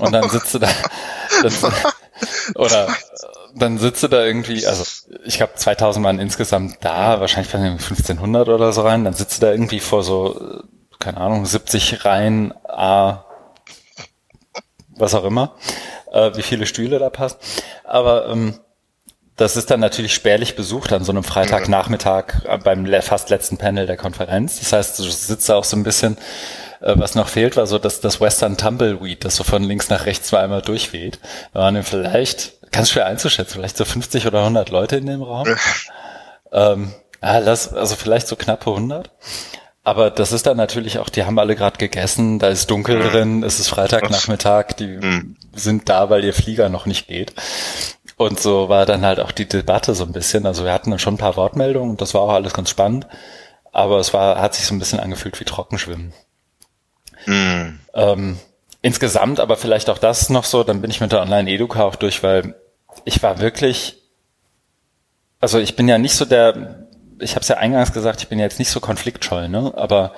[0.00, 0.68] Und dann sitzt du da,
[1.42, 1.52] dann,
[2.56, 2.88] oder
[3.54, 4.84] dann sitzt du da irgendwie, also
[5.24, 9.04] ich glaube 2000 waren insgesamt da, wahrscheinlich passen 1500 oder so rein.
[9.04, 10.62] Dann sitzt du da irgendwie vor so,
[10.98, 13.24] keine Ahnung, 70 Reihen, A,
[14.98, 15.54] was auch immer
[16.16, 17.38] äh, wie viele Stühle da passen.
[17.96, 18.60] Aber ähm,
[19.36, 23.96] das ist dann natürlich spärlich besucht an so einem Freitagnachmittag beim fast letzten Panel der
[23.96, 24.58] Konferenz.
[24.60, 26.18] Das heißt, du sitzt da auch so ein bisschen,
[26.82, 30.04] äh, was noch fehlt, war so das, das Western Tumbleweed, das so von links nach
[30.04, 31.20] rechts zweimal durchweht.
[31.54, 35.46] Da waren vielleicht, ganz schwer einzuschätzen, vielleicht so 50 oder 100 Leute in dem Raum.
[36.52, 36.92] ähm,
[37.22, 39.10] ja, lass, also vielleicht so knappe 100.
[39.86, 43.08] Aber das ist dann natürlich auch, die haben alle gerade gegessen, da ist dunkel mhm.
[43.08, 45.36] drin, es ist Freitagnachmittag, die mhm.
[45.54, 47.32] sind da, weil ihr Flieger noch nicht geht.
[48.16, 50.44] Und so war dann halt auch die Debatte so ein bisschen.
[50.44, 53.06] Also wir hatten dann schon ein paar Wortmeldungen und das war auch alles ganz spannend.
[53.70, 56.12] Aber es war, hat sich so ein bisschen angefühlt wie Trockenschwimmen.
[57.26, 57.78] Mhm.
[57.94, 58.40] Ähm,
[58.82, 62.24] insgesamt, aber vielleicht auch das noch so, dann bin ich mit der Online-Educa auch durch,
[62.24, 62.56] weil
[63.04, 64.02] ich war wirklich,
[65.38, 66.85] also ich bin ja nicht so der
[67.18, 69.72] ich habe es ja eingangs gesagt, ich bin jetzt nicht so konfliktscheu, ne?
[69.76, 70.12] aber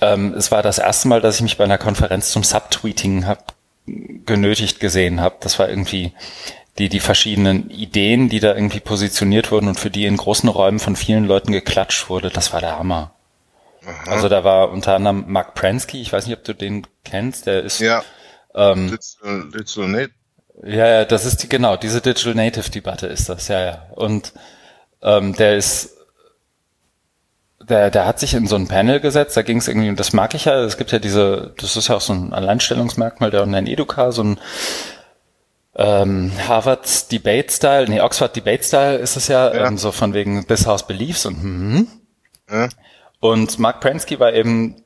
[0.00, 3.54] ähm, es war das erste Mal, dass ich mich bei einer Konferenz zum Subtweeting hab
[3.86, 5.36] genötigt gesehen habe.
[5.40, 6.12] Das war irgendwie
[6.78, 10.80] die, die verschiedenen Ideen, die da irgendwie positioniert wurden und für die in großen Räumen
[10.80, 13.14] von vielen Leuten geklatscht wurde, das war der Hammer.
[13.86, 14.10] Aha.
[14.10, 17.62] Also da war unter anderem Mark Pransky, ich weiß nicht, ob du den kennst, der
[17.62, 18.02] ist ja.
[18.54, 20.14] ähm, Digital, Digital Native.
[20.62, 23.86] Ja, ja, das ist die, genau, diese Digital Native Debatte ist das, ja, ja.
[23.94, 24.32] Und
[25.02, 25.93] ähm, der ist
[27.68, 30.12] der, der hat sich in so ein Panel gesetzt, da ging es irgendwie, und das
[30.12, 33.42] mag ich ja, es gibt ja diese, das ist ja auch so ein Alleinstellungsmerkmal der
[33.42, 34.40] Online-Educa, so ein
[35.76, 39.66] ähm, Harvard Debate Style, nee, Oxford Debate Style ist es ja, ja.
[39.66, 41.88] Ähm, so von wegen This House Beliefs und hm.
[42.50, 42.68] Ja.
[43.20, 44.76] Und Mark Pransky war eben,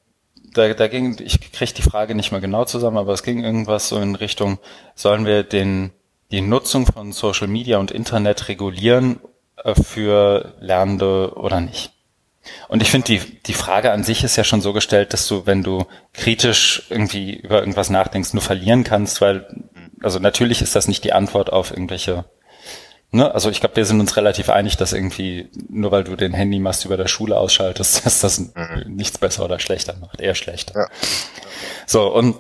[0.54, 3.88] da, da ging, ich kriege die Frage nicht mehr genau zusammen, aber es ging irgendwas
[3.88, 4.58] so in Richtung,
[4.94, 5.90] sollen wir den,
[6.30, 9.20] die Nutzung von Social Media und Internet regulieren
[9.64, 11.97] äh, für Lernende oder nicht?
[12.68, 15.46] Und ich finde, die, die Frage an sich ist ja schon so gestellt, dass du,
[15.46, 19.46] wenn du kritisch irgendwie über irgendwas nachdenkst, nur verlieren kannst, weil,
[20.02, 22.24] also natürlich ist das nicht die Antwort auf irgendwelche,
[23.10, 26.34] ne, also ich glaube, wir sind uns relativ einig, dass irgendwie, nur weil du den
[26.34, 28.84] Handymast über der Schule ausschaltest, dass das mhm.
[28.86, 30.74] nichts besser oder schlechter macht, eher schlechter.
[30.78, 30.86] Ja.
[31.86, 32.36] So, und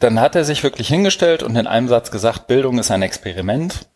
[0.00, 3.86] dann hat er sich wirklich hingestellt und in einem Satz gesagt, Bildung ist ein Experiment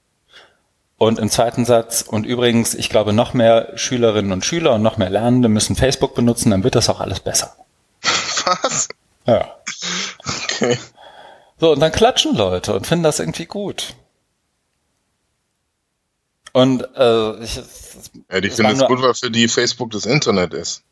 [0.99, 4.97] und im zweiten Satz, und übrigens, ich glaube, noch mehr Schülerinnen und Schüler und noch
[4.97, 7.57] mehr Lernende müssen Facebook benutzen, dann wird das auch alles besser.
[8.45, 8.89] Was?
[9.25, 9.57] Ja.
[10.27, 10.77] Okay.
[11.61, 13.95] So, und dann klatschen Leute und finden das irgendwie gut.
[16.53, 17.61] Und äh, ich,
[18.31, 20.83] ja, die finden es gut, weil für die Facebook das Internet ist.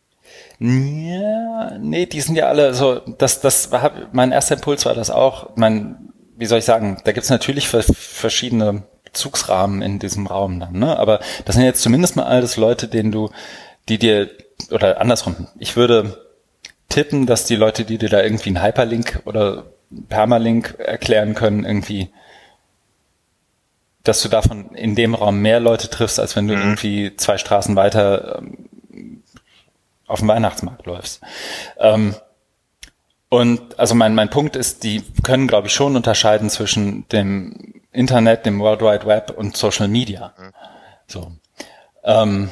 [0.61, 5.11] Ja, nee, die sind ja alle so, das, das war, mein erster Impuls war das
[5.11, 5.57] auch.
[5.57, 8.85] Mein, wie soll ich sagen, da gibt's natürlich verschiedene
[9.17, 10.99] Bezugsrahmen in diesem Raum dann, ne?
[10.99, 13.31] Aber das sind jetzt zumindest mal alles Leute, denen du,
[13.89, 14.31] die dir,
[14.71, 16.23] oder andersrum, ich würde
[16.91, 19.65] tippen, dass die Leute, die dir da irgendwie einen Hyperlink oder
[20.11, 22.11] Permalink erklären können, irgendwie,
[24.05, 26.63] dass du davon in dem Raum mehr Leute triffst, als wenn du mhm.
[26.63, 28.43] irgendwie zwei Straßen weiter
[28.93, 29.23] ähm,
[30.07, 31.23] auf dem Weihnachtsmarkt läufst.
[31.79, 32.15] Ähm,
[33.31, 38.47] und also mein, mein Punkt ist, die können, glaube ich, schon unterscheiden zwischen dem Internet,
[38.47, 40.35] dem World Wide Web und Social Media.
[40.39, 40.53] Mhm.
[41.07, 41.33] So.
[42.05, 42.51] Ähm,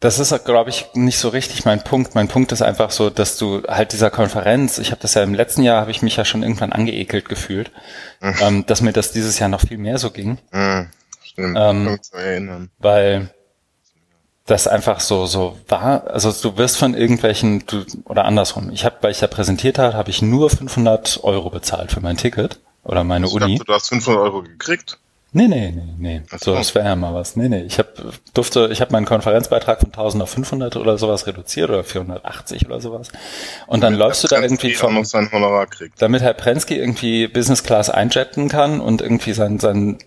[0.00, 2.14] das ist, glaube ich, nicht so richtig mein Punkt.
[2.14, 5.34] Mein Punkt ist einfach so, dass du halt dieser Konferenz, ich habe das ja im
[5.34, 7.70] letzten Jahr, habe ich mich ja schon irgendwann angeekelt gefühlt,
[8.20, 8.34] mhm.
[8.40, 10.38] ähm, dass mir das dieses Jahr noch viel mehr so ging.
[10.52, 10.88] Mhm,
[11.22, 12.70] stimmt, ähm, erinnern.
[12.78, 13.28] Weil
[14.46, 16.06] das einfach so so war.
[16.06, 18.70] Also du wirst von irgendwelchen du, oder andersrum.
[18.70, 22.16] Ich habe, weil ich ja präsentiert habe, habe ich nur 500 Euro bezahlt für mein
[22.16, 22.58] Ticket
[22.90, 23.54] oder meine ich Uni.
[23.54, 24.98] Dachte, du hast 500 Euro gekriegt.
[25.32, 26.22] Nee, nee, nee, nee.
[26.40, 27.36] So, das wäre ja mal was.
[27.36, 27.62] Nee, nee.
[27.62, 31.84] Ich habe durfte, ich habe meinen Konferenzbeitrag von 1000 auf 500 oder sowas reduziert oder
[31.84, 33.12] 480 oder sowas.
[33.68, 35.04] Und dann damit läufst du da irgendwie vom,
[35.98, 39.98] damit Herr Prensky irgendwie Business Class einjetten kann und irgendwie sein, sein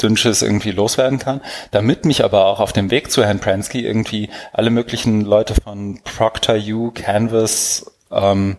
[0.00, 1.40] Dünnsches irgendwie loswerden kann,
[1.72, 6.00] damit mich aber auch auf dem Weg zu Herrn Prensky irgendwie alle möglichen Leute von
[6.04, 8.56] Procter U, Canvas, ähm,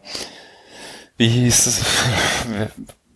[1.15, 1.86] wie hieß es,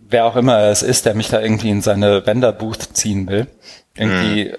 [0.10, 3.48] wer auch immer es ist, der mich da irgendwie in seine Vendor-Booth ziehen will,
[3.96, 4.56] irgendwie mhm.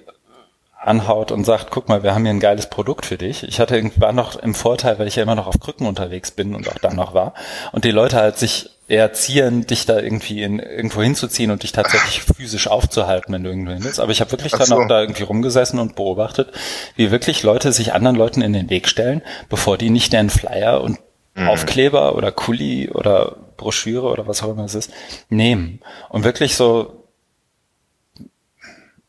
[0.80, 3.44] anhaut und sagt, guck mal, wir haben hier ein geiles Produkt für dich.
[3.44, 6.55] Ich hatte war noch im Vorteil, weil ich ja immer noch auf Krücken unterwegs bin
[6.55, 7.34] und auch dann noch war.
[7.72, 11.72] Und die Leute halt sich eher ziehen, dich da irgendwie in, irgendwo hinzuziehen und dich
[11.72, 14.01] tatsächlich physisch aufzuhalten, wenn du irgendwo hin willst.
[14.01, 14.59] Aber ich habe wirklich so.
[14.59, 16.53] dann auch da irgendwie rumgesessen und beobachtet,
[16.96, 20.80] wie wirklich Leute sich anderen Leuten in den Weg stellen, bevor die nicht deren Flyer
[20.80, 20.99] und
[21.34, 21.49] mhm.
[21.49, 24.91] Aufkleber oder Kuli oder Broschüre oder was auch immer es ist,
[25.29, 25.81] nehmen.
[26.09, 27.05] Und wirklich so,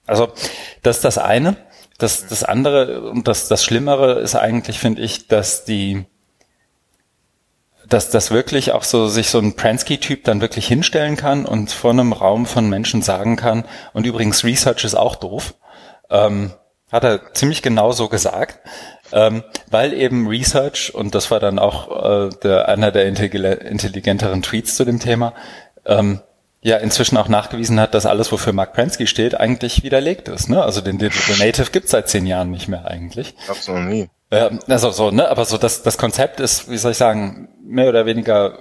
[0.05, 0.27] also
[0.81, 1.55] das ist das eine.
[1.97, 6.05] Das, das andere und das, das Schlimmere ist eigentlich, finde ich, dass die,
[7.87, 11.91] dass das wirklich auch so sich so ein Pransky-Typ dann wirklich hinstellen kann und vor
[11.91, 15.55] einem Raum von Menschen sagen kann, und übrigens Research ist auch doof,
[16.09, 16.53] ähm,
[16.91, 18.59] hat er ziemlich genau so gesagt,
[19.11, 24.75] ähm, weil eben Research, und das war dann auch äh, der, einer der intelligenteren Tweets
[24.75, 25.33] zu dem Thema,
[25.85, 26.21] ähm,
[26.61, 30.49] ja inzwischen auch nachgewiesen hat, dass alles, wofür Mark Pransky steht, eigentlich widerlegt ist.
[30.49, 30.61] Ne?
[30.61, 33.35] Also den Digital Native gibt's seit zehn Jahren nicht mehr eigentlich.
[33.47, 34.09] Gab's noch nie.
[34.31, 35.29] Ähm, also so, ne?
[35.29, 38.57] Aber so das, das Konzept ist, wie soll ich sagen, mehr oder weniger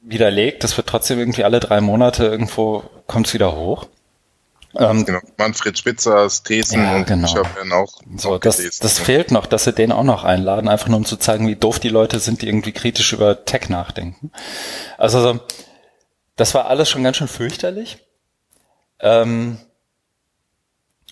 [0.00, 0.64] widerlegt.
[0.64, 3.86] Das wird trotzdem irgendwie alle drei Monate irgendwo kommt's wieder hoch.
[4.76, 5.20] Ähm, genau.
[5.36, 7.26] Manfred Spitzers Thesen ja, und genau.
[7.26, 7.92] ich werden auch.
[8.16, 8.78] So, das, gelesen.
[8.82, 11.56] das fehlt noch, dass sie den auch noch einladen, einfach nur um zu zeigen, wie
[11.56, 14.30] doof die Leute sind, die irgendwie kritisch über Tech nachdenken.
[14.96, 15.40] Also so,
[16.36, 17.98] das war alles schon ganz schön fürchterlich.
[19.00, 19.58] Ähm,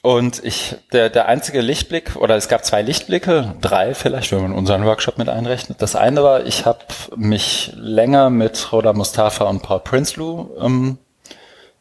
[0.02, 4.52] und ich, der, der einzige Lichtblick, oder es gab zwei Lichtblicke, drei vielleicht, wenn man
[4.52, 5.82] unseren Workshop mit einrechnet.
[5.82, 6.84] Das eine war, ich habe
[7.16, 10.98] mich länger mit Roda Mustafa und Paul Prinsloo ähm,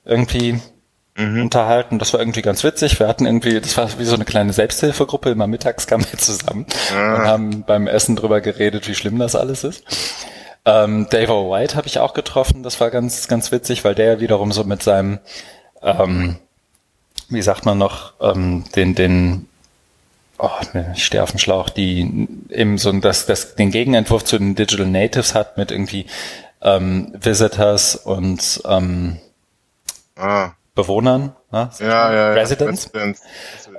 [0.04, 0.60] irgendwie
[1.18, 1.42] mhm.
[1.42, 2.00] unterhalten.
[2.00, 3.00] Das war irgendwie ganz witzig.
[3.00, 5.30] Wir hatten irgendwie, das war wie so eine kleine Selbsthilfegruppe.
[5.30, 7.16] Immer mittags kamen wir zusammen ja.
[7.16, 9.84] und haben beim Essen drüber geredet, wie schlimm das alles ist.
[10.66, 11.52] Ähm, Dave O.
[11.52, 12.64] White habe ich auch getroffen.
[12.64, 15.20] Das war ganz, ganz witzig, weil der wiederum so mit seinem
[15.82, 16.38] ähm,
[17.30, 19.48] wie sagt man noch, ähm, den, den,
[20.38, 20.50] oh,
[20.94, 24.88] ich stehe auf dem Schlauch, die eben so das, das, den Gegenentwurf zu den Digital
[24.88, 26.06] Natives hat mit irgendwie
[26.62, 29.18] ähm, Visitors und ähm,
[30.16, 30.52] ah.
[30.78, 31.72] Bewohnern, ne?
[31.80, 32.94] ja, ja, Residents.
[32.94, 33.24] Residents.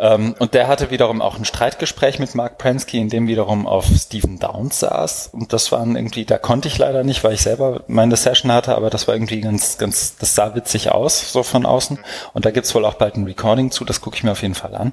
[0.01, 3.87] Ähm, und der hatte wiederum auch ein Streitgespräch mit Mark Prensky, in dem wiederum auf
[3.87, 5.29] Stephen Downs saß.
[5.33, 8.75] Und das waren irgendwie, da konnte ich leider nicht, weil ich selber meine Session hatte,
[8.75, 12.01] aber das war irgendwie ganz, ganz, das sah witzig aus, so von außen.
[12.35, 14.57] Und da gibt's wohl auch bald ein Recording zu, das gucke ich mir auf jeden
[14.57, 14.93] Fall an.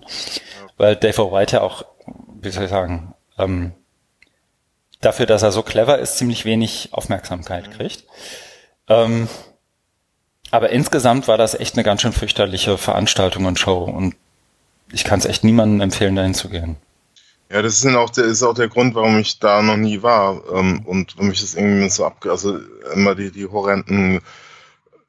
[0.78, 1.32] Weil Dave O.
[1.32, 1.86] White ja auch,
[2.40, 3.74] wie soll ich sagen, ähm,
[5.02, 8.04] dafür, dass er so clever ist, ziemlich wenig Aufmerksamkeit kriegt.
[8.88, 9.28] Ähm,
[10.52, 14.16] aber insgesamt war das echt eine ganz schön fürchterliche Veranstaltung und Show und
[14.92, 16.78] ich kann es echt niemandem empfehlen, dahin zu gehen.
[17.52, 20.42] Ja, das ist auch der, ist auch der Grund, warum ich da noch nie war
[20.52, 22.60] ähm, und warum ich das irgendwie so ab, also
[22.94, 24.22] immer die, die horrenden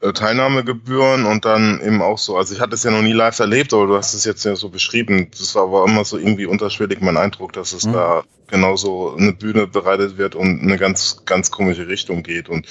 [0.01, 3.39] äh, Teilnahmegebühren und dann eben auch so, also ich hatte es ja noch nie live
[3.39, 5.31] erlebt, aber du hast es jetzt ja so beschrieben.
[5.31, 7.95] Das war aber immer so irgendwie unterschwellig mein Eindruck, dass es mhm.
[7.95, 12.67] da genauso eine Bühne bereitet wird und eine ganz, ganz komische Richtung geht und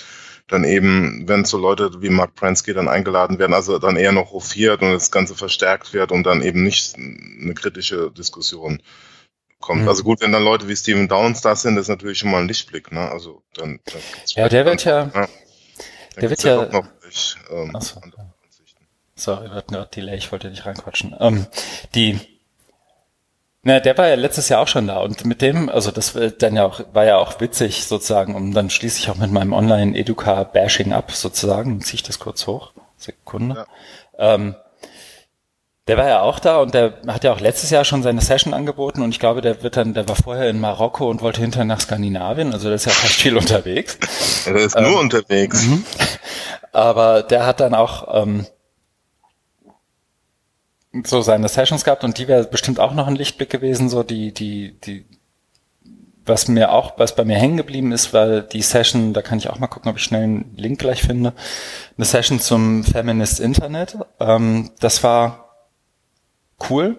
[0.47, 4.31] dann eben, wenn so Leute wie Mark Pransky dann eingeladen werden, also dann eher noch
[4.31, 8.81] hofiert und das Ganze verstärkt wird und dann eben nicht eine kritische Diskussion
[9.59, 9.83] kommt.
[9.83, 9.89] Mhm.
[9.89, 12.41] Also gut, wenn dann Leute wie Steven Downs da sind, das ist natürlich schon mal
[12.41, 13.09] ein Lichtblick, ne?
[13.09, 14.01] Also dann, dann
[14.35, 15.27] Ja, der wird ja, ja
[16.21, 18.01] der wird ja, noch nicht, ähm, Achso.
[19.15, 21.15] Sorry, wir hatten gerade Delay, ich wollte nicht reinquatschen.
[21.19, 21.47] Ähm,
[21.95, 22.19] die
[23.65, 26.55] na, der war ja letztes Jahr auch schon da und mit dem, also das dann
[26.55, 30.93] ja auch, war ja auch witzig sozusagen, und dann schließe ich auch mit meinem Online-Educa-Bashing
[30.93, 32.73] ab sozusagen, ziehe ich das kurz hoch.
[32.95, 33.65] Sekunde.
[34.17, 34.35] Ja.
[34.35, 34.55] Ähm,
[35.87, 38.53] der war ja auch da und der hat ja auch letztes Jahr schon seine Session
[38.53, 41.65] angeboten und ich glaube, der wird dann, der war vorher in Marokko und wollte hinterher
[41.65, 43.97] nach Skandinavien, also der ist ja fast viel unterwegs.
[44.45, 45.65] Der ist nur ähm, unterwegs.
[45.65, 45.83] Mhm.
[46.71, 48.45] Aber der hat dann auch ähm,
[51.03, 54.33] so seine Sessions gehabt und die wäre bestimmt auch noch ein Lichtblick gewesen, so die,
[54.33, 55.05] die, die,
[56.25, 59.49] was mir auch, was bei mir hängen geblieben ist, weil die Session, da kann ich
[59.49, 61.33] auch mal gucken, ob ich schnell einen Link gleich finde,
[61.97, 63.97] eine Session zum Feminist Internet.
[64.19, 65.55] Ähm, das war
[66.69, 66.97] cool.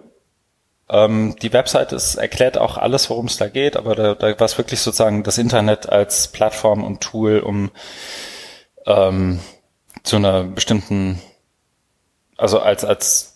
[0.89, 4.47] Ähm, die Website ist, erklärt auch alles, worum es da geht, aber da, da war
[4.47, 7.73] es wirklich sozusagen das Internet als Plattform und Tool, um
[8.87, 9.41] ähm,
[10.05, 11.21] zu einer bestimmten,
[12.37, 13.36] also als, als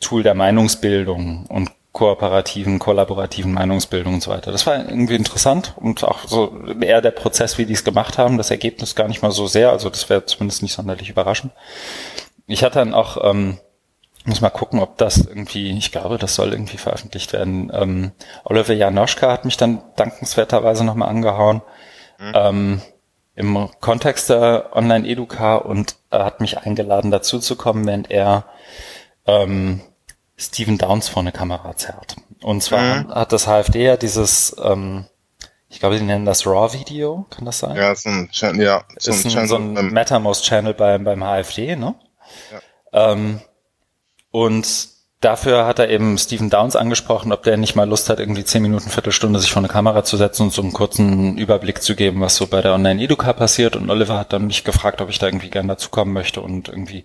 [0.00, 4.52] Tool der Meinungsbildung und kooperativen, kollaborativen Meinungsbildung und so weiter.
[4.52, 8.38] Das war irgendwie interessant und auch so eher der Prozess, wie die es gemacht haben,
[8.38, 11.52] das Ergebnis gar nicht mal so sehr, also das wäre zumindest nicht sonderlich überraschend.
[12.46, 13.58] Ich hatte dann auch, ähm,
[14.24, 17.72] muss mal gucken, ob das irgendwie, ich glaube, das soll irgendwie veröffentlicht werden.
[17.74, 18.12] Ähm,
[18.44, 21.62] Oliver Janoschka hat mich dann dankenswerterweise nochmal angehauen.
[22.18, 22.32] Mhm.
[22.34, 22.82] Ähm,
[23.34, 28.46] im Kontext der Online-Educa und er hat mich eingeladen, dazu zu kommen, während er
[29.26, 29.80] ähm,
[30.38, 32.16] Steven Downs vor eine Kamera zerrt.
[32.42, 33.14] Und zwar mhm.
[33.14, 35.06] hat das HFD ja dieses, ähm,
[35.68, 37.76] ich glaube, die nennen das RAW-Video, kann das sein?
[37.76, 41.76] Ja, ist ein, Channel, ja, so ist ein, Channel, so ein MetaMost-Channel beim, beim HFD,
[41.76, 41.94] ne?
[42.52, 43.12] Ja.
[43.12, 43.40] Ähm,
[44.30, 44.88] und
[45.20, 48.62] dafür hat er eben Stephen Downs angesprochen, ob der nicht mal Lust hat, irgendwie zehn
[48.62, 52.20] Minuten, Viertelstunde sich vor eine Kamera zu setzen und so einen kurzen Überblick zu geben,
[52.20, 53.74] was so bei der Online-Educa passiert.
[53.74, 57.04] Und Oliver hat dann mich gefragt, ob ich da irgendwie gerne dazukommen möchte und irgendwie,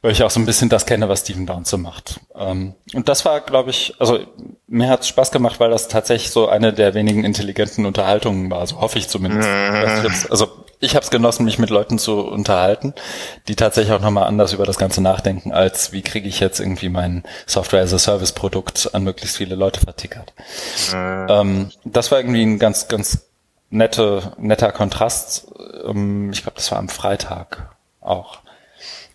[0.00, 2.20] weil ich auch so ein bisschen das kenne, was Stephen Downs so macht.
[2.34, 4.18] Ähm, und das war, glaube ich, also
[4.66, 8.66] mir hat es Spaß gemacht, weil das tatsächlich so eine der wenigen intelligenten Unterhaltungen war,
[8.66, 9.48] so hoffe ich zumindest.
[9.48, 10.30] Mhm.
[10.30, 12.94] Also ich habe es genossen, mich mit Leuten zu unterhalten,
[13.48, 16.88] die tatsächlich auch nochmal anders über das Ganze nachdenken, als wie kriege ich jetzt irgendwie
[16.88, 20.34] mein Software as a Service Produkt an möglichst viele Leute vertickert.
[20.92, 21.40] Äh.
[21.40, 23.26] Ähm, das war irgendwie ein ganz, ganz
[23.70, 25.48] nette, netter Kontrast.
[25.86, 28.40] Ähm, ich glaube, das war am Freitag auch.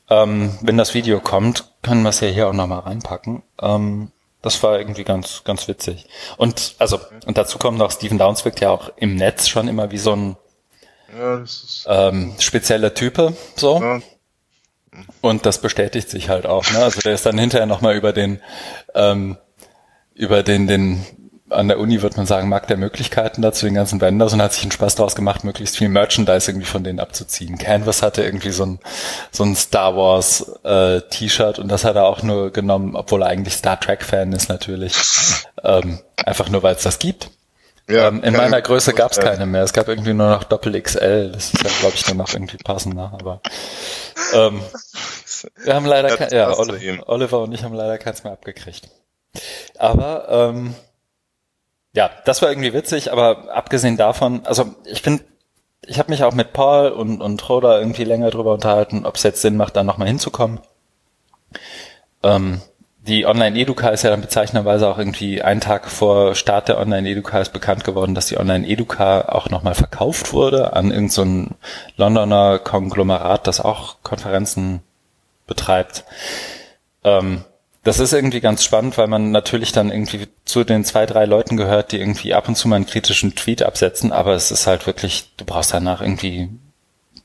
[0.10, 3.44] Ähm, wenn das Video kommt, können wir es ja hier auch nochmal reinpacken.
[3.62, 4.12] Ähm,
[4.42, 6.08] das war irgendwie ganz, ganz witzig.
[6.38, 9.92] Und also, und dazu kommt noch, Stephen Downs wirkt ja auch im Netz schon immer
[9.92, 10.38] wie so ein
[11.18, 13.82] ja, das ist ähm, spezieller Type, so.
[13.82, 14.02] Ja.
[15.22, 16.70] Und das bestätigt sich halt auch.
[16.72, 16.80] Ne?
[16.80, 18.42] Also der ist dann hinterher nochmal über den,
[18.94, 19.38] ähm,
[20.14, 21.06] über den, den,
[21.50, 24.54] an der Uni wird man sagen, Markt der Möglichkeiten dazu, den ganzen Vendors und hat
[24.54, 27.58] sich einen Spaß daraus gemacht, möglichst viel Merchandise irgendwie von denen abzuziehen.
[27.58, 28.80] Canvas hatte irgendwie so ein,
[29.32, 33.30] so ein Star Wars äh, T-Shirt und das hat er auch nur genommen, obwohl er
[33.30, 34.94] eigentlich Star Trek Fan ist natürlich.
[35.64, 37.30] ähm, einfach nur, weil es das gibt.
[37.92, 39.64] Ja, ähm, in meiner Größe gab es keine mehr.
[39.64, 41.32] Es gab irgendwie nur noch Doppel XL.
[41.32, 43.12] Das ist ja, glaube ich, dann noch irgendwie passender.
[43.14, 43.42] Aber
[44.34, 44.62] ähm,
[45.64, 48.90] wir haben leider kein, ja, Oliver, Oliver und ich haben leider keins mehr abgekriegt.
[49.78, 50.76] Aber ähm,
[51.94, 53.12] ja, das war irgendwie witzig.
[53.12, 55.22] Aber abgesehen davon, also ich bin,
[55.86, 59.24] ich habe mich auch mit Paul und und Roda irgendwie länger drüber unterhalten, ob es
[59.24, 60.60] jetzt Sinn macht, da nochmal hinzukommen.
[62.24, 62.62] Ähm,
[63.08, 67.52] die Online-Educa ist ja dann bezeichnenderweise auch irgendwie einen Tag vor Start der Online-Educa ist
[67.52, 71.56] bekannt geworden, dass die Online-Educa auch nochmal verkauft wurde an irgendein so
[71.98, 74.82] Londoner Konglomerat, das auch Konferenzen
[75.48, 76.06] betreibt.
[77.04, 77.44] Ähm,
[77.84, 81.58] das ist irgendwie ganz spannend, weil man natürlich dann irgendwie zu den zwei, drei Leuten
[81.58, 84.86] gehört, die irgendwie ab und zu mal einen kritischen Tweet absetzen, aber es ist halt
[84.86, 86.50] wirklich, du brauchst danach irgendwie,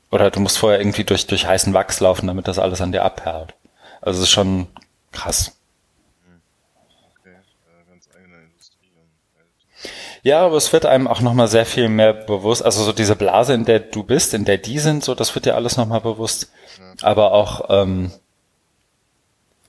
[0.09, 3.03] oder du musst vorher irgendwie durch, durch heißen Wachs laufen, damit das alles an dir
[3.03, 3.53] abperlt.
[4.01, 4.65] Also es ist schon
[5.11, 5.56] krass.
[10.23, 12.63] Ja, aber es wird einem auch nochmal sehr viel mehr bewusst.
[12.63, 15.45] Also so diese Blase, in der du bist, in der die sind, so das wird
[15.45, 16.51] dir alles nochmal bewusst.
[17.01, 18.11] Aber auch, ähm,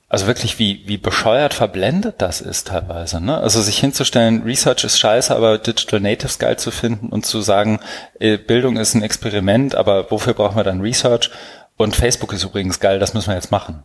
[0.07, 3.21] also wirklich, wie, wie bescheuert verblendet das ist teilweise.
[3.21, 3.37] Ne?
[3.37, 7.79] Also sich hinzustellen, Research ist scheiße, aber Digital Natives geil zu finden und zu sagen,
[8.19, 11.29] äh, Bildung ist ein Experiment, aber wofür brauchen wir dann Research?
[11.77, 13.83] Und Facebook ist übrigens geil, das müssen wir jetzt machen.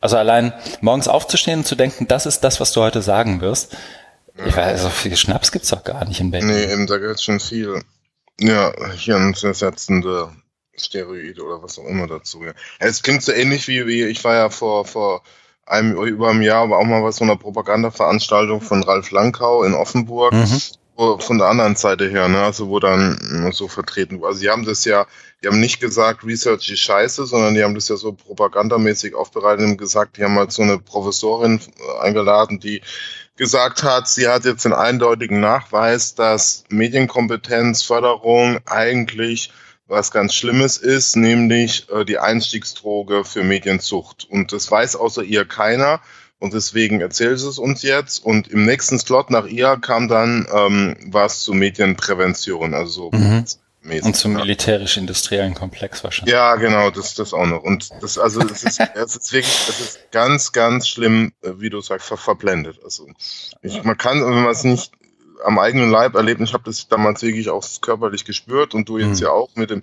[0.00, 3.76] Also allein morgens aufzustehen und zu denken, das ist das, was du heute sagen wirst,
[4.46, 6.48] ich weiß, so viel Schnaps gibt's doch gar nicht in Berlin.
[6.48, 7.82] Nee, eben, da gibt's schon viel.
[8.38, 10.32] Ja, hier ein ersetzende
[10.76, 12.42] Steroide oder was auch immer dazu.
[12.44, 12.52] Ja.
[12.78, 15.22] Es klingt so ähnlich wie, wie ich war ja vor, vor
[15.66, 19.74] einem, über einem Jahr, aber auch mal was so einer Propagandaveranstaltung von Ralf Lankau in
[19.74, 20.32] Offenburg.
[20.32, 20.60] Mhm.
[21.18, 24.28] Von der anderen Seite her, ne, also wo dann so vertreten war.
[24.28, 25.06] Also sie haben das ja,
[25.42, 29.64] die haben nicht gesagt, Research ist scheiße, sondern die haben das ja so propagandamäßig aufbereitet
[29.64, 31.58] und gesagt, die haben halt so eine Professorin
[32.02, 32.82] eingeladen, die
[33.40, 39.50] gesagt hat, sie hat jetzt den eindeutigen Nachweis, dass Medienkompetenzförderung eigentlich
[39.86, 44.26] was ganz Schlimmes ist, nämlich äh, die Einstiegsdroge für Medienzucht.
[44.28, 46.02] Und das weiß außer ihr keiner.
[46.38, 48.22] Und deswegen erzählt sie es uns jetzt.
[48.22, 53.46] Und im nächsten Slot nach ihr kam dann ähm, was zu Medienprävention, also mhm.
[53.82, 56.34] Mäßig, und zum militärisch-industriellen Komplex wahrscheinlich.
[56.34, 57.62] Ja, genau, das, das auch noch.
[57.62, 61.70] Und das, also, es ist, es ist wirklich, es ist ganz, ganz schlimm, äh, wie
[61.70, 62.78] du sagst, ver verblendet.
[62.84, 63.08] Also,
[63.62, 64.92] ich, man kann, wenn man es nicht
[65.44, 69.20] am eigenen Leib erlebt, ich habe das damals wirklich auch körperlich gespürt und du jetzt
[69.20, 69.26] mhm.
[69.26, 69.82] ja auch mit dem,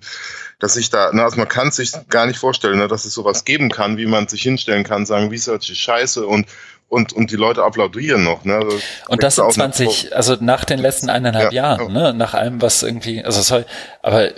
[0.60, 3.44] dass ich da, na, also man kann sich gar nicht vorstellen, ne, dass es sowas
[3.44, 6.46] geben kann, wie man sich hinstellen kann, sagen, Research ist scheiße und
[6.88, 8.44] und, und die Leute applaudieren noch.
[8.44, 8.56] Ne?
[8.56, 8.78] Also,
[9.08, 12.12] und das sind 20, also nach den letzten eineinhalb ja, Jahren, ja.
[12.12, 12.14] ne?
[12.14, 13.64] nach allem, was irgendwie, also sorry,
[14.02, 14.30] aber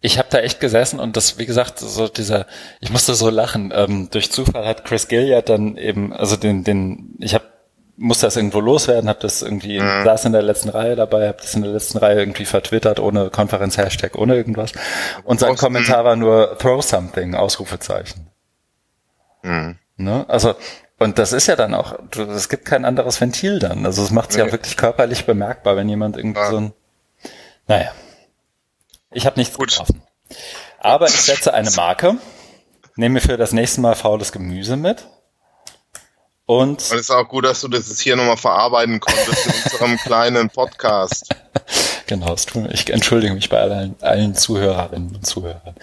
[0.00, 2.46] ich habe da echt gesessen und das, wie gesagt, so dieser,
[2.80, 3.72] ich musste so lachen.
[3.74, 7.44] Ähm, durch Zufall hat Chris Gilliard dann eben, also den, den, ich habe
[7.96, 10.04] musste das irgendwo loswerden, habe das irgendwie, mhm.
[10.04, 13.30] saß in der letzten Reihe dabei, habe das in der letzten Reihe irgendwie vertwittert, ohne
[13.30, 14.72] Konferenz-Hashtag, ohne irgendwas.
[15.24, 18.28] Und sein Kommentar war nur Throw something, Ausrufezeichen.
[19.42, 19.78] Mhm.
[19.96, 20.24] Ne?
[20.28, 20.54] Also
[21.02, 23.84] und das ist ja dann auch, es gibt kein anderes Ventil dann.
[23.86, 24.44] Also es macht es nee.
[24.44, 26.50] ja wirklich körperlich bemerkbar, wenn jemand irgendwie ja.
[26.50, 26.72] so ein.
[27.66, 27.92] Naja.
[29.10, 29.68] Ich habe nichts Gut.
[29.68, 30.02] getroffen.
[30.78, 32.16] Aber ich setze eine Marke,
[32.96, 35.06] nehme für das nächste Mal faules Gemüse mit.
[36.46, 40.50] Und, es ist auch gut, dass du das hier nochmal verarbeiten konntest in unserem kleinen
[40.50, 41.28] Podcast.
[42.06, 42.34] genau,
[42.70, 45.74] ich entschuldige mich bei allen, allen Zuhörerinnen und Zuhörern.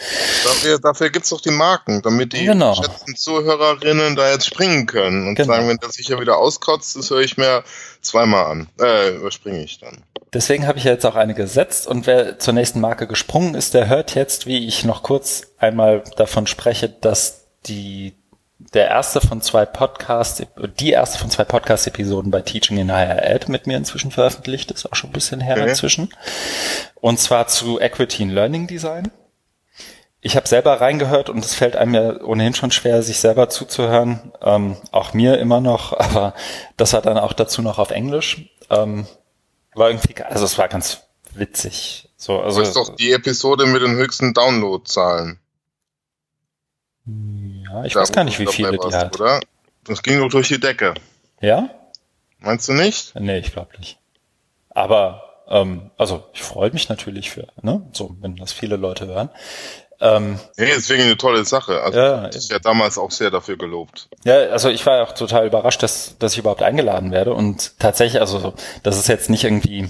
[0.43, 2.75] Dafür, dafür gibt's doch die Marken, damit die Genau.
[2.75, 5.53] geschätzten Zuhörerinnen da jetzt springen können und Genau.
[5.53, 7.63] sagen, wenn der sich ja wieder auskotzt, das höre ich mir
[8.01, 8.69] zweimal an.
[8.81, 10.03] Äh, überspringe ich dann.
[10.33, 13.73] Deswegen habe ich ja jetzt auch eine gesetzt und wer zur nächsten Marke gesprungen ist,
[13.73, 18.13] der hört jetzt, wie ich noch kurz einmal davon spreche, dass die
[18.59, 20.43] der erste von zwei Podcasts,
[20.79, 24.85] die erste von zwei Podcast-Episoden bei Teaching in Higher Ed mit mir inzwischen veröffentlicht ist,
[24.85, 25.69] auch schon ein bisschen her Okay.
[25.69, 26.13] inzwischen.
[26.95, 29.11] Und zwar zu Equity in Learning Design.
[30.21, 34.33] Ich habe selber reingehört und es fällt einem ja ohnehin schon schwer, sich selber zuzuhören.
[34.41, 36.33] Ähm, auch mir immer noch, aber
[36.75, 38.49] das war dann auch dazu noch auf Englisch.
[38.69, 39.07] Ähm,
[39.73, 41.03] war irgendwie, also es war ganz
[41.33, 42.09] witzig.
[42.17, 45.39] So, also Das ist doch die Episode mit den höchsten Downloadzahlen.
[47.71, 49.19] Ja, ich Da, weiß gar nicht, wie viele die hat.
[49.19, 49.39] Oder?
[49.85, 50.93] Das ging doch durch die Decke.
[51.41, 51.69] Ja?
[52.39, 53.13] Meinst du nicht?
[53.19, 53.97] Nee, ich glaube nicht.
[54.69, 59.29] Aber ähm, also ich freue mich natürlich für, ne, so wenn das viele Leute hören.
[60.01, 61.81] Ähm, Nee, deswegen eine tolle Sache.
[61.81, 64.07] Also, Ja, ist ja damals auch sehr dafür gelobt.
[64.23, 67.33] Ja, also ich war auch total überrascht, dass, dass ich überhaupt eingeladen werde.
[67.33, 68.53] Und tatsächlich, also so,
[68.83, 69.89] das ist jetzt nicht irgendwie,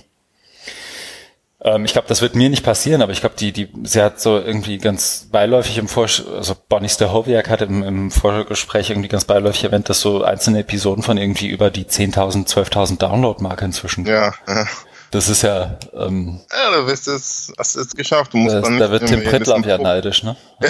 [1.62, 4.20] ähm, ich glaube, das wird mir nicht passieren, aber ich glaube, die, die, sie hat
[4.22, 9.26] so irgendwie ganz beiläufig im Vorsch also Bonnie Stahowiak hat im, im Vorgespräch irgendwie ganz
[9.26, 14.06] beiläufig erwähnt, dass so einzelne Episoden von irgendwie über die 10.000, 12.000 Download-Marke inzwischen.
[14.06, 14.68] Ja, ja.
[15.12, 18.34] Das ist ja, ähm, Ja, du wirst es, hast es geschafft.
[18.34, 20.36] Du musst das, dann da wird Tim Prittlaff ja neidisch, ne?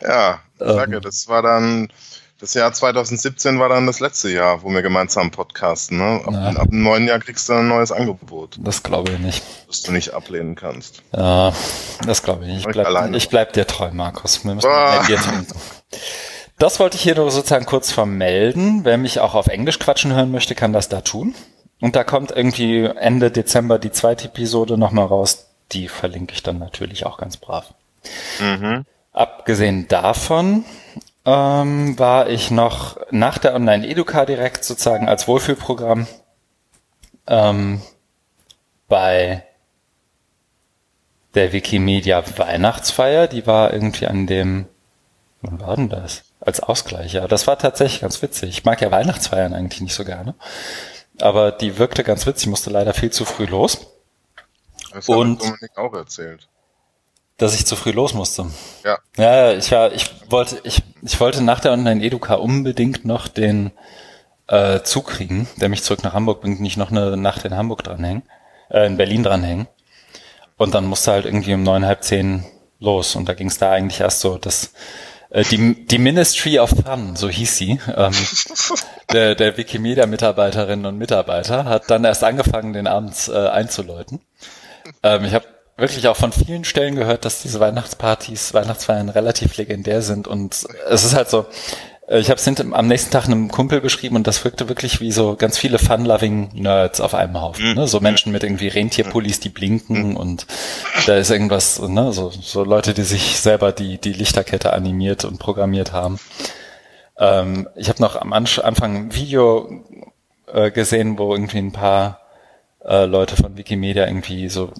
[0.00, 0.74] Ja, ich Ähm.
[0.74, 1.88] sage, das war dann,
[2.40, 5.98] das Jahr 2017 war dann das letzte Jahr, wo wir gemeinsam podcasten.
[5.98, 6.20] Ne?
[6.26, 6.60] Ab, Ja.
[6.60, 9.42] ab dem neuen Jahr kriegst du ein neues Angebot, Das glaube ich nicht.
[9.68, 11.02] das du nicht ablehnen kannst.
[11.12, 11.52] Ja,
[12.06, 12.60] das glaube ich nicht.
[12.60, 13.16] Ich Ich bleib, alleine.
[13.16, 14.44] ich bleib dir treu, Markus.
[14.44, 15.02] Wir müssen Ah.
[15.06, 15.54] Bier trinken.
[16.58, 18.84] Das wollte ich hier nur sozusagen kurz vermelden.
[18.84, 21.34] Wer mich auch auf Englisch quatschen hören möchte, kann das da tun.
[21.80, 25.46] Und da kommt irgendwie Ende Dezember die zweite Episode nochmal raus.
[25.72, 27.74] Die verlinke ich dann natürlich auch ganz brav.
[28.38, 28.84] Mhm.
[29.12, 30.64] Abgesehen davon
[31.26, 36.06] ähm, war ich noch nach der Online-Educa direkt sozusagen als Wohlfühlprogramm
[37.26, 37.80] ähm,
[38.88, 39.44] bei
[41.34, 43.26] der Wikimedia Weihnachtsfeier.
[43.26, 44.66] Die war irgendwie an dem,
[45.42, 46.24] wann war denn das?
[46.40, 47.26] Als Ausgleich, ja.
[47.26, 48.50] Das war tatsächlich ganz witzig.
[48.50, 50.34] Ich mag ja Weihnachtsfeiern eigentlich nicht so gerne.
[51.20, 52.48] Aber die wirkte ganz witzig.
[52.48, 53.86] Musste leider viel zu früh los,
[54.92, 56.48] Das hat Und- Dominik auch erzählt.
[57.36, 58.46] Dass ich zu früh los musste.
[58.84, 58.98] Ja.
[59.16, 63.72] Ja, ich war, ich wollte, ich, ich wollte nach der Online-Educa unbedingt noch den
[64.46, 67.82] äh, Zug kriegen, der mich zurück nach Hamburg bringt, nicht noch eine Nacht in Hamburg
[67.82, 68.22] dranhängen,
[68.70, 69.68] äh, in Berlin dranhängen.
[70.56, 72.44] Und dann musste halt irgendwie um neun, halb zehn
[72.78, 73.16] los.
[73.16, 74.72] Und da ging es da eigentlich erst so, dass
[75.30, 78.12] äh, die, die Ministry of Fun, so hieß sie, ähm,
[79.12, 84.20] der, der Wikimedia-Mitarbeiterinnen und Mitarbeiter, hat dann erst angefangen, den Abend äh, einzuläuten.
[85.02, 85.46] Ähm, ich habe
[85.76, 91.04] wirklich auch von vielen Stellen gehört, dass diese Weihnachtspartys, Weihnachtsfeiern relativ legendär sind und es
[91.04, 91.46] ist halt so,
[92.08, 95.12] äh, ich habe es am nächsten Tag einem Kumpel beschrieben und das wirkte wirklich wie
[95.12, 97.74] so ganz viele fun-loving Nerds auf einem Haufen.
[97.74, 97.86] Ne?
[97.88, 100.46] So Menschen mit irgendwie Rentierpullis, die blinken und
[101.06, 102.12] da ist irgendwas, ne?
[102.12, 106.18] so, so Leute, die sich selber die, die Lichterkette animiert und programmiert haben.
[107.18, 109.84] Ähm, ich habe noch am Anfang ein Video
[110.52, 112.20] äh, gesehen, wo irgendwie ein paar
[112.84, 114.72] äh, Leute von Wikimedia irgendwie so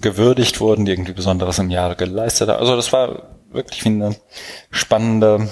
[0.00, 2.60] gewürdigt wurden, die irgendwie Besonderes im Jahr geleistet haben.
[2.60, 4.16] Also das war wirklich wie eine
[4.70, 5.48] spannende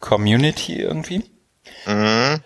[0.00, 1.24] Community irgendwie.
[1.86, 2.42] Mhm.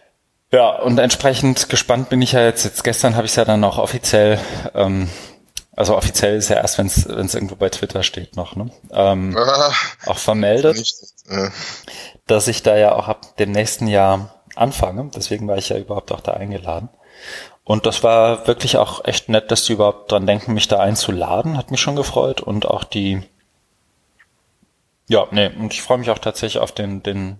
[0.53, 2.65] Ja, und entsprechend gespannt bin ich ja jetzt.
[2.65, 4.39] Jetzt gestern habe ich es ja dann auch offiziell,
[4.75, 5.09] ähm,
[5.75, 8.71] also offiziell ist ja erst, wenn es irgendwo bei Twitter steht noch, ne?
[8.93, 9.73] Ähm, Ah,
[10.05, 10.95] auch vermeldet, nicht,
[11.29, 11.49] äh,
[12.27, 15.11] dass ich da ja auch ab dem nächsten Jahr anfange.
[15.15, 16.91] Deswegen war ich ja überhaupt auch da eingeladen.
[17.65, 21.57] Und das war wirklich auch echt nett, dass die überhaupt dran denken, mich da einzuladen.
[21.57, 22.41] Hat mich schon gefreut.
[22.41, 23.23] Und auch die,
[25.09, 27.39] ja, nee, und ich freue mich auch tatsächlich auf den, den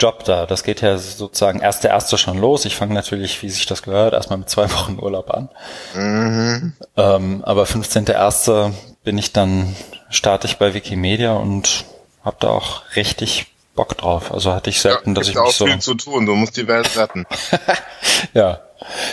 [0.00, 0.46] Job da.
[0.46, 2.64] Das geht ja sozusagen erst der erste schon los.
[2.64, 5.48] Ich fange natürlich, wie sich das gehört, erstmal mit zwei Wochen Urlaub an.
[5.94, 6.72] mhm.
[6.96, 8.72] Ähm, aber 15.01.
[9.04, 9.76] bin ich dann,
[10.10, 11.84] starte ich bei Wikimedia und
[12.24, 14.32] habe da auch richtig Bock drauf.
[14.32, 15.66] Also hatte ich selten, ja, dass ich auch mich so...
[15.66, 16.26] viel zu tun.
[16.26, 17.26] Du musst die Welt retten.
[18.34, 18.60] Ja.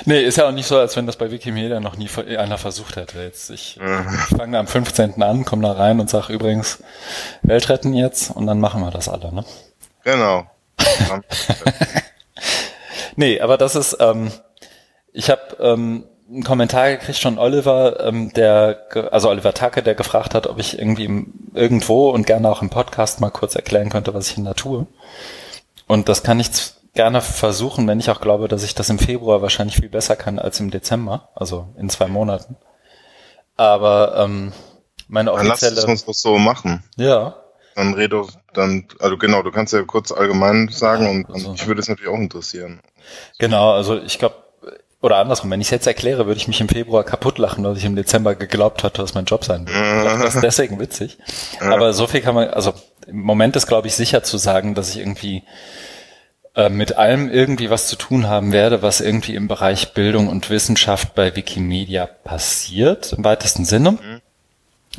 [0.05, 2.95] Nee, ist ja auch nicht so, als wenn das bei Wikimedia noch nie einer versucht
[2.95, 3.21] hätte.
[3.21, 3.79] Jetzt ich
[4.37, 5.21] fange am 15.
[5.21, 6.79] an, komme da rein und sage übrigens,
[7.41, 9.45] Welt retten jetzt und dann machen wir das alle, ne?
[10.03, 10.45] Genau.
[13.19, 14.31] Nee, aber das ist, ähm,
[15.11, 20.33] ich habe ähm, einen Kommentar gekriegt von Oliver, ähm, der, also Oliver Tacke, der gefragt
[20.33, 24.13] hat, ob ich irgendwie im, irgendwo und gerne auch im Podcast mal kurz erklären könnte,
[24.13, 24.87] was ich denn da tue.
[25.85, 26.49] Und das kann ich
[26.99, 30.37] gerne versuchen, wenn ich auch glaube, dass ich das im Februar wahrscheinlich viel besser kann
[30.37, 32.57] als im Dezember, also in zwei Monaten.
[33.55, 34.51] Aber ähm,
[35.07, 35.75] meine offizielle...
[35.75, 36.83] Dann lass es uns doch so machen.
[36.97, 37.37] Ja.
[37.75, 41.79] Dann rede, dann, also genau, du kannst ja kurz allgemein sagen und, also, ich würde
[41.79, 42.81] es natürlich auch interessieren.
[43.37, 44.35] Genau, also ich glaube,
[45.01, 47.77] oder andersrum, wenn ich es jetzt erkläre, würde ich mich im Februar kaputt lachen, dass
[47.77, 49.77] ich im Dezember geglaubt hatte, dass mein Job sein wird.
[50.05, 51.17] das ist deswegen witzig.
[51.61, 52.73] Aber so viel kann man, also
[53.07, 55.43] im Moment ist, glaube ich, sicher zu sagen, dass ich irgendwie
[56.59, 60.49] äh, mit allem irgendwie was zu tun haben werde, was irgendwie im Bereich Bildung und
[60.49, 63.91] Wissenschaft bei Wikimedia passiert, im weitesten Sinne.
[63.91, 64.21] Mhm.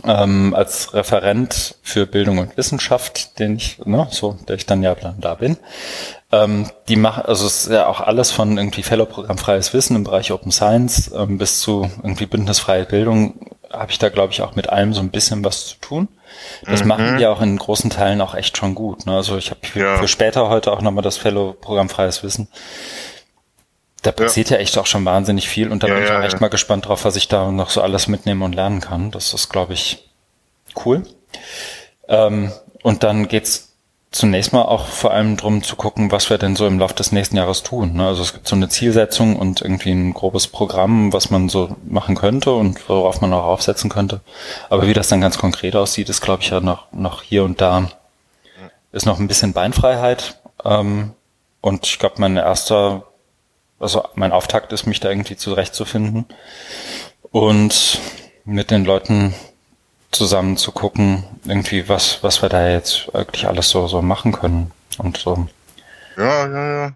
[0.04, 4.94] Ähm, als Referent für Bildung und Wissenschaft, den ich, ne, so, der ich dann ja
[4.94, 5.58] da bin.
[6.32, 10.04] Ähm, die machen, also es ist ja auch alles von irgendwie Fellow-Programm Freies Wissen im
[10.04, 13.34] Bereich Open Science ähm, bis zu irgendwie Bündnisfreie Bildung
[13.72, 16.08] habe ich da, glaube ich, auch mit allem so ein bisschen was zu tun.
[16.64, 16.88] Das mhm.
[16.88, 19.06] machen die auch in großen Teilen auch echt schon gut.
[19.06, 19.14] Ne?
[19.14, 19.96] Also ich habe für, ja.
[19.98, 22.48] für, später heute auch nochmal das Fellow-Programm Freies Wissen.
[24.02, 24.56] Da passiert ja.
[24.56, 24.62] ja.
[24.62, 27.04] echt auch schon wahnsinnig viel und da ja, bin ich auch echt mal gespannt drauf,
[27.04, 29.10] was ich da noch so alles mitnehmen und lernen kann.
[29.10, 30.08] Das ist, glaube ich,
[30.84, 31.02] cool.
[32.08, 32.50] Ähm,
[32.82, 33.69] und dann geht's
[34.10, 37.12] zunächst mal auch vor allem drum zu gucken, was wir denn so im Laufe des
[37.12, 37.94] nächsten Jahres tun.
[37.94, 38.06] Ne?
[38.08, 42.16] Also es gibt so eine Zielsetzung und irgendwie ein grobes Programm, was man so machen
[42.16, 44.20] könnte und worauf man auch aufsetzen könnte.
[44.68, 47.60] Aber wie das dann ganz konkret aussieht, ist, glaube ich, ja noch, noch hier und
[47.60, 47.88] da
[48.92, 50.40] ist noch ein bisschen Beinfreiheit.
[50.64, 51.12] Ähm,
[51.60, 53.04] und ich glaube, mein erster,
[53.78, 56.26] also mein Auftakt ist, mich da irgendwie zurechtzufinden
[57.30, 58.00] und
[58.44, 59.34] mit den Leuten
[60.10, 64.72] zusammen zu gucken, irgendwie, was, was wir da jetzt wirklich alles so, so machen können
[64.98, 65.48] und so.
[66.16, 66.92] Ja, ja, ja.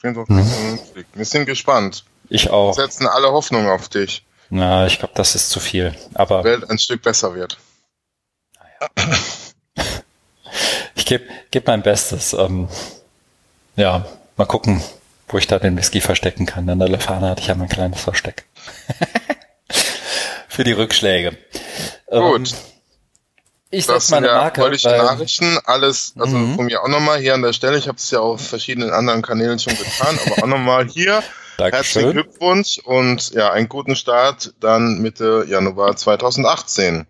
[0.00, 0.78] Klingt doch mhm.
[1.14, 2.04] Wir sind gespannt.
[2.28, 2.76] Ich auch.
[2.76, 4.24] Wir setzen alle Hoffnung auf dich.
[4.50, 5.94] Na, ich glaube, das ist zu viel.
[6.14, 6.38] Aber.
[6.42, 7.58] Die Welt ein Stück besser wird.
[8.58, 9.16] Naja.
[10.94, 12.32] ich gebe geb mein Bestes.
[12.32, 12.68] Ähm,
[13.76, 14.06] ja,
[14.36, 14.82] mal gucken,
[15.28, 16.68] wo ich da den Whisky verstecken kann.
[16.68, 18.44] In der Lefana hatte ich ja mein kleines Versteck.
[20.56, 21.36] Für die Rückschläge.
[22.06, 22.50] Gut.
[22.50, 22.58] Ähm,
[23.68, 24.62] ich setze meine ja Marke.
[24.62, 26.56] Fröhliche Nachrichten, alles, also mhm.
[26.56, 27.76] von mir auch nochmal hier an der Stelle.
[27.76, 31.22] Ich habe es ja auf verschiedenen anderen Kanälen schon getan, aber auch nochmal hier.
[31.58, 37.06] Herzlichen Glückwunsch und ja, einen guten Start dann Mitte Januar 2018.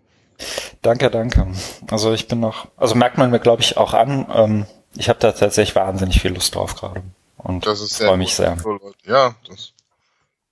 [0.81, 1.47] Danke, danke.
[1.89, 4.65] Also ich bin noch, also merkt man mir glaube ich auch an, ähm,
[4.97, 7.01] ich habe da tatsächlich wahnsinnig viel Lust drauf gerade
[7.37, 8.57] und freue mich sehr.
[9.05, 9.71] Ja, das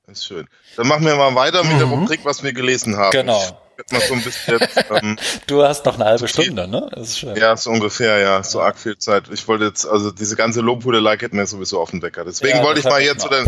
[0.07, 0.48] ist schön.
[0.77, 1.80] Dann machen wir mal weiter mit mhm.
[1.80, 3.11] der Rubrik, was wir gelesen haben.
[3.11, 3.41] Genau
[3.90, 4.60] so bisschen.
[4.91, 5.18] Ähm,
[5.48, 6.90] du hast noch eine halbe Stunde, ne?
[6.91, 7.36] Das ist schön.
[7.36, 8.44] Ja, so ungefähr, ja.
[8.44, 9.30] So arg viel Zeit.
[9.32, 12.26] Ich wollte jetzt, also diese ganze Lobhudelei geht mir sowieso auf den Wecker.
[12.26, 13.45] Deswegen ja, wollte ich mal hier zu den,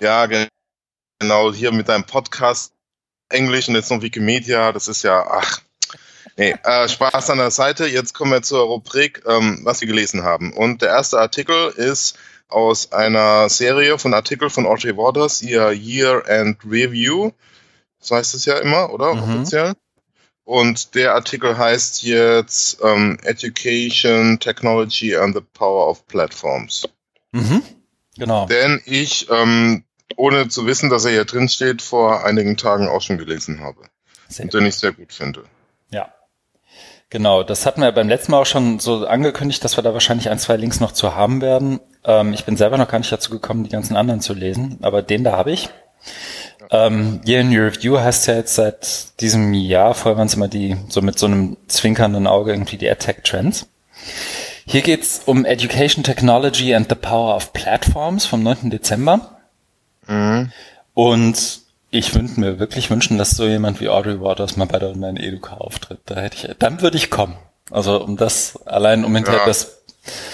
[0.00, 2.72] ja, genau, hier mit deinem Podcast
[3.28, 4.72] Englisch und jetzt noch Wikimedia.
[4.72, 5.60] Das ist ja, ach,
[6.36, 7.86] Nee, äh, Spaß an der Seite.
[7.86, 10.52] Jetzt kommen wir zur Rubrik, ähm, was wir gelesen haben.
[10.52, 12.16] Und der erste Artikel ist
[12.48, 17.32] aus einer Serie von Artikeln von Audrey Waters, ihr Year End Review.
[18.00, 19.14] So heißt es ja immer, oder?
[19.14, 19.22] Mhm.
[19.22, 19.74] Offiziell.
[20.44, 26.88] Und der Artikel heißt jetzt ähm, Education, Technology and the Power of Platforms.
[27.32, 27.62] Mhm.
[28.16, 28.46] Genau.
[28.46, 29.84] Denn ich, ähm,
[30.16, 33.82] ohne zu wissen, dass er hier drin steht, vor einigen Tagen auch schon gelesen habe.
[34.28, 35.44] Sehr und den ich sehr gut finde.
[35.90, 36.12] Ja.
[37.10, 40.28] Genau, das hatten wir beim letzten Mal auch schon so angekündigt, dass wir da wahrscheinlich
[40.30, 41.80] ein, zwei Links noch zu haben werden.
[42.08, 45.02] Ähm, ich bin selber noch gar nicht dazu gekommen, die ganzen anderen zu lesen, aber
[45.02, 45.68] den da habe ich.
[46.70, 50.76] Ähm, Year in Review heißt ja jetzt seit diesem Jahr, vorher waren es immer die,
[50.88, 53.66] so mit so einem zwinkernden Auge irgendwie die Attack Trends.
[54.66, 58.70] Hier geht's um Education Technology and the Power of Platforms vom 9.
[58.70, 59.38] Dezember.
[60.06, 60.50] Mhm.
[60.94, 61.60] Und
[61.90, 65.20] ich würde mir wirklich wünschen, dass so jemand wie Audrey Waters mal bei der Online
[65.20, 66.00] Educa auftritt.
[66.06, 67.36] Da hätte ich, dann würde ich kommen.
[67.70, 69.46] Also um das, allein um hinterher ja.
[69.46, 69.77] das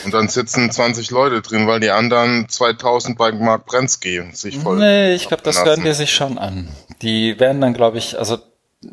[0.05, 4.79] und dann sitzen 20 Leute drin, weil die anderen 2000 bei Mark Brensky sich voll.
[4.79, 6.69] Nee, ich glaube, das hören die sich schon an.
[7.03, 8.39] Die werden dann, glaube ich, also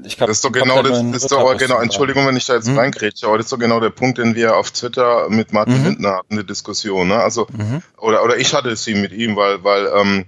[0.03, 2.56] ich glaube, das ist doch genau, das, das ist doch genau, Entschuldigung, wenn ich da
[2.56, 2.78] jetzt hm?
[2.78, 5.86] reinkrätsche, aber das ist doch genau der Punkt, den wir auf Twitter mit Martin mhm.
[5.86, 7.18] Lindner hatten, die Diskussion, ne?
[7.18, 7.82] Also, mhm.
[7.98, 10.26] oder, oder ich hatte sie mit ihm, weil, weil, ähm,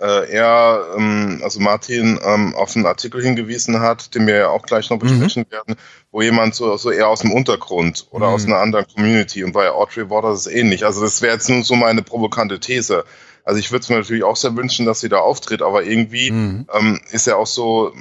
[0.00, 4.62] äh, er, ähm, also Martin, ähm, auf einen Artikel hingewiesen hat, den wir ja auch
[4.62, 5.52] gleich noch besprechen mhm.
[5.52, 5.76] werden,
[6.10, 8.34] wo jemand so, so eher aus dem Untergrund oder mhm.
[8.34, 10.84] aus einer anderen Community und bei Audrey Waters ist es ähnlich.
[10.84, 13.04] Also das wäre jetzt nur so meine provokante These.
[13.44, 16.32] Also ich würde es mir natürlich auch sehr wünschen, dass sie da auftritt, aber irgendwie
[16.32, 16.66] mhm.
[16.74, 17.92] ähm, ist ja auch so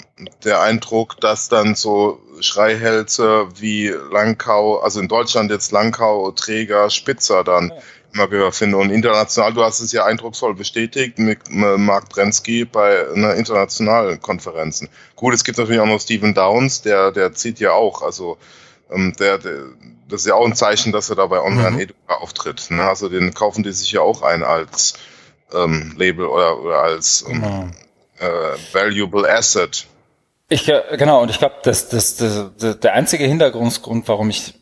[0.44, 7.44] der Eindruck, dass dann so Schreihälse wie Langkau, also in Deutschland jetzt Langkau, Träger, Spitzer
[7.44, 7.72] dann
[8.16, 8.78] wieder finde.
[8.78, 14.90] Und international, du hast es ja eindrucksvoll bestätigt mit Mark Brensky bei einer internationalen Konferenzen.
[15.16, 18.38] Gut, es gibt natürlich auch noch Stephen Downs, der, der zieht ja auch, also
[18.92, 19.66] ähm, der, der,
[20.08, 21.80] das ist ja auch ein Zeichen, dass er da bei Online mhm.
[21.80, 22.68] Educa auftritt.
[22.70, 22.84] Ne?
[22.84, 24.94] Also den kaufen die sich ja auch ein als
[25.54, 27.70] ähm, Label oder, oder als ähm, genau.
[28.20, 29.88] äh, Valuable Asset.
[30.48, 34.54] Ich, genau, und ich glaube, das, das, das, der einzige Hintergrundgrund, warum ich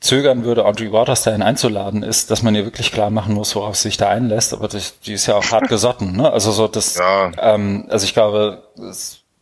[0.00, 3.76] zögern würde, Audrey Waters dahin einzuladen, ist, dass man ihr wirklich klar machen muss, worauf
[3.76, 4.52] sie sich da einlässt.
[4.54, 6.32] Aber die, die ist ja auch hart gesotten, ne?
[6.32, 7.30] Also so das, ja.
[7.38, 8.62] ähm, also ich glaube,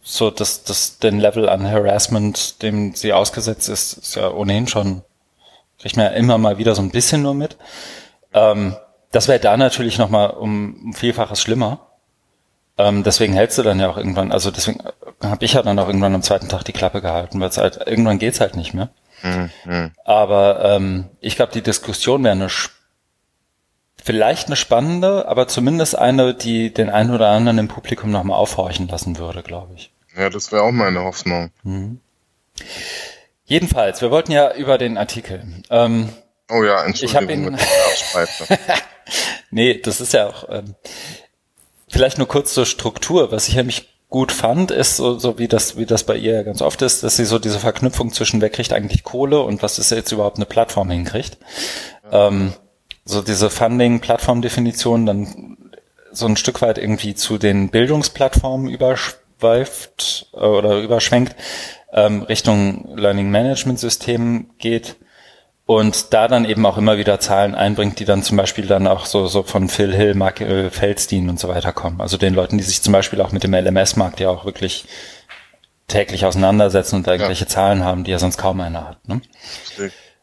[0.03, 5.03] so dass das den Level an Harassment, dem sie ausgesetzt ist, ist ja ohnehin schon
[5.79, 7.57] kriegt man ja immer mal wieder so ein bisschen nur mit.
[8.35, 8.77] Ähm,
[9.13, 11.81] das wäre da natürlich noch mal um, um Vielfaches schlimmer.
[12.77, 14.81] Ähm, deswegen hältst du dann ja auch irgendwann, also deswegen
[15.23, 17.81] habe ich ja dann auch irgendwann am zweiten Tag die Klappe gehalten, weil es halt
[17.87, 18.91] irgendwann geht's halt nicht mehr.
[19.23, 19.93] Mhm.
[20.05, 22.49] Aber ähm, ich glaube, die Diskussion wäre eine
[24.03, 28.89] vielleicht eine spannende, aber zumindest eine, die den einen oder anderen im Publikum nochmal aufhorchen
[28.89, 29.93] lassen würde, glaube ich.
[30.17, 31.51] Ja, das wäre auch meine Hoffnung.
[31.63, 32.01] Mhm.
[33.45, 35.63] Jedenfalls, wir wollten ja über den Artikel.
[35.71, 36.11] Ähm,
[36.51, 37.55] oh ja, Entschuldigung.
[37.57, 37.67] Ich
[38.19, 38.59] habe ihn.
[39.51, 40.75] nee, das ist ja auch ähm,
[41.89, 43.33] vielleicht nur kurz zur Struktur.
[43.33, 46.63] Was ich nämlich gut fand, ist so, so wie das wie das bei ihr ganz
[46.63, 49.91] oft ist, dass sie so diese Verknüpfung zwischen wer kriegt eigentlich Kohle und was ist
[49.91, 51.37] jetzt überhaupt eine Plattform hinkriegt.
[52.11, 52.29] Ja.
[52.29, 52.55] Ähm,
[53.05, 55.57] so diese Funding-Plattform-Definition dann
[56.13, 61.35] so ein Stück weit irgendwie zu den Bildungsplattformen überschweift äh, oder überschwenkt,
[61.93, 64.97] ähm, Richtung Learning Management System geht
[65.69, 69.05] und da dann eben auch immer wieder Zahlen einbringt, die dann zum Beispiel dann auch
[69.05, 72.01] so, so von Phil Hill, Mark äh, Feldstein und so weiter kommen.
[72.01, 74.87] Also den Leuten, die sich zum Beispiel auch mit dem LMS-Markt ja auch wirklich
[75.87, 77.51] täglich auseinandersetzen und da irgendwelche ja.
[77.51, 79.09] Zahlen haben, die ja sonst kaum einer hat.
[79.09, 79.21] Ne?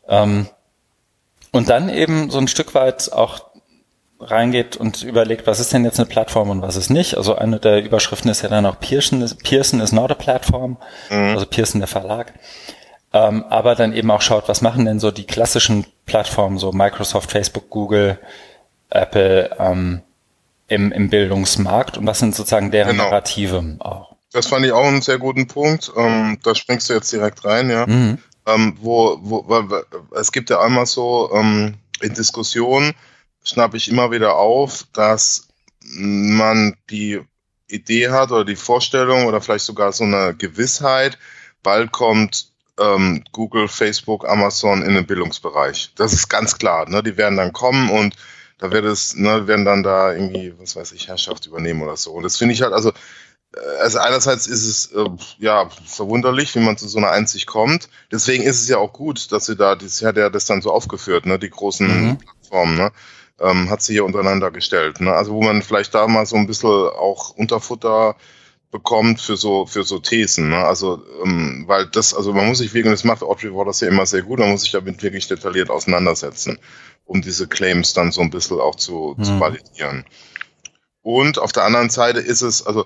[0.07, 0.47] Ähm,
[1.51, 3.45] und dann eben so ein Stück weit auch
[4.19, 7.17] reingeht und überlegt, was ist denn jetzt eine Plattform und was ist nicht.
[7.17, 10.77] Also eine der Überschriften ist ja dann auch Pearson, Pearson is not a platform,
[11.11, 11.35] mhm.
[11.35, 12.33] also Pearson der Verlag.
[13.15, 17.31] Ähm, aber dann eben auch schaut, was machen denn so die klassischen Plattformen, so Microsoft,
[17.31, 18.19] Facebook, Google,
[18.89, 20.01] Apple ähm,
[20.67, 23.05] im, im Bildungsmarkt und was sind sozusagen deren genau.
[23.05, 24.17] Narrative auch.
[24.33, 25.93] Das fand ich auch einen sehr guten Punkt.
[25.95, 27.87] Ähm, da springst du jetzt direkt rein, ja.
[27.87, 28.17] Mhm.
[28.47, 29.83] Ähm, wo, wo, weil,
[30.19, 32.95] es gibt ja einmal so ähm, in Diskussionen,
[33.45, 35.47] schnappe ich immer wieder auf, dass
[35.79, 37.21] man die
[37.69, 41.17] Idee hat oder die Vorstellung oder vielleicht sogar so eine Gewissheit,
[41.63, 45.91] bald kommt ähm, Google, Facebook, Amazon in den Bildungsbereich.
[45.95, 46.89] Das ist ganz klar.
[46.89, 47.03] Ne?
[47.03, 48.15] Die werden dann kommen und
[48.57, 52.11] da wird es, ne, werden dann da irgendwie, was weiß ich, Herrschaft übernehmen oder so.
[52.11, 56.59] Und das finde ich halt, also, äh, also einerseits ist es äh, ja verwunderlich, wie
[56.59, 57.89] man zu so einer Einsicht kommt.
[58.11, 60.71] Deswegen ist es ja auch gut, dass sie da, das hat ja das dann so
[60.71, 62.17] aufgeführt, ne, die großen mhm.
[62.17, 62.91] Plattformen, ne?
[63.39, 65.01] ähm, hat sie hier untereinander gestellt.
[65.01, 65.13] Ne?
[65.13, 68.15] Also wo man vielleicht da mal so ein bisschen auch Unterfutter
[68.75, 70.49] bekommt für so für so Thesen.
[70.49, 70.57] Ne?
[70.57, 74.05] Also ähm, weil das, also man muss sich wirklich, das macht Audrey Waters ja immer
[74.05, 76.59] sehr gut, man muss sich damit wirklich detailliert auseinandersetzen,
[77.05, 79.23] um diese Claims dann so ein bisschen auch zu, mhm.
[79.23, 80.03] zu validieren.
[81.01, 82.85] Und auf der anderen Seite ist es, also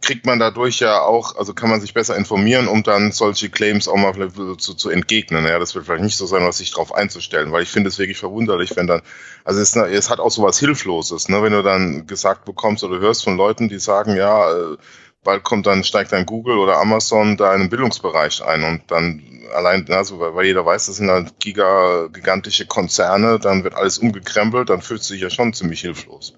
[0.00, 3.88] kriegt man dadurch ja auch, also kann man sich besser informieren, um dann solche Claims
[3.88, 4.14] auch mal
[4.58, 5.46] zu, zu entgegnen.
[5.46, 7.98] Ja, das wird vielleicht nicht so sein, was sich darauf einzustellen, weil ich finde es
[7.98, 9.02] wirklich verwunderlich, wenn dann,
[9.44, 12.98] also es, es hat auch so was Hilfloses, ne, wenn du dann gesagt bekommst oder
[12.98, 14.76] hörst von Leuten, die sagen, ja, äh,
[15.24, 19.22] bald kommt dann, steigt dann Google oder Amazon da in den Bildungsbereich ein und dann
[19.54, 24.70] allein, also weil, jeder weiß, das sind halt giga, gigantische Konzerne, dann wird alles umgekrempelt,
[24.70, 26.34] dann fühlt sich ja schon ziemlich hilflos.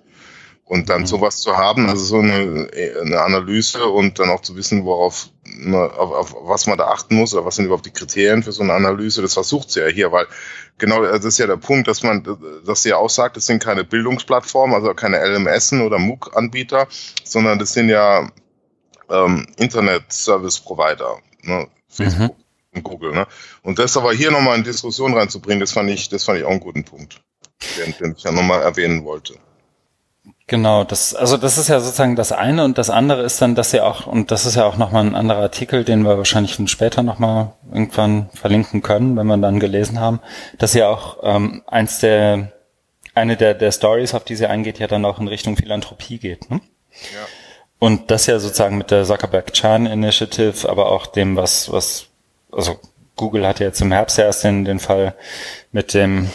[0.66, 1.06] Und dann mhm.
[1.06, 2.68] sowas zu haben, also so eine,
[3.02, 5.28] eine Analyse und dann auch zu wissen, worauf,
[5.72, 8.62] auf, auf was man da achten muss oder was sind überhaupt die Kriterien für so
[8.62, 10.26] eine Analyse, das versucht sie ja hier, weil
[10.78, 12.26] genau das ist ja der Punkt, dass man,
[12.64, 16.88] dass sie ja auch sagt, das sind keine Bildungsplattformen, also keine LMSen oder MOOC-Anbieter,
[17.24, 18.30] sondern das sind ja
[19.10, 21.68] ähm, Internet-Service-Provider, ne?
[21.88, 22.76] Facebook mhm.
[22.76, 23.12] und Google.
[23.12, 23.26] Ne?
[23.62, 26.50] Und das aber hier nochmal in Diskussion reinzubringen, das fand ich, das fand ich auch
[26.50, 27.22] einen guten Punkt,
[27.78, 29.34] den, den ich ja nochmal erwähnen wollte.
[30.46, 33.70] Genau, das, also das ist ja sozusagen das eine und das andere ist dann, dass
[33.70, 37.02] sie auch, und das ist ja auch nochmal ein anderer Artikel, den wir wahrscheinlich später
[37.02, 40.20] nochmal irgendwann verlinken können, wenn wir dann gelesen haben,
[40.58, 42.52] dass ja auch ähm, eins der,
[43.14, 46.50] eine der, der Stories, auf die sie eingeht, ja dann auch in Richtung Philanthropie geht.
[46.50, 46.60] Ne?
[46.92, 47.26] Ja.
[47.78, 52.08] Und das ja sozusagen mit der Zuckerberg-Chan Initiative, aber auch dem, was, was,
[52.52, 52.78] also
[53.16, 55.14] Google hat ja jetzt im Herbst erst den, den Fall
[55.72, 56.30] mit dem,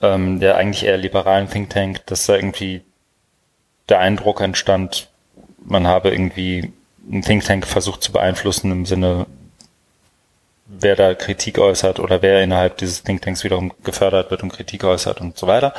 [0.00, 2.82] ähm, der eigentlich eher liberalen Think Tank, dass da irgendwie
[3.88, 5.08] der Eindruck entstand,
[5.64, 6.72] man habe irgendwie
[7.10, 9.26] einen Think Tank versucht zu beeinflussen im Sinne,
[10.66, 14.84] wer da Kritik äußert oder wer innerhalb dieses Think Tanks wiederum gefördert wird und Kritik
[14.84, 15.72] äußert und so weiter.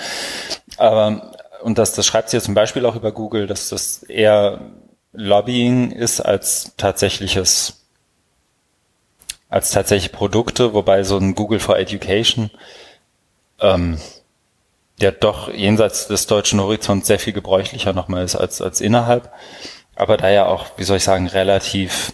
[0.77, 4.61] Aber, und das, das schreibt sie ja zum Beispiel auch über Google, dass das eher
[5.13, 7.75] Lobbying ist als tatsächliches
[9.49, 12.51] als tatsächlich Produkte, wobei so ein Google for Education
[13.59, 13.97] ähm,
[15.01, 19.31] ja doch jenseits des deutschen Horizonts sehr viel gebräuchlicher nochmal ist als, als innerhalb.
[19.95, 22.13] Aber da ja auch, wie soll ich sagen, relativ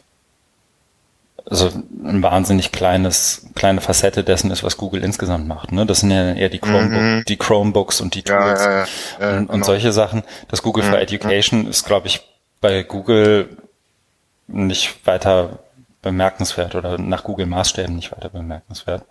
[1.47, 1.67] also
[2.03, 5.71] ein wahnsinnig kleines, kleine Facette dessen ist, was Google insgesamt macht.
[5.71, 5.85] Ne?
[5.85, 7.23] Das sind ja eher die, Chromebook, mhm.
[7.27, 8.87] die Chromebooks und die Tools ja, ja,
[9.19, 9.65] ja, und, und genau.
[9.65, 10.23] solche Sachen.
[10.47, 11.03] Das Google for mhm.
[11.03, 12.21] Education ist, glaube ich,
[12.61, 13.49] bei Google
[14.47, 15.59] nicht weiter
[16.01, 19.03] bemerkenswert oder nach Google Maßstäben nicht weiter bemerkenswert.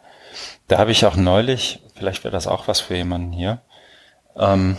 [0.66, 3.60] Da habe ich auch neulich, vielleicht wäre das auch was für jemanden hier,
[4.36, 4.76] ähm,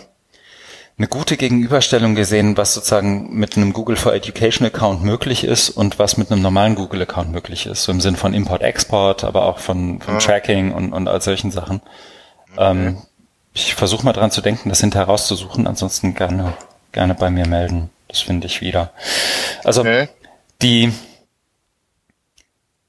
[0.97, 5.99] eine gute Gegenüberstellung gesehen, was sozusagen mit einem Google for Education Account möglich ist und
[5.99, 7.83] was mit einem normalen Google Account möglich ist.
[7.83, 10.19] So im Sinn von Import-Export, aber auch von, von ah.
[10.19, 11.81] Tracking und, und all solchen Sachen.
[12.53, 12.71] Okay.
[12.71, 13.01] Ähm,
[13.53, 16.53] ich versuche mal dran zu denken, das hinterher rauszusuchen, ansonsten gerne,
[16.93, 17.89] gerne bei mir melden.
[18.07, 18.91] Das finde ich wieder.
[19.65, 20.07] Also okay.
[20.61, 20.93] die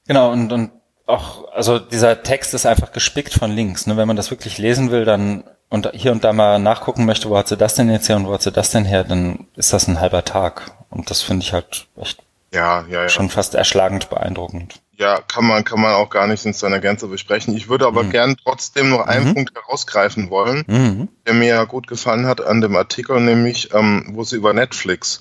[0.07, 0.71] genau und, und
[1.07, 3.87] auch, also dieser Text ist einfach gespickt von Links.
[3.87, 3.97] Ne?
[3.97, 7.37] Wenn man das wirklich lesen will, dann und hier und da mal nachgucken möchte, wo
[7.37, 9.73] hat sie das denn jetzt her und wo hat sie das denn her, dann ist
[9.73, 10.71] das ein halber Tag.
[10.89, 12.19] Und das finde ich halt echt
[12.53, 13.09] ja, ja, ja.
[13.09, 14.79] schon fast erschlagend beeindruckend.
[14.93, 17.55] Ja, kann man, kann man auch gar nicht in seiner Gänze besprechen.
[17.55, 18.09] Ich würde aber mhm.
[18.09, 19.33] gern trotzdem noch einen mhm.
[19.35, 21.09] Punkt herausgreifen wollen, mhm.
[21.27, 25.19] der mir ja gut gefallen hat an dem Artikel, nämlich, ähm, wo sie über Netflix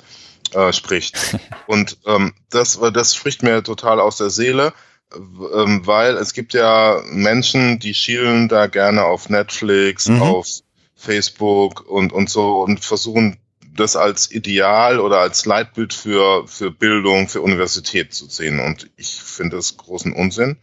[0.55, 1.37] äh, spricht.
[1.67, 4.73] Und ähm, das, das spricht mir total aus der Seele.
[5.15, 10.23] Ähm, weil es gibt ja Menschen, die schielen da gerne auf Netflix, mhm.
[10.23, 10.47] auf
[10.97, 13.37] Facebook und, und so und versuchen
[13.77, 18.59] das als Ideal oder als Leitbild für, für Bildung, für Universität zu sehen.
[18.59, 20.57] Und ich finde das großen Unsinn.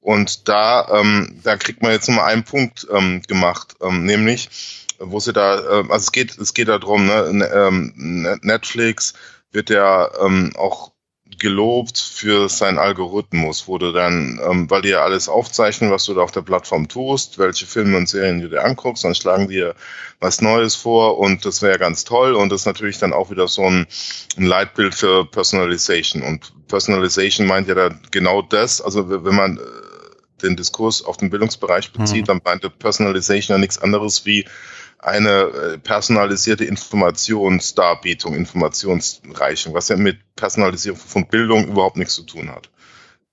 [0.00, 4.50] Und da, ähm, da kriegt man jetzt nochmal einen Punkt ähm, gemacht, ähm, nämlich,
[4.98, 9.14] wo sie da, äh, also es geht, es geht darum, ne, ne ähm, Netflix
[9.52, 10.91] wird ja ähm, auch
[11.42, 16.14] gelobt für seinen Algorithmus, wo du dann, ähm, weil die ja alles aufzeichnen, was du
[16.14, 19.74] da auf der Plattform tust, welche Filme und Serien du dir anguckst, dann schlagen dir
[20.20, 23.48] was Neues vor und das wäre ganz toll und das ist natürlich dann auch wieder
[23.48, 23.86] so ein,
[24.36, 29.60] ein Leitbild für Personalization und Personalization meint ja da genau das, also wenn man äh,
[30.42, 32.26] den Diskurs auf den Bildungsbereich bezieht, mhm.
[32.26, 34.46] dann meinte Personalization ja nichts anderes wie
[35.02, 42.50] eine äh, personalisierte Informationsdarbietung, Informationsreichung, was ja mit Personalisierung von Bildung überhaupt nichts zu tun
[42.50, 42.70] hat.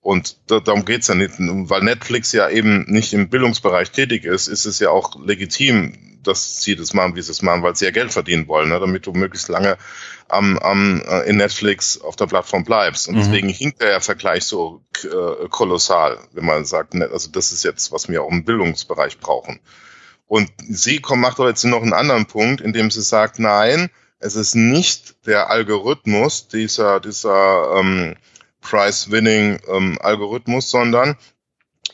[0.02, 4.48] Und da, darum geht's ja nicht, weil Netflix ja eben nicht im Bildungsbereich tätig ist,
[4.48, 7.86] ist es ja auch legitim, dass sie das machen, wie sie es machen, weil sie
[7.86, 9.78] ja Geld verdienen wollen, ne, damit du möglichst lange
[10.28, 13.08] am, am, äh, in Netflix auf der Plattform bleibst.
[13.08, 13.20] Und mhm.
[13.20, 17.92] deswegen hinkt der Vergleich so äh, kolossal, wenn man sagt, ne, also das ist jetzt,
[17.92, 19.60] was wir auch im Bildungsbereich brauchen.
[20.30, 23.90] Und sie kommt, macht doch jetzt noch einen anderen Punkt, indem sie sagt, nein,
[24.20, 28.16] es ist nicht der Algorithmus, dieser, dieser ähm,
[28.62, 31.18] Price-Winning-Algorithmus, ähm, sondern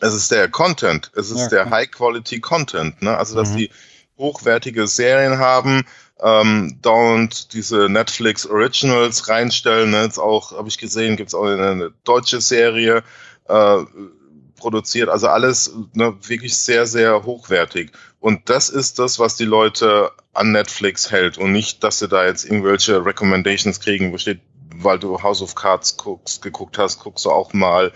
[0.01, 3.01] es ist der Content, es ist ja, der High-Quality-Content.
[3.01, 3.17] Ne?
[3.17, 3.57] Also, dass mhm.
[3.57, 3.69] die
[4.17, 5.85] hochwertige Serien haben,
[6.21, 9.91] ähm, dauernd diese Netflix Originals reinstellen.
[9.91, 10.03] Ne?
[10.03, 13.01] Jetzt auch, habe ich gesehen, gibt es auch eine, eine deutsche Serie
[13.47, 13.77] äh,
[14.55, 15.09] produziert.
[15.09, 17.91] Also alles ne, wirklich sehr, sehr hochwertig.
[18.25, 22.25] Und das ist das, was die Leute an Netflix hält und nicht, dass sie da
[22.25, 24.39] jetzt irgendwelche Recommendations kriegen, wo steht,
[24.77, 27.91] weil du House of Cards guckst, geguckt hast, guckst du auch mal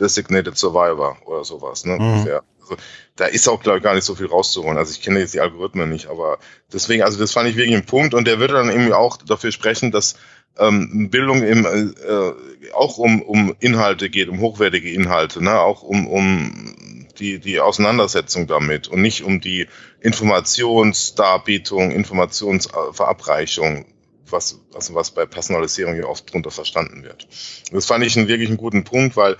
[0.00, 1.84] Designated Survivor oder sowas.
[1.84, 1.98] Ne?
[1.98, 2.28] Mhm.
[2.62, 2.76] Also,
[3.16, 4.78] da ist auch, glaube ich, gar nicht so viel rauszuholen.
[4.78, 6.38] Also ich kenne jetzt die Algorithmen nicht, aber
[6.72, 9.52] deswegen, also das fand ich wirklich ein Punkt und der würde dann eben auch dafür
[9.52, 10.14] sprechen, dass
[10.58, 15.60] ähm, Bildung eben äh, auch um, um Inhalte geht, um hochwertige Inhalte, ne?
[15.60, 16.74] auch um, um
[17.18, 19.68] die, die Auseinandersetzung damit und nicht um die
[20.00, 23.86] Informationsdarbietung, Informationsverabreichung,
[24.28, 27.26] was, also was bei Personalisierung ja oft drunter verstanden wird.
[27.70, 29.36] Das fand ich einen wirklich einen guten Punkt, weil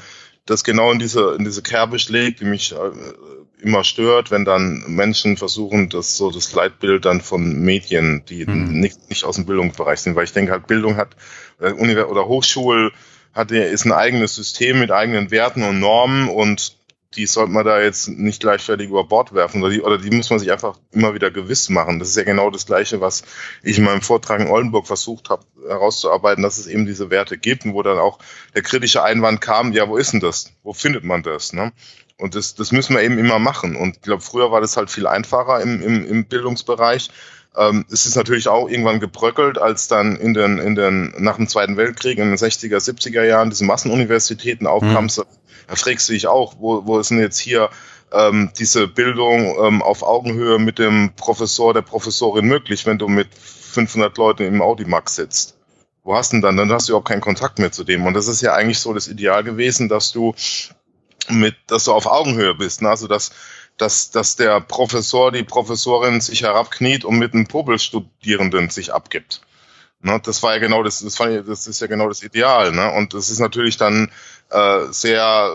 [0.46, 2.90] das genau in diese, in diese Kerbe schlägt, die mich äh,
[3.62, 8.78] immer stört, wenn dann Menschen versuchen, das so das Leitbild dann von Medien, die mhm.
[8.78, 11.16] nicht, nicht aus dem Bildungsbereich sind, weil ich denke halt, Bildung hat,
[11.60, 12.92] äh, oder Hochschul
[13.32, 16.76] hat, ist ein eigenes System mit eigenen Werten und Normen und
[17.16, 20.30] die sollte man da jetzt nicht gleichzeitig über Bord werfen oder die, oder die muss
[20.30, 21.98] man sich einfach immer wieder gewiss machen.
[21.98, 23.22] Das ist ja genau das Gleiche, was
[23.62, 27.64] ich in meinem Vortrag in Oldenburg versucht habe herauszuarbeiten, dass es eben diese Werte gibt
[27.64, 28.18] und wo dann auch
[28.54, 30.52] der kritische Einwand kam, ja, wo ist denn das?
[30.62, 31.52] Wo findet man das?
[31.52, 31.72] Ne?
[32.18, 33.76] Und das, das müssen wir eben immer machen.
[33.76, 37.10] Und ich glaube, früher war das halt viel einfacher im, im, im Bildungsbereich.
[37.56, 41.48] Ähm, es ist natürlich auch irgendwann gebröckelt, als dann in den, in den, nach dem
[41.48, 45.10] Zweiten Weltkrieg in den 60er, 70er Jahren diese Massenuniversitäten aufkamen.
[45.16, 45.22] Mhm.
[45.66, 47.70] Da fragst du dich auch, wo, wo ist denn jetzt hier
[48.12, 53.28] ähm, diese Bildung ähm, auf Augenhöhe mit dem Professor, der Professorin möglich, wenn du mit
[53.34, 55.56] 500 Leuten im Audimax sitzt?
[56.02, 56.56] Wo hast du denn dann?
[56.56, 58.06] Dann hast du überhaupt keinen Kontakt mehr zu dem.
[58.06, 60.34] Und das ist ja eigentlich so das Ideal gewesen, dass du
[61.30, 62.82] mit, dass du auf Augenhöhe bist.
[62.82, 62.90] Ne?
[62.90, 63.30] Also dass,
[63.78, 69.40] dass, dass der Professor, die Professorin sich herabkniet und mit einem Popelstudierenden sich abgibt.
[70.02, 70.20] Ne?
[70.22, 72.72] Das war ja genau das, das, war, das ist ja genau das Ideal.
[72.72, 72.92] Ne?
[72.92, 74.10] Und das ist natürlich dann
[74.54, 75.50] äh, sehr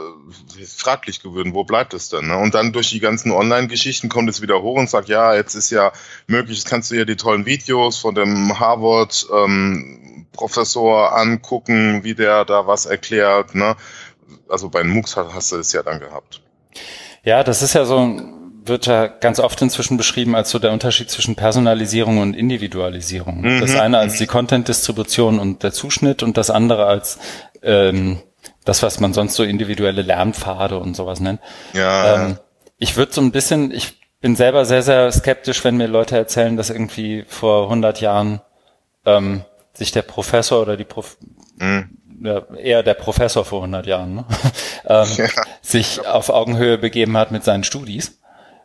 [0.67, 2.27] fraglich geworden, wo bleibt es denn?
[2.27, 2.37] Ne?
[2.37, 5.69] Und dann durch die ganzen Online-Geschichten kommt es wieder hoch und sagt, ja, jetzt ist
[5.69, 5.93] ja
[6.27, 12.43] möglich, jetzt kannst du ja die tollen Videos von dem Harvard-Professor ähm, angucken, wie der
[12.43, 13.55] da was erklärt.
[13.55, 13.77] Ne?
[14.49, 16.41] Also bei MOOCs hast du es ja dann gehabt.
[17.23, 18.19] Ja, das ist ja so,
[18.65, 23.39] wird ja ganz oft inzwischen beschrieben als so der Unterschied zwischen Personalisierung und Individualisierung.
[23.41, 23.61] Mhm.
[23.61, 27.17] Das eine als die Content-Distribution und der Zuschnitt und das andere als
[27.61, 28.21] ähm,
[28.65, 31.39] das, was man sonst so individuelle Lernpfade und sowas nennt.
[31.73, 32.25] Ja.
[32.25, 32.37] Ähm,
[32.77, 36.57] ich würde so ein bisschen, ich bin selber sehr, sehr skeptisch, wenn mir Leute erzählen,
[36.57, 38.41] dass irgendwie vor 100 Jahren
[39.05, 41.17] ähm, sich der Professor oder die Prof
[41.57, 41.97] mhm.
[42.21, 44.25] ja, eher der Professor vor 100 Jahren ne?
[44.85, 45.27] ähm, ja.
[45.61, 48.19] sich auf Augenhöhe begeben hat mit seinen Studis.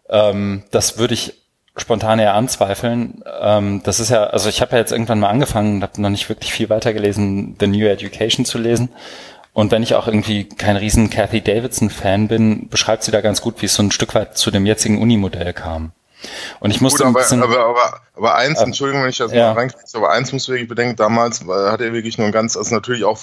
[0.09, 1.35] Ähm, das würde ich
[1.77, 3.23] spontan eher anzweifeln.
[3.41, 6.29] Ähm, das ist ja, also ich habe ja jetzt irgendwann mal angefangen, habe noch nicht
[6.29, 8.91] wirklich viel weitergelesen, The New Education zu lesen
[9.55, 13.63] und wenn ich auch irgendwie kein riesen Kathy Davidson-Fan bin, beschreibt sie da ganz gut,
[13.63, 15.93] wie es so ein Stück weit zu dem jetzigen Uni-Modell kam.
[16.59, 19.33] Und ich musste Gut, aber, bisschen, aber, aber, aber eins, äh, Entschuldigung, wenn ich das
[19.33, 19.53] ja.
[19.53, 22.75] mal reinkriege, aber eins muss wirklich bedenken, damals hat er wirklich nur ein ganz, also
[22.75, 23.19] natürlich auch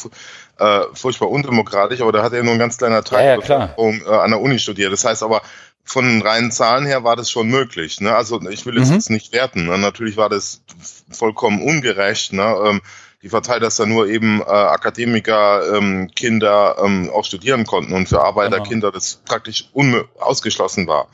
[0.57, 4.15] äh, furchtbar undemokratisch, aber da hat er nur ein ganz kleiner Teil ja, ja, äh,
[4.15, 4.93] an der Uni studiert.
[4.93, 5.41] Das heißt aber,
[5.83, 7.99] von reinen Zahlen her war das schon möglich.
[7.99, 8.15] Ne?
[8.15, 8.95] Also ich will es mhm.
[8.95, 9.65] jetzt nicht werten.
[9.65, 9.77] Ne?
[9.77, 10.61] Natürlich war das
[11.09, 12.33] vollkommen ungerecht.
[12.33, 12.55] Ne?
[12.65, 12.81] Ähm,
[13.21, 18.09] die verteilt, dass da nur eben äh, Akademiker, ähm, Kinder ähm, auch studieren konnten und
[18.09, 19.69] für Arbeiterkinder das praktisch
[20.19, 21.07] ausgeschlossen war.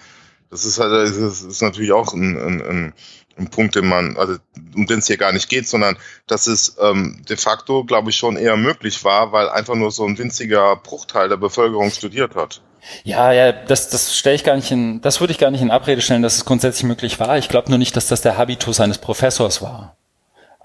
[0.50, 2.94] Das ist halt, das ist natürlich auch ein, ein, ein,
[3.38, 4.38] ein Punkt, den man, also
[4.74, 5.98] um den es hier gar nicht geht, sondern
[6.28, 10.06] dass es ähm, de facto, glaube ich, schon eher möglich war, weil einfach nur so
[10.06, 12.62] ein winziger Bruchteil der Bevölkerung studiert hat.
[13.04, 15.72] Ja, ja, das, das stelle ich gar nicht in, das würde ich gar nicht in
[15.72, 17.38] Abrede stellen, dass es grundsätzlich möglich war.
[17.38, 19.98] Ich glaube nur nicht, dass das der Habitus eines Professors war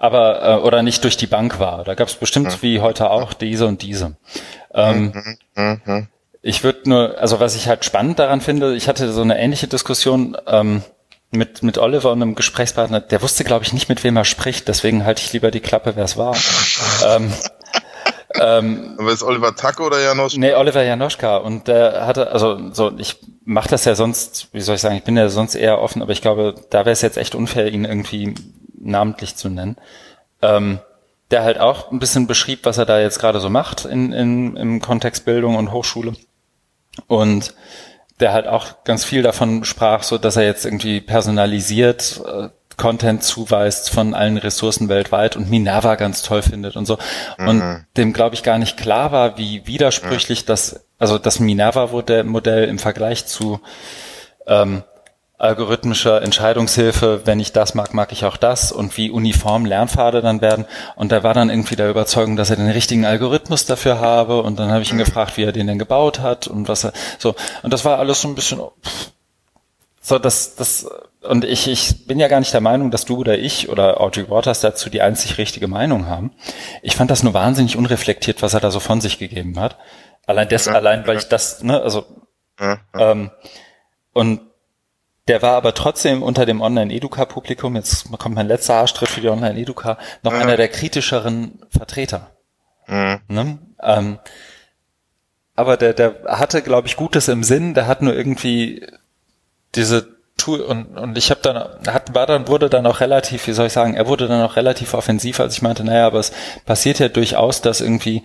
[0.03, 1.85] aber äh, oder nicht durch die Bank war.
[1.85, 2.61] Da gab es bestimmt mhm.
[2.61, 4.17] wie heute auch diese und diese.
[4.73, 5.13] Ähm.
[5.55, 6.07] Mhm.
[6.41, 9.67] Ich würde nur, also was ich halt spannend daran finde, ich hatte so eine ähnliche
[9.67, 10.83] Diskussion ähm,
[11.31, 12.99] mit mit Oliver und einem Gesprächspartner.
[12.99, 14.67] Der wusste, glaube ich, nicht mit wem er spricht.
[14.67, 16.35] Deswegen halte ich lieber die Klappe, wer es war.
[17.07, 17.31] ähm,
[18.41, 20.37] ähm, Aber ist Oliver Tacke oder Janoschka?
[20.37, 21.37] Nee, Oliver Janoschka.
[21.37, 25.03] Und der hatte, also so, ich mache das ja sonst, wie soll ich sagen, ich
[25.03, 27.85] bin ja sonst eher offen, aber ich glaube, da wäre es jetzt echt unfair, ihn
[27.85, 28.35] irgendwie
[28.79, 29.77] namentlich zu nennen,
[30.41, 30.79] ähm,
[31.31, 34.55] der halt auch ein bisschen beschrieb, was er da jetzt gerade so macht in, in,
[34.55, 36.13] im Kontext Bildung und Hochschule.
[37.07, 37.55] Und
[38.19, 43.23] der halt auch ganz viel davon sprach, so dass er jetzt irgendwie personalisiert äh, Content
[43.23, 46.97] zuweist von allen Ressourcen weltweit und Minerva ganz toll findet und so.
[47.37, 47.47] Mhm.
[47.47, 50.47] Und dem, glaube ich, gar nicht klar war, wie widersprüchlich mhm.
[50.47, 53.59] das, also das Minerva-Modell im Vergleich zu
[54.47, 54.83] ähm,
[55.37, 60.39] algorithmischer Entscheidungshilfe, wenn ich das mag, mag ich auch das und wie uniform Lernpfade dann
[60.39, 60.65] werden.
[60.95, 64.41] Und da war dann irgendwie der Überzeugung, dass er den richtigen Algorithmus dafür habe.
[64.41, 66.93] Und dann habe ich ihn gefragt, wie er den denn gebaut hat und was er
[67.19, 67.35] so.
[67.61, 68.61] Und das war alles so ein bisschen
[69.99, 70.85] so, das, das,
[71.23, 74.29] und ich, ich bin ja gar nicht der Meinung, dass du oder ich oder Audrey
[74.29, 76.31] Waters dazu die einzig richtige Meinung haben.
[76.81, 79.77] Ich fand das nur wahnsinnig unreflektiert, was er da so von sich gegeben hat.
[80.25, 82.05] Allein das, ja, allein, weil ich das, ne, also,
[82.59, 83.11] ja, ja.
[83.11, 83.31] Ähm,
[84.13, 84.41] und
[85.27, 89.97] der war aber trotzdem unter dem Online-Educa-Publikum, jetzt kommt mein letzter Arschtritt für die Online-Educa,
[90.21, 90.39] noch ja.
[90.39, 92.31] einer der kritischeren Vertreter.
[92.87, 93.21] Mhm.
[93.29, 93.59] Ne?
[93.81, 94.19] Ähm,
[95.55, 98.85] aber der, der hatte, glaube ich, Gutes im Sinn, der hat nur irgendwie
[99.75, 101.57] diese Tool und, und ich habe dann
[101.93, 104.55] hat war dann wurde dann auch relativ, wie soll ich sagen, er wurde dann auch
[104.55, 106.31] relativ offensiv, als ich meinte, naja, aber es
[106.65, 108.23] passiert ja durchaus, dass irgendwie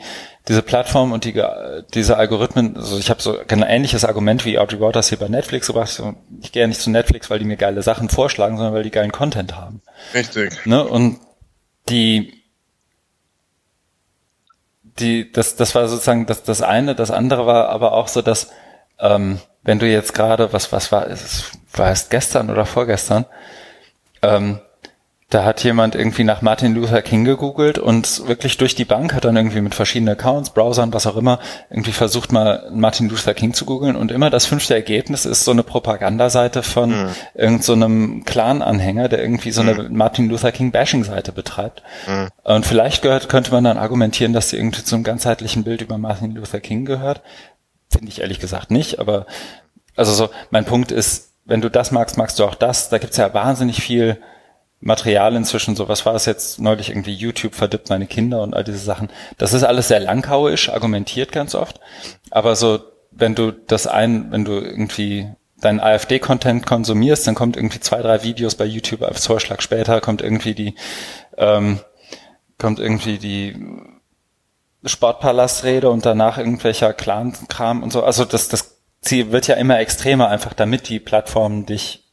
[0.49, 1.43] diese Plattform und die
[1.93, 5.67] diese Algorithmen, also ich habe so ein ähnliches Argument wie Audrey Waters hier bei Netflix
[5.67, 6.03] gebracht,
[6.41, 8.91] ich gehe ja nicht zu Netflix, weil die mir geile Sachen vorschlagen, sondern weil die
[8.91, 9.83] geilen Content haben.
[10.15, 10.65] Richtig.
[10.65, 10.83] Ne?
[10.83, 11.21] Und
[11.91, 12.43] die
[14.99, 18.49] die das das war sozusagen das das eine, das andere war aber auch so, dass
[18.99, 23.27] ähm, wenn du jetzt gerade, was, was war, es war es gestern oder vorgestern,
[24.23, 24.61] ähm,
[25.31, 29.27] da hat jemand irgendwie nach Martin Luther King gegoogelt und wirklich durch die Bank hat
[29.27, 33.53] dann irgendwie mit verschiedenen Accounts, Browsern, was auch immer, irgendwie versucht mal Martin Luther King
[33.53, 37.09] zu googeln und immer das fünfte Ergebnis ist so eine Propagandaseite von mhm.
[37.35, 39.95] irgendeinem so Clan-Anhänger, der irgendwie so eine mhm.
[39.95, 41.83] Martin Luther King Bashing-Seite betreibt.
[42.07, 42.29] Mhm.
[42.45, 46.35] Und vielleicht gehört, könnte man dann argumentieren, dass sie irgendwie zum ganzheitlichen Bild über Martin
[46.35, 47.21] Luther King gehört.
[47.91, 49.27] Finde ich ehrlich gesagt nicht, aber
[49.97, 52.89] also so, mein Punkt ist, wenn du das magst, magst du auch das.
[52.89, 54.19] Da gibt's ja wahnsinnig viel
[54.81, 58.63] Material inzwischen, so was war es jetzt neulich irgendwie, YouTube verdippt meine Kinder und all
[58.63, 59.09] diese Sachen.
[59.37, 61.81] Das ist alles sehr langhauisch, argumentiert ganz oft.
[62.31, 65.27] Aber so, wenn du das ein, wenn du irgendwie
[65.61, 70.23] deinen AfD-Content konsumierst, dann kommt irgendwie zwei, drei Videos bei YouTube als Vorschlag später, kommt
[70.23, 70.75] irgendwie die,
[71.37, 71.81] ähm,
[72.59, 73.57] kommt irgendwie die
[74.85, 78.03] Sportpalastrede und danach irgendwelcher Clan-Kram und so.
[78.03, 82.05] Also das, das Ziel wird ja immer extremer, einfach damit die Plattformen dich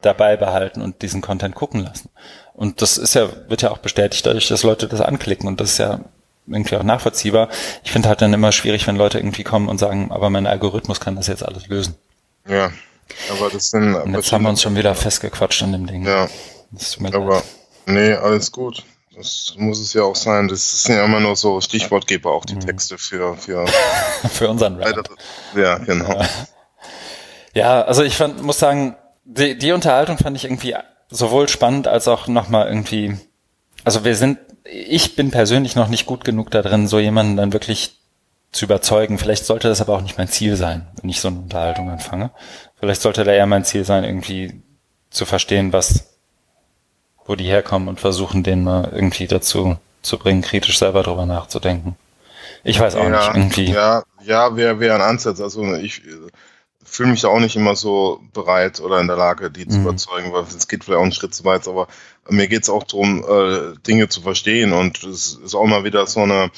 [0.00, 2.10] dabei behalten und diesen Content gucken lassen.
[2.54, 5.72] Und das ist ja, wird ja auch bestätigt dadurch, dass Leute das anklicken und das
[5.72, 6.00] ist ja
[6.46, 7.48] irgendwie auch nachvollziehbar.
[7.84, 11.00] Ich finde halt dann immer schwierig, wenn Leute irgendwie kommen und sagen, aber mein Algorithmus
[11.00, 11.94] kann das jetzt alles lösen.
[12.48, 12.72] Ja,
[13.30, 13.94] aber das sind.
[13.94, 16.04] Und jetzt haben wir uns schon wieder festgequatscht an dem Ding.
[16.04, 16.28] Ja.
[17.12, 17.44] aber, leid.
[17.86, 18.82] nee, alles gut.
[19.14, 20.48] Das muss es ja auch sein.
[20.48, 22.60] Das sind ja immer nur so Stichwortgeber, auch die mhm.
[22.60, 23.66] Texte für, für,
[24.30, 25.08] für unseren Rap.
[25.54, 26.22] Ja, genau.
[27.54, 30.74] Ja, also ich fand, muss sagen, die, die Unterhaltung fand ich irgendwie
[31.10, 33.18] sowohl spannend als auch nochmal irgendwie,
[33.84, 37.52] also wir sind, ich bin persönlich noch nicht gut genug da drin, so jemanden dann
[37.52, 37.98] wirklich
[38.50, 39.18] zu überzeugen.
[39.18, 42.30] Vielleicht sollte das aber auch nicht mein Ziel sein, wenn ich so eine Unterhaltung anfange.
[42.80, 44.62] Vielleicht sollte da eher mein Ziel sein, irgendwie
[45.10, 46.11] zu verstehen, was
[47.26, 51.96] wo die herkommen und versuchen, den mal irgendwie dazu zu bringen, kritisch selber drüber nachzudenken.
[52.64, 53.72] Ich weiß auch ja, nicht, irgendwie.
[53.72, 55.40] Ja, ja, wäre wär ein Ansatz.
[55.40, 56.28] Also ich äh,
[56.84, 59.86] fühle mich da auch nicht immer so bereit oder in der Lage, die zu mhm.
[59.86, 61.88] überzeugen, weil es geht vielleicht auch einen Schritt zu weit, aber
[62.28, 66.06] mir geht es auch darum, äh, Dinge zu verstehen und es ist auch mal wieder
[66.06, 66.50] so eine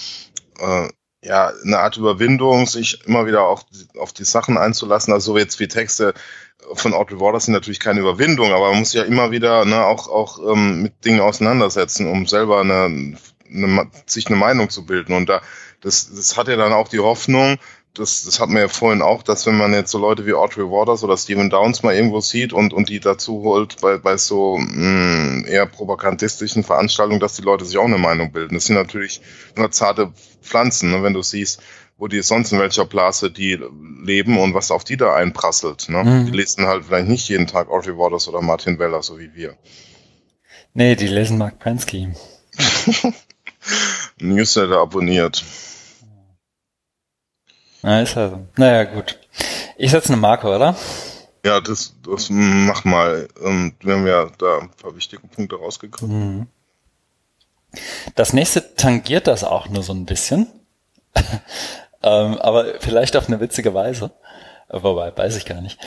[0.58, 0.88] äh,
[1.24, 3.62] ja, eine Art Überwindung, sich immer wieder auch
[3.98, 5.12] auf die Sachen einzulassen.
[5.12, 6.12] Also jetzt wie Texte
[6.72, 10.08] von Audrey Waters sind natürlich keine Überwindung, aber man muss ja immer wieder ne, auch,
[10.08, 13.16] auch ähm, mit Dingen auseinandersetzen, um selber eine,
[13.52, 15.14] eine, sich eine Meinung zu bilden.
[15.14, 15.42] Und da,
[15.80, 17.58] das, das hat ja dann auch die Hoffnung,
[17.94, 20.64] das, das hat man ja vorhin auch, dass wenn man jetzt so Leute wie Audrey
[20.64, 24.58] Waters oder Stephen Downs mal irgendwo sieht und, und die dazu holt bei, bei so
[24.58, 28.54] mh, mm, eher propagandistischen Veranstaltungen, dass die Leute sich auch eine Meinung bilden.
[28.54, 29.20] Das sind natürlich
[29.56, 30.12] nur zarte
[30.42, 31.62] Pflanzen, ne, wenn du siehst,
[31.96, 33.58] wo die sonst in welcher Blase die
[34.02, 35.88] leben und was auf die da einprasselt.
[35.88, 36.04] Ne?
[36.04, 36.26] Mhm.
[36.26, 39.56] Die lesen halt vielleicht nicht jeden Tag Audrey Waters oder Martin Weller, so wie wir.
[40.72, 42.12] Nee, die lesen Mark Prensky.
[44.18, 45.44] Newsletter abonniert.
[47.82, 48.46] Na, ist also.
[48.56, 49.18] Naja, gut.
[49.76, 50.76] Ich setze eine Marke, oder?
[51.44, 53.28] Ja, das, das mach mal.
[53.42, 56.38] Ähm, wir haben ja da ein paar wichtige Punkte rausgekommen.
[56.38, 56.46] Mhm.
[58.14, 60.46] Das nächste tangiert das auch nur so ein bisschen.
[62.04, 64.12] ähm, aber vielleicht auf eine witzige Weise.
[64.68, 65.78] Wobei, weiß ich gar nicht.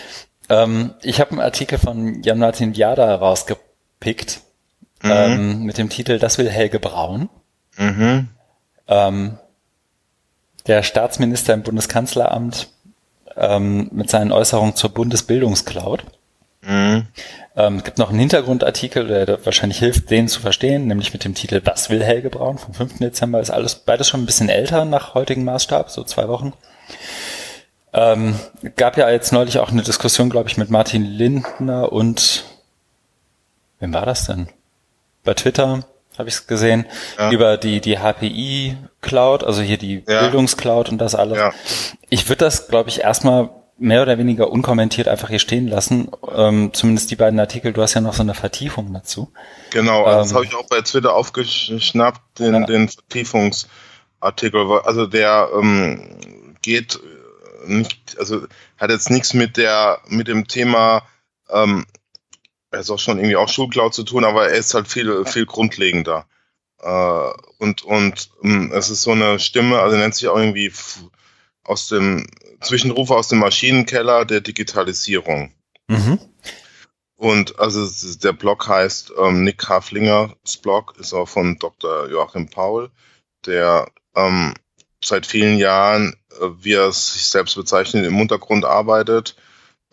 [0.49, 4.41] Ähm, ich habe einen Artikel von Jan-Martin Viada rausgepickt
[5.03, 5.11] mhm.
[5.11, 7.30] ähm, mit dem Titel Das will Helge Braun.
[7.77, 8.30] Mhm.
[8.88, 9.38] Ähm,
[10.65, 12.69] der Staatsminister im Bundeskanzleramt
[13.35, 16.03] ähm, mit seinen Äußerungen zur Bundesbildungscloud.
[16.68, 17.07] Mhm.
[17.56, 21.61] Ähm, gibt noch einen Hintergrundartikel, der wahrscheinlich hilft, den zu verstehen, nämlich mit dem Titel
[21.64, 22.99] Was will Helge Braun vom 5.
[22.99, 23.39] Dezember.
[23.39, 26.53] Ist alles beides schon ein bisschen älter nach heutigem Maßstab, so zwei Wochen.
[27.94, 28.35] Ähm,
[28.76, 32.44] gab ja jetzt neulich auch eine Diskussion, glaube ich, mit Martin Lindner und
[33.80, 34.49] wem war das denn?
[35.23, 35.85] Bei Twitter
[36.18, 36.85] habe ich es gesehen,
[37.18, 37.31] ja.
[37.31, 40.22] über die, die HPI-Cloud, also hier die ja.
[40.22, 41.38] Bildungscloud und das alles.
[41.38, 41.53] Ja.
[42.10, 46.10] Ich würde das, glaube ich, erstmal mehr oder weniger unkommentiert einfach hier stehen lassen.
[46.34, 49.32] Ähm, zumindest die beiden Artikel, du hast ja noch so eine Vertiefung dazu.
[49.72, 52.66] Genau, also ähm, das habe ich auch bei Twitter aufgeschnappt, den, ja.
[52.66, 54.82] den Vertiefungsartikel.
[54.84, 56.99] Also der ähm, geht
[57.66, 58.48] nicht, also
[58.78, 61.04] hat jetzt nichts mit der, mit dem Thema
[61.49, 61.86] ähm,
[62.72, 65.45] er ist auch schon irgendwie auch Schulcloud zu tun, aber er ist halt viel, viel
[65.45, 66.26] grundlegender.
[66.80, 70.72] Äh, und und ähm, es ist so eine Stimme, also nennt sich auch irgendwie
[71.64, 72.28] aus dem
[72.62, 75.54] Zwischenrufe aus dem Maschinenkeller der Digitalisierung.
[75.88, 76.20] Mhm.
[77.16, 82.10] Und also der Blog heißt ähm, Nick Haflingers Blog, ist auch von Dr.
[82.10, 82.92] Joachim Paul,
[83.46, 84.54] der ähm,
[85.04, 89.36] seit vielen Jahren, äh, wie er sich selbst bezeichnet, im Untergrund arbeitet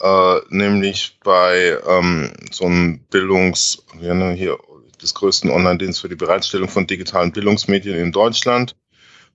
[0.01, 4.59] äh, nämlich bei ähm, so einem Bildungs, ja, hier
[5.01, 8.77] des größten Online-Dienst für die Bereitstellung von digitalen Bildungsmedien in Deutschland.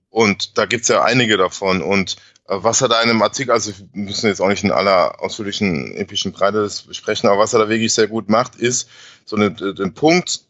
[0.08, 1.82] Und da gibt's ja einige davon.
[1.82, 2.16] Und
[2.52, 5.94] was er da in einem Artikel, also wir müssen jetzt auch nicht in aller ausführlichen
[5.94, 8.88] epischen Breite besprechen, aber was er da wirklich sehr gut macht, ist
[9.24, 10.40] so eine, den Punkt,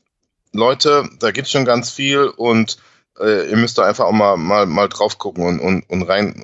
[0.53, 2.79] Leute, da gibt's schon ganz viel und
[3.21, 6.43] äh, ihr müsst da einfach auch mal, mal, mal drauf gucken und, und, und rein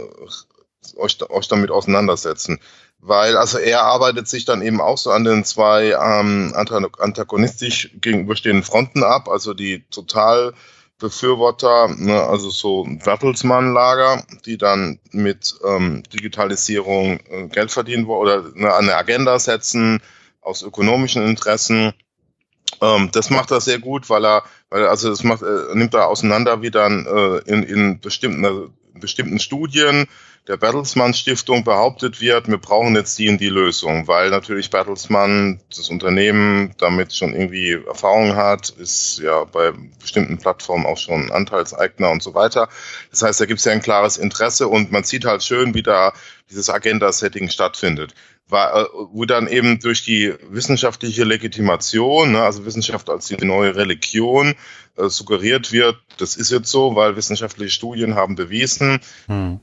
[0.97, 2.61] euch, euch damit auseinandersetzen.
[2.99, 8.65] Weil also er arbeitet sich dann eben auch so an den zwei ähm, antagonistisch gegenüberstehenden
[8.65, 10.53] Fronten ab, also die total
[10.98, 18.51] Befürworter, ne, also so Bertelsmann-Lager, die dann mit ähm, Digitalisierung äh, Geld verdienen wollen oder
[18.55, 20.01] ne, eine Agenda setzen
[20.40, 21.93] aus ökonomischen Interessen.
[22.81, 25.93] Ähm, das macht er sehr gut, weil er, weil er also das macht, äh, nimmt
[25.93, 30.06] er auseinander, wie dann äh, in, in bestimmten, also bestimmten Studien
[30.48, 35.60] der Bertelsmann Stiftung behauptet wird, wir brauchen jetzt die in die Lösung, weil natürlich Bertelsmann,
[35.74, 42.10] das Unternehmen, damit schon irgendwie Erfahrung hat, ist ja bei bestimmten Plattformen auch schon Anteilseigner
[42.10, 42.68] und so weiter.
[43.10, 45.82] Das heißt, da gibt es ja ein klares Interesse und man sieht halt schön, wie
[45.82, 46.12] da
[46.48, 48.14] dieses Agenda-Setting stattfindet.
[48.48, 54.55] Äh, wo dann eben durch die wissenschaftliche Legitimation, ne, also Wissenschaft als die neue Religion,
[54.97, 59.60] äh, suggeriert wird, das ist jetzt so, weil wissenschaftliche Studien haben bewiesen, hm.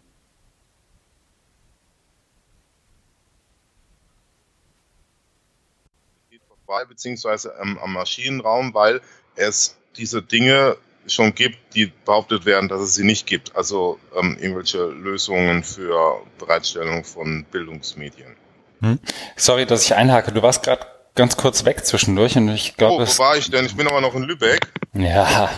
[6.73, 9.01] Vorbei, beziehungsweise ähm, am Maschinenraum, weil
[9.35, 13.55] es diese Dinge schon gibt, die behauptet werden, dass es sie nicht gibt.
[13.55, 18.35] Also ähm, irgendwelche Lösungen für Bereitstellung von Bildungsmedien.
[18.81, 18.99] Hm.
[19.35, 20.31] Sorry, dass ich einhake.
[20.31, 20.85] Du warst gerade
[21.15, 23.03] ganz kurz weg zwischendurch und ich glaube.
[23.03, 23.65] Oh, wo war ich denn?
[23.65, 24.71] Ich bin aber noch in Lübeck.
[24.93, 25.49] Ja.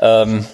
[0.00, 0.46] Ähm,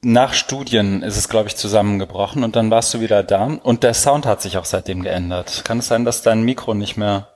[0.00, 3.94] nach Studien ist es, glaube ich, zusammengebrochen und dann warst du wieder da und der
[3.94, 5.62] Sound hat sich auch seitdem geändert.
[5.64, 7.33] Kann es sein, dass dein Mikro nicht mehr.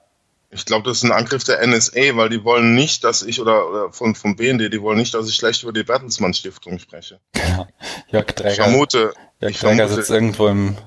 [0.50, 3.68] Ich glaube, das ist ein Angriff der NSA, weil die wollen nicht, dass ich oder,
[3.68, 7.20] oder von, vom BND, die wollen nicht, dass ich schlecht über die Bertelsmann Stiftung spreche.
[7.32, 7.66] Genau.
[8.08, 8.50] Jörg Träger.
[8.50, 9.12] Ich vermute.
[9.40, 10.78] Jörg ich Träger sitzt irgendwo im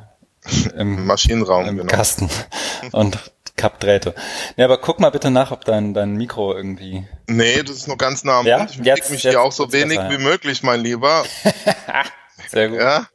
[0.75, 1.93] im Maschinenraum, im genau.
[1.93, 2.29] Kasten
[2.91, 3.17] und
[3.55, 4.15] Kappdrähte.
[4.57, 7.05] Nee, aber guck mal bitte nach, ob dein, dein Mikro irgendwie.
[7.27, 8.59] Nee, das ist nur ganz nah am ja?
[8.59, 8.71] Mund.
[8.71, 11.23] Ich jetzt, mich jetzt, hier auch so wenig besser, wie möglich, mein Lieber.
[12.49, 12.79] Sehr gut.
[12.79, 13.07] Ja.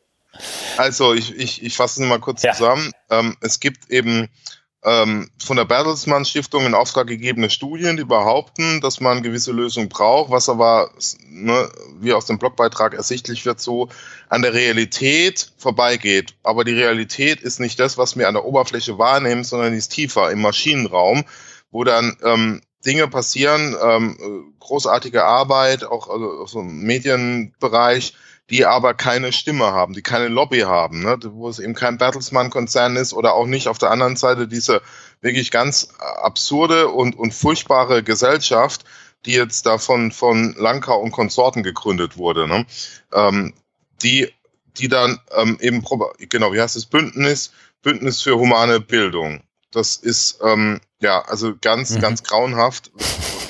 [0.77, 2.53] Also, ich, ich, ich fasse es mal kurz ja.
[2.53, 2.93] zusammen.
[3.11, 4.29] Ähm, es gibt eben
[4.87, 9.89] ähm, von der Bertelsmann Stiftung in Auftrag gegebene Studien, die behaupten, dass man gewisse Lösungen
[9.89, 10.93] braucht, was aber,
[11.29, 11.69] ne,
[11.99, 13.89] wie aus dem Blogbeitrag ersichtlich wird, so
[14.29, 16.35] an der Realität vorbeigeht.
[16.45, 19.89] Aber die Realität ist nicht das, was wir an der Oberfläche wahrnehmen, sondern die ist
[19.89, 21.25] tiefer im Maschinenraum,
[21.73, 28.15] wo dann ähm, Dinge passieren, ähm, großartige Arbeit, auch also, so im Medienbereich,
[28.51, 31.19] die aber keine Stimme haben, die keine Lobby haben, ne?
[31.23, 34.83] wo es eben kein Bertelsmann-Konzern ist oder auch nicht auf der anderen Seite diese
[35.21, 38.85] wirklich ganz absurde und, und furchtbare Gesellschaft,
[39.25, 42.67] die jetzt davon von Lanka und Konsorten gegründet wurde, ne?
[43.13, 43.53] ähm,
[44.03, 44.33] die,
[44.77, 45.83] die dann ähm, eben,
[46.29, 47.53] genau, wie heißt es, Bündnis,
[47.83, 49.43] Bündnis für humane Bildung.
[49.73, 52.01] Das ist, ähm, ja, also ganz, mhm.
[52.01, 52.93] ganz grauenhaft,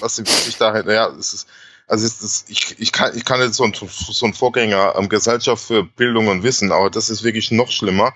[0.00, 1.48] was sich da, ja, es ist,
[1.86, 5.64] also ist ich, ich, kann, ich kann jetzt so ein, so ein Vorgänger ähm, Gesellschaft
[5.64, 8.12] für Bildung und Wissen, aber das ist wirklich noch schlimmer.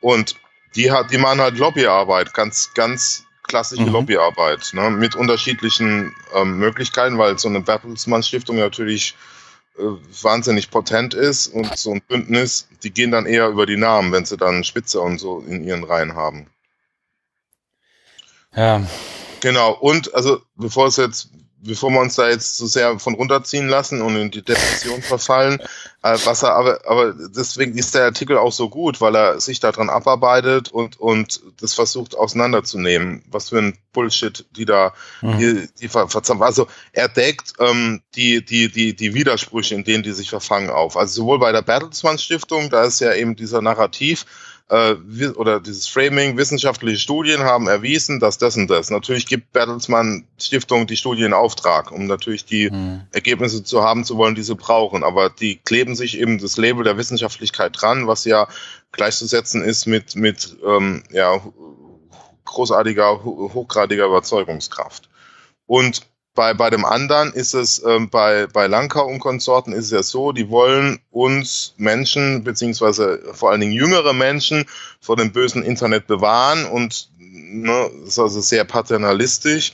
[0.00, 0.36] Und
[0.76, 3.92] die hat, die machen halt Lobbyarbeit, ganz, ganz klassische mhm.
[3.92, 9.16] Lobbyarbeit, ne, mit unterschiedlichen ähm, Möglichkeiten, weil so eine Bertelsmann Stiftung natürlich
[9.76, 9.82] äh,
[10.22, 14.24] wahnsinnig potent ist und so ein Bündnis, die gehen dann eher über die Namen, wenn
[14.24, 16.46] sie dann Spitze und so in ihren Reihen haben.
[18.54, 18.86] Ja.
[19.40, 21.30] Genau, und also bevor es jetzt
[21.62, 25.60] bevor wir uns da jetzt so sehr von runterziehen lassen und in die Depression verfallen,
[26.02, 29.60] äh, was er aber, aber deswegen ist der Artikel auch so gut, weil er sich
[29.60, 35.38] daran abarbeitet und, und das versucht auseinanderzunehmen, was für ein Bullshit die da, mhm.
[35.38, 35.90] die, die.
[36.40, 40.96] Also er deckt ähm, die, die, die, die Widersprüche, in denen die sich verfangen auf.
[40.96, 44.24] Also sowohl bei der Bertelsmann Stiftung, da ist ja eben dieser Narrativ,
[44.70, 44.94] äh,
[45.34, 48.90] oder dieses Framing, wissenschaftliche Studien haben erwiesen, dass das und das.
[48.90, 53.02] Natürlich gibt Bertelsmann Stiftung die Studie in Auftrag, um natürlich die mhm.
[53.10, 55.02] Ergebnisse zu haben zu wollen, die sie brauchen.
[55.02, 58.48] Aber die kleben sich eben das Label der Wissenschaftlichkeit dran, was ja
[58.92, 61.40] gleichzusetzen ist mit, mit ähm, ja,
[62.44, 65.08] großartiger, hochgradiger Überzeugungskraft.
[65.66, 66.02] Und
[66.34, 70.02] bei, bei dem anderen ist es, ähm, bei, bei Lanka und Konsorten ist es ja
[70.02, 74.64] so, die wollen uns Menschen, beziehungsweise vor allen Dingen jüngere Menschen
[75.00, 79.72] vor dem bösen Internet bewahren und ne, das ist also sehr paternalistisch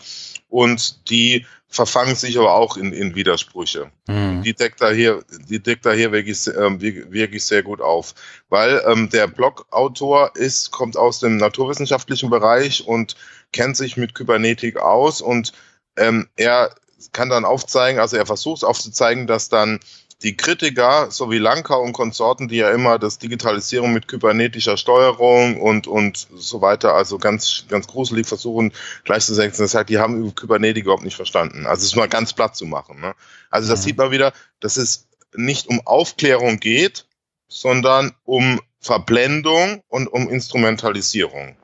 [0.48, 3.90] und die verfangen sich aber auch in, in Widersprüche.
[4.06, 4.42] Mhm.
[4.42, 8.14] Die deckt da hier, die deckt da hier wirklich, äh, wirklich sehr gut auf.
[8.48, 13.16] Weil ähm, der Blogautor ist, kommt aus dem naturwissenschaftlichen Bereich und
[13.52, 15.52] kennt sich mit Kybernetik aus und
[15.96, 16.74] ähm, er
[17.12, 19.80] kann dann aufzeigen, also er versucht aufzuzeigen, dass dann
[20.22, 25.60] die Kritiker, so wie Lanka und Konsorten, die ja immer das Digitalisierung mit kybernetischer Steuerung
[25.60, 28.72] und, und so weiter, also ganz, ganz gruselig versuchen
[29.04, 31.66] gleichzusetzen, das heißt, die haben über Kybernetik überhaupt nicht verstanden.
[31.66, 33.00] Also es mal ganz platt zu machen.
[33.00, 33.14] Ne?
[33.50, 33.84] Also das mhm.
[33.84, 37.06] sieht man wieder, dass es nicht um Aufklärung geht,
[37.48, 41.56] sondern um Verblendung und um Instrumentalisierung.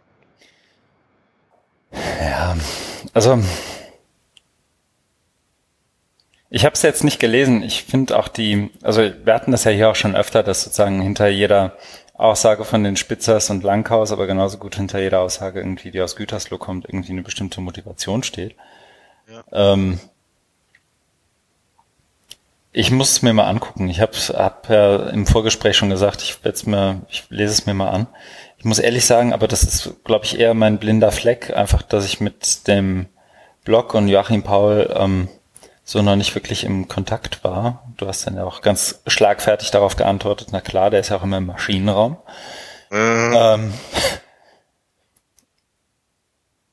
[2.20, 2.56] Ja,
[3.14, 3.42] also
[6.54, 7.62] ich habe es jetzt nicht gelesen.
[7.62, 11.00] Ich finde auch die, also wir hatten das ja hier auch schon öfter, dass sozusagen
[11.00, 11.76] hinter jeder
[12.14, 16.14] Aussage von den Spitzers und Langhaus, aber genauso gut hinter jeder Aussage irgendwie, die aus
[16.14, 18.54] Gütersloh kommt, irgendwie eine bestimmte Motivation steht.
[19.28, 19.72] Ja.
[19.72, 19.98] Ähm,
[22.74, 23.88] Ich muss es mir mal angucken.
[23.88, 27.90] Ich habe hab ja im Vorgespräch schon gesagt, ich mir, ich lese es mir mal
[27.90, 28.06] an.
[28.58, 32.06] Ich muss ehrlich sagen, aber das ist, glaube ich, eher mein blinder Fleck, einfach, dass
[32.06, 33.06] ich mit dem
[33.64, 35.28] Blog und Joachim Paul ähm,
[35.84, 37.92] so noch nicht wirklich im Kontakt war.
[37.96, 40.48] Du hast dann ja auch ganz schlagfertig darauf geantwortet.
[40.52, 42.16] Na klar, der ist ja auch immer im Maschinenraum.
[42.90, 43.34] Mhm.
[43.34, 43.74] Ähm,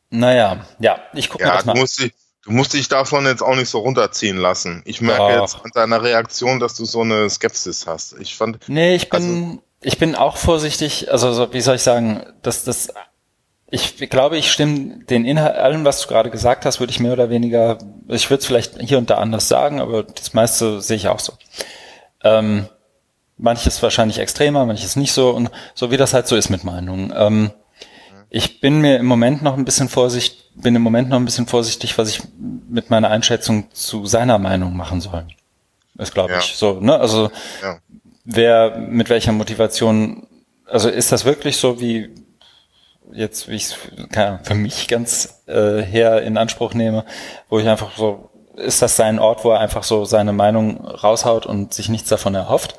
[0.09, 2.11] naja, ja, ich gucke ja, mir das mal an.
[2.45, 4.81] Du musst dich davon jetzt auch nicht so runterziehen lassen.
[4.85, 5.41] Ich merke oh.
[5.41, 8.15] jetzt an deiner Reaktion, dass du so eine Skepsis hast.
[8.19, 8.67] Ich fand.
[8.67, 12.63] Nee, ich bin, also, ich bin auch vorsichtig, also so, wie soll ich sagen, dass
[12.63, 12.93] das,
[13.71, 17.13] ich glaube, ich stimme den Inhalt, allem, was du gerade gesagt hast, würde ich mehr
[17.13, 17.77] oder weniger,
[18.07, 21.19] ich würde es vielleicht hier und da anders sagen, aber das meiste sehe ich auch
[21.19, 21.33] so.
[22.23, 22.67] Ähm,
[23.37, 27.13] manches wahrscheinlich extremer, manches nicht so und so wie das halt so ist mit Meinungen.
[27.15, 27.51] Ähm,
[28.29, 31.47] ich bin mir im Moment noch ein bisschen vorsichtig, bin im Moment noch ein bisschen
[31.47, 35.25] vorsichtig, was ich mit meiner Einschätzung zu seiner Meinung machen soll.
[35.95, 36.39] Das glaube ja.
[36.39, 36.99] ich so, ne?
[36.99, 37.31] Also
[37.61, 37.79] ja.
[38.25, 40.27] wer mit welcher Motivation,
[40.65, 42.09] also ist das wirklich so wie
[43.13, 43.73] jetzt, wie ich es
[44.43, 47.05] für mich ganz äh, her in Anspruch nehme,
[47.49, 51.45] wo ich einfach so, ist das sein Ort, wo er einfach so seine Meinung raushaut
[51.45, 52.75] und sich nichts davon erhofft?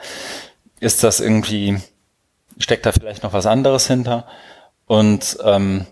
[0.79, 1.79] Ist das irgendwie,
[2.59, 4.27] steckt da vielleicht noch was anderes hinter?
[4.87, 5.87] Und ähm,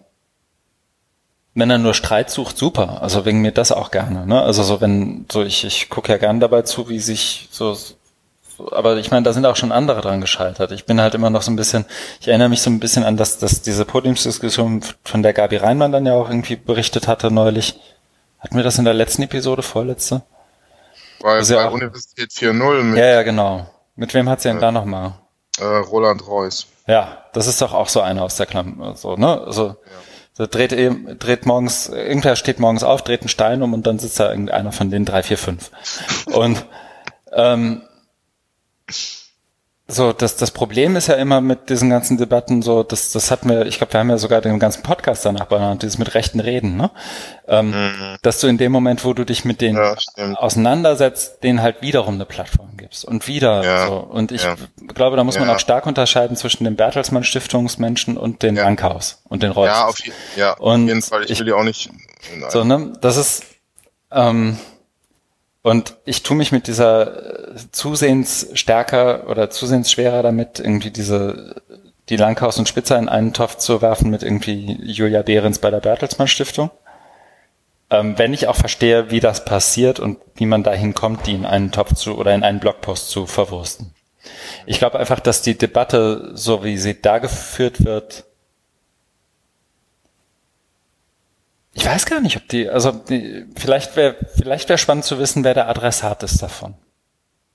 [1.55, 3.02] wenn er nur Streit sucht, super.
[3.02, 4.27] Also wegen mir das auch gerne.
[4.27, 4.40] Ne?
[4.40, 7.77] Also so wenn so ich ich gucke ja gern dabei zu, wie sich so
[8.70, 10.72] aber ich meine, da sind auch schon andere dran gescheitert.
[10.72, 11.85] Ich bin halt immer noch so ein bisschen,
[12.20, 15.93] ich erinnere mich so ein bisschen an das, dass diese Podiumsdiskussion, von der Gabi Reinmann
[15.93, 17.78] dann ja auch irgendwie berichtet hatte neulich.
[18.39, 20.22] Hatten wir das in der letzten Episode, vorletzte?
[21.20, 23.66] Bei, also bei ja Universität 4.0 Ja, ja, genau.
[23.97, 25.14] Mit wem hat sie denn äh, da nochmal?
[25.59, 26.66] Äh, Roland Reuss.
[26.86, 29.43] Ja, das ist doch auch so einer aus der Klamm, so, ne?
[29.44, 29.76] Also,
[30.39, 30.47] ja.
[30.47, 34.20] dreht eben, dreht morgens, irgendwer steht morgens auf, dreht einen Stein um und dann sitzt
[34.20, 35.70] da irgendeiner von den drei, vier, fünf.
[36.26, 36.64] Und,
[37.32, 37.82] ähm,
[39.90, 43.48] so, das, das Problem ist ja immer mit diesen ganzen Debatten so, das, das hatten
[43.48, 46.40] wir, ich glaube, wir haben ja sogar den ganzen Podcast danach benannt, dieses mit rechten
[46.40, 46.90] Reden, ne?
[47.47, 48.16] Ähm, mhm.
[48.20, 49.97] Dass du in dem Moment, wo du dich mit denen ja,
[50.35, 53.94] auseinandersetzt, denen halt wiederum eine Plattform gibst und wieder ja, so.
[53.94, 54.56] Und ich ja.
[54.89, 58.65] glaube, da muss man auch stark unterscheiden zwischen den Bertelsmann Stiftungsmenschen und den ja.
[58.65, 59.78] Bankhaus und den Reuters.
[59.78, 60.01] Ja, auf,
[60.36, 61.24] ja, und auf jeden Fall.
[61.24, 61.89] Ich, ich will die auch nicht.
[62.39, 62.51] Nein.
[62.51, 62.93] So, ne?
[63.01, 63.43] Das ist,
[64.12, 64.59] ähm,
[65.62, 71.62] und ich tue mich mit dieser äh, zusehends stärker oder zusehends schwerer damit, irgendwie diese
[72.09, 75.80] die Langhaus und Spitzer in einen Topf zu werfen mit irgendwie Julia Behrens bei der
[75.80, 76.70] Bertelsmann Stiftung.
[77.90, 81.47] Ähm, wenn ich auch verstehe, wie das passiert und wie man dahin kommt, die in
[81.47, 83.94] einen Topf zu oder in einen Blogpost zu verwursten.
[84.66, 88.24] Ich glaube einfach, dass die Debatte, so wie sie da geführt wird,
[91.78, 95.44] Ich weiß gar nicht, ob die, also die, vielleicht wäre vielleicht wäre spannend zu wissen,
[95.44, 96.74] wer der Adressat ist davon.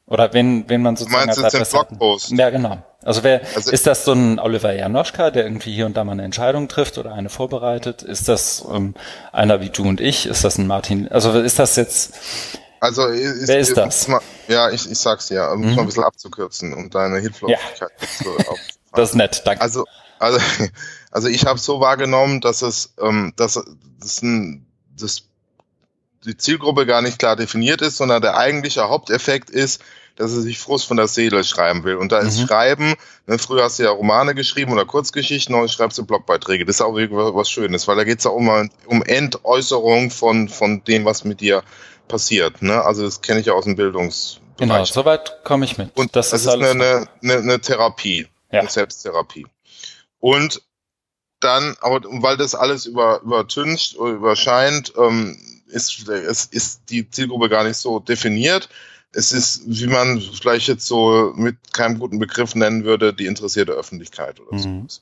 [0.05, 1.89] Oder wen, wen man sozusagen als Adressat.
[2.29, 2.81] Ja, genau.
[3.03, 6.13] Also wer also ist das so ein Oliver Janoschka, der irgendwie hier und da mal
[6.13, 8.01] eine Entscheidung trifft oder eine vorbereitet?
[8.01, 8.95] Ist das ähm,
[9.33, 10.25] einer wie du und ich?
[10.25, 11.09] Ist das ein Martin?
[11.09, 12.13] Also ist das jetzt?
[12.79, 14.07] Also ist, wer ist das?
[14.07, 15.75] Mal, ja, ich, ich sag's ja, um mhm.
[15.75, 18.07] mal ein bisschen abzukürzen, um deine Hilflosigkeit ja.
[18.07, 18.29] zu
[18.93, 19.61] Das ist nett, danke.
[19.61, 19.85] Also
[20.23, 20.39] also,
[21.13, 23.63] also ich habe so wahrgenommen, dass es, ähm, dass,
[23.99, 24.65] dass ein,
[24.97, 25.23] das,
[26.25, 29.83] die Zielgruppe gar nicht klar definiert ist, sondern der eigentliche Haupteffekt ist,
[30.15, 31.95] dass er sich Frust von der Seele schreiben will.
[31.95, 32.47] Und da ist mhm.
[32.47, 32.95] Schreiben,
[33.27, 36.65] ne, früher hast du ja Romane geschrieben oder Kurzgeschichten, heute schreibst du Blogbeiträge.
[36.65, 40.49] Das ist auch wirklich was Schönes, weil da geht es ja um, um Entäußerung von,
[40.49, 41.63] von dem, was mit dir
[42.07, 42.63] passiert.
[42.63, 42.83] Ne?
[42.83, 44.57] Also das kenne ich ja aus dem Bildungsbereich.
[44.57, 45.95] Genau, soweit komme ich mit.
[45.95, 48.61] Und das, das ist, ist eine, eine, eine Therapie, ja.
[48.61, 49.45] eine Selbsttherapie.
[50.19, 50.61] Und
[51.43, 55.37] dann, aber weil das alles über, übertüncht oder überscheint, ähm,
[55.67, 58.69] ist, es ist die Zielgruppe gar nicht so definiert.
[59.11, 63.73] Es ist, wie man vielleicht jetzt so mit keinem guten Begriff nennen würde, die interessierte
[63.73, 64.87] Öffentlichkeit oder mhm.
[64.87, 65.01] so.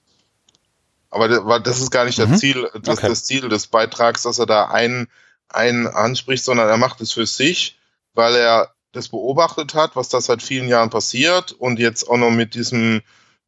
[1.09, 2.31] Aber weil das ist gar nicht mhm.
[2.31, 3.09] das Ziel, das, okay.
[3.09, 5.07] das Ziel des Beitrags, dass er da einen,
[5.49, 7.77] einen anspricht, sondern er macht es für sich,
[8.13, 12.31] weil er das beobachtet hat, was da seit vielen Jahren passiert und jetzt auch noch
[12.31, 13.01] mit diesem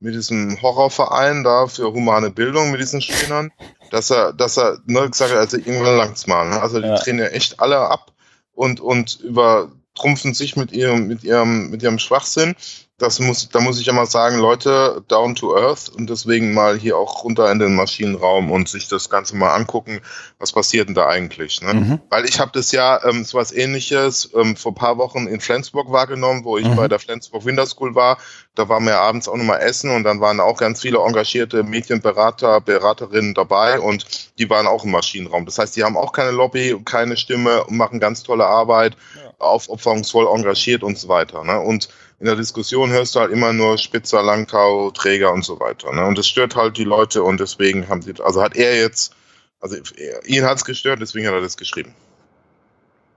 [0.04, 3.52] mit diesem Horrorverein da für humane Bildung mit diesen Spinnern,
[3.90, 6.50] dass er, dass er, ne, gesagt hat, also irgendwann langt's mal.
[6.50, 6.62] Ne?
[6.62, 6.96] Also die ja.
[6.96, 8.12] drehen ja echt alle ab
[8.54, 12.56] und, und übertrumpfen sich mit ihrem, mit ihrem, mit ihrem Schwachsinn
[13.00, 16.78] das muss, da muss ich ja mal sagen, Leute, down to earth und deswegen mal
[16.78, 20.00] hier auch runter in den Maschinenraum und sich das Ganze mal angucken,
[20.38, 21.60] was passiert denn da eigentlich.
[21.64, 21.74] Ne?
[21.74, 22.00] Mhm.
[22.10, 25.92] Weil ich habe das ja ähm, so was ähnliches ähm, vor paar Wochen in Flensburg
[25.92, 26.76] wahrgenommen, wo ich mhm.
[26.76, 28.20] bei der Flensburg Winter School war.
[28.54, 32.62] Da waren wir abends auch nochmal essen und dann waren auch ganz viele engagierte Medienberater,
[32.62, 34.06] Beraterinnen dabei und
[34.38, 35.46] die waren auch im Maschinenraum.
[35.46, 38.96] Das heißt, die haben auch keine Lobby und keine Stimme und machen ganz tolle Arbeit.
[39.16, 39.34] Ja.
[39.40, 41.44] aufopferungsvoll engagiert und so weiter.
[41.44, 41.60] Ne?
[41.60, 41.90] Und
[42.24, 45.92] in der Diskussion hörst du halt immer nur Spitzer, Langkau, Träger und so weiter.
[45.92, 46.06] Ne?
[46.06, 49.14] Und das stört halt die Leute und deswegen haben sie, also hat er jetzt,
[49.60, 49.76] also
[50.24, 51.94] ihn hat es gestört, deswegen hat er das geschrieben.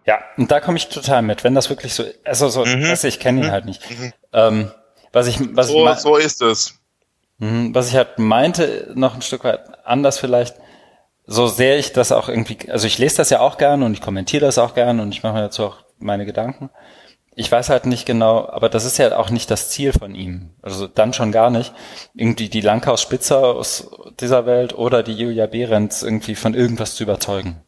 [0.06, 2.86] Ja, und da komme ich total mit, wenn das wirklich so, also so, mhm.
[2.86, 3.50] also ich kenne ihn mhm.
[3.52, 3.88] halt nicht.
[3.88, 4.12] Mhm.
[4.32, 4.70] Ähm,
[5.12, 6.74] was ich, was so, ich so ist es.
[7.38, 10.56] Mhm, was ich halt meinte, noch ein Stück weit anders vielleicht,
[11.26, 14.00] so sehr ich das auch irgendwie, also ich lese das ja auch gern und ich
[14.00, 16.70] kommentiere das auch gern und ich mache mir dazu auch meine Gedanken.
[17.38, 20.54] Ich weiß halt nicht genau, aber das ist ja auch nicht das Ziel von ihm.
[20.62, 21.74] Also dann schon gar nicht.
[22.14, 23.90] Irgendwie die Langhaus Spitzer aus
[24.20, 27.60] dieser Welt oder die Julia Behrens irgendwie von irgendwas zu überzeugen.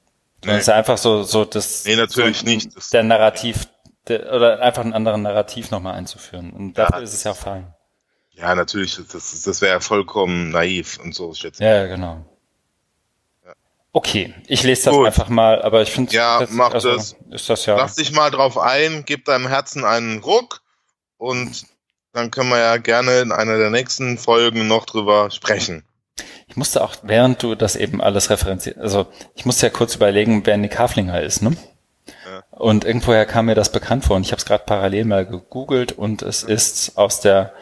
[0.42, 0.52] Nee.
[0.52, 1.84] Das ist einfach so, so das.
[1.84, 2.74] Nee, natürlich so, nicht.
[2.74, 3.68] Das der Narrativ,
[4.08, 6.50] der, oder einfach einen anderen Narrativ nochmal einzuführen.
[6.54, 7.74] Und dafür ja, ist es ja fein.
[8.30, 11.68] Ja, natürlich, das, das wäre vollkommen naiv und so, schätze ich.
[11.68, 12.24] Ja, genau.
[13.98, 15.06] Okay, ich lese das Gut.
[15.08, 17.16] einfach mal, aber ich finde, ja, das, mach also, das.
[17.32, 17.76] Ist das ja.
[17.76, 20.62] Lass dich mal drauf ein, gib deinem Herzen einen Ruck
[21.16, 21.64] und
[22.12, 25.82] dann können wir ja gerne in einer der nächsten Folgen noch drüber sprechen.
[26.46, 30.46] Ich musste auch, während du das eben alles referenzierst, also ich musste ja kurz überlegen,
[30.46, 31.56] wer Nick Haflinger ist, ne?
[32.06, 32.44] Ja.
[32.50, 35.90] Und irgendwoher kam mir das bekannt vor und ich habe es gerade parallel mal gegoogelt
[35.90, 37.52] und es ist aus der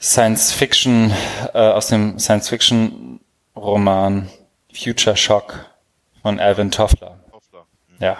[0.00, 1.12] Science Fiction,
[1.52, 3.20] äh, aus dem Science Fiction
[3.54, 4.30] Roman
[4.74, 5.66] Future Shock
[6.22, 7.18] von Alvin Toffler.
[7.30, 7.66] Toffler.
[7.88, 7.96] Mhm.
[8.00, 8.16] Ja.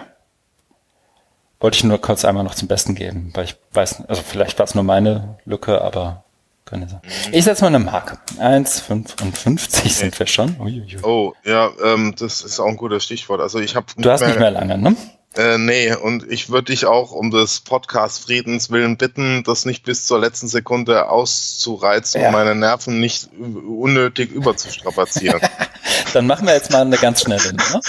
[1.59, 4.65] Wollte ich nur kurz einmal noch zum Besten geben, weil ich weiß, also vielleicht war
[4.65, 6.23] es nur meine Lücke, aber
[6.65, 7.01] könnte sein.
[7.03, 7.33] Mhm.
[7.33, 8.17] Ich setze mal eine Marke.
[8.37, 10.59] 1,55 sind wir schon.
[10.59, 10.97] Uiuiui.
[11.03, 13.41] Oh, ja, ähm, das ist auch ein gutes Stichwort.
[13.41, 13.87] Also ich habe.
[13.97, 14.95] Du hast nicht mehr lange, ne?
[15.35, 19.83] Äh, nee, und ich würde dich auch um des Podcast Friedens willen bitten, das nicht
[19.83, 22.27] bis zur letzten Sekunde auszureizen, ja.
[22.27, 25.41] um meine Nerven nicht unnötig überzustrapazieren.
[26.13, 27.81] Dann machen wir jetzt mal eine ganz schnelle Nummer.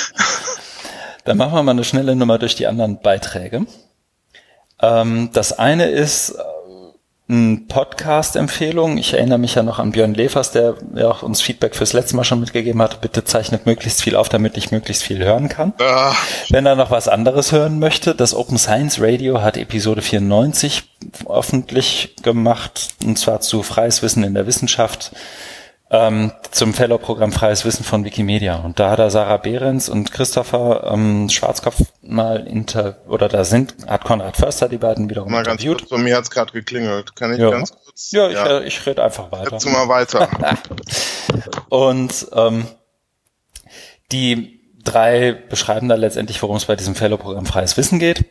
[1.25, 3.67] Dann machen wir mal eine schnelle Nummer durch die anderen Beiträge.
[4.81, 6.35] Ähm, das eine ist
[7.27, 8.99] Podcast-Empfehlung.
[8.99, 12.17] Ich erinnere mich ja noch an Björn Levers, der ja auch uns Feedback fürs letzte
[12.17, 13.01] Mal schon mitgegeben hat.
[13.01, 15.73] Bitte zeichnet möglichst viel auf, damit ich möglichst viel hören kann.
[15.81, 16.23] Ach.
[16.51, 20.83] Wenn er noch was anderes hören möchte, das Open Science Radio hat Episode 94
[21.27, 25.13] öffentlich gemacht, und zwar zu Freies Wissen in der Wissenschaft
[25.95, 28.57] ähm, zum Fellow-Programm Freies Wissen von Wikimedia.
[28.57, 33.75] Und da hat er Sarah Behrens und Christopher ähm, Schwarzkopf mal inter oder da sind,
[33.87, 35.89] hat Konrad Förster die beiden wiederum mal ganz interviewt.
[35.89, 37.15] Kurz, bei mir hat's gerade geklingelt.
[37.15, 37.51] Kann ich ja.
[37.51, 38.11] ganz kurz?
[38.11, 38.59] Ja, ich, ja.
[38.59, 39.53] Äh, ich rede einfach weiter.
[39.53, 40.29] Jetzt mal weiter.
[41.69, 42.67] und ähm,
[44.11, 48.25] die drei beschreiben da letztendlich, worum es bei diesem Fellow-Programm Freies Wissen geht.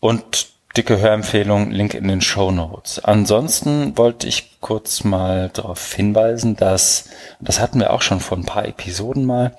[0.00, 0.48] Und
[0.78, 3.04] dicke Hörempfehlung, Link in den Show Notes.
[3.04, 7.10] Ansonsten wollte ich kurz mal darauf hinweisen, dass,
[7.40, 9.56] das hatten wir auch schon vor ein paar Episoden mal,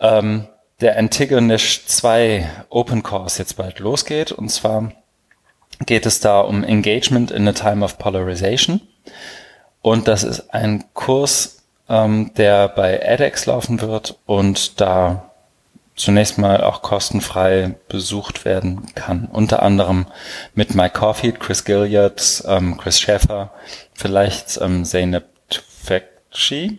[0.00, 0.48] ähm,
[0.80, 4.32] der Antigonish 2 Open Course jetzt bald losgeht.
[4.32, 4.90] Und zwar
[5.86, 8.80] geht es da um Engagement in a Time of Polarization.
[9.80, 15.25] Und das ist ein Kurs, ähm, der bei edX laufen wird und da
[15.96, 19.26] zunächst mal auch kostenfrei besucht werden kann.
[19.32, 20.06] Unter anderem
[20.54, 23.52] mit Mike Caulfield, Chris Gilliard, ähm, Chris Schäfer,
[23.94, 26.78] vielleicht ähm, Zeynep Tufekci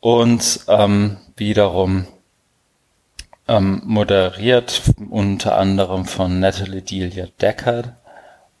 [0.00, 2.06] und ähm, wiederum
[3.46, 7.92] ähm, moderiert unter anderem von Natalie Delia Deckard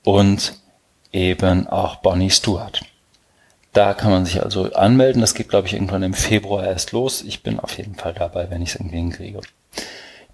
[0.04, 0.54] und
[1.12, 2.82] eben auch Bonnie Stewart.
[3.72, 5.20] Da kann man sich also anmelden.
[5.20, 7.22] Das geht, glaube ich, irgendwann im Februar erst los.
[7.22, 9.40] Ich bin auf jeden Fall dabei, wenn ich es irgendwie hinkriege.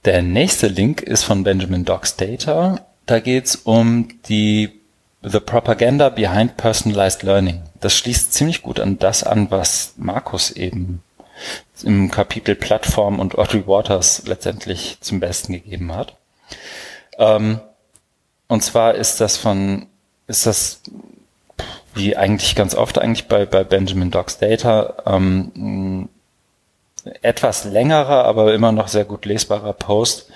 [0.05, 2.87] Der nächste Link ist von Benjamin Docks Data.
[3.07, 4.81] Da geht's um die
[5.23, 7.63] The Propaganda Behind Personalized Learning.
[7.81, 11.03] Das schließt ziemlich gut an das an, was Markus eben
[11.83, 16.17] im Kapitel Plattform und Audrey Waters letztendlich zum Besten gegeben hat.
[17.19, 17.61] Ähm,
[18.49, 19.87] und zwar ist das von,
[20.27, 20.83] ist das
[21.95, 26.09] wie eigentlich ganz oft eigentlich bei, bei Benjamin Docks Data, ähm,
[27.23, 30.31] etwas längerer, aber immer noch sehr gut lesbarer Post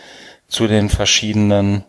[0.48, 1.84] zu den verschiedenen,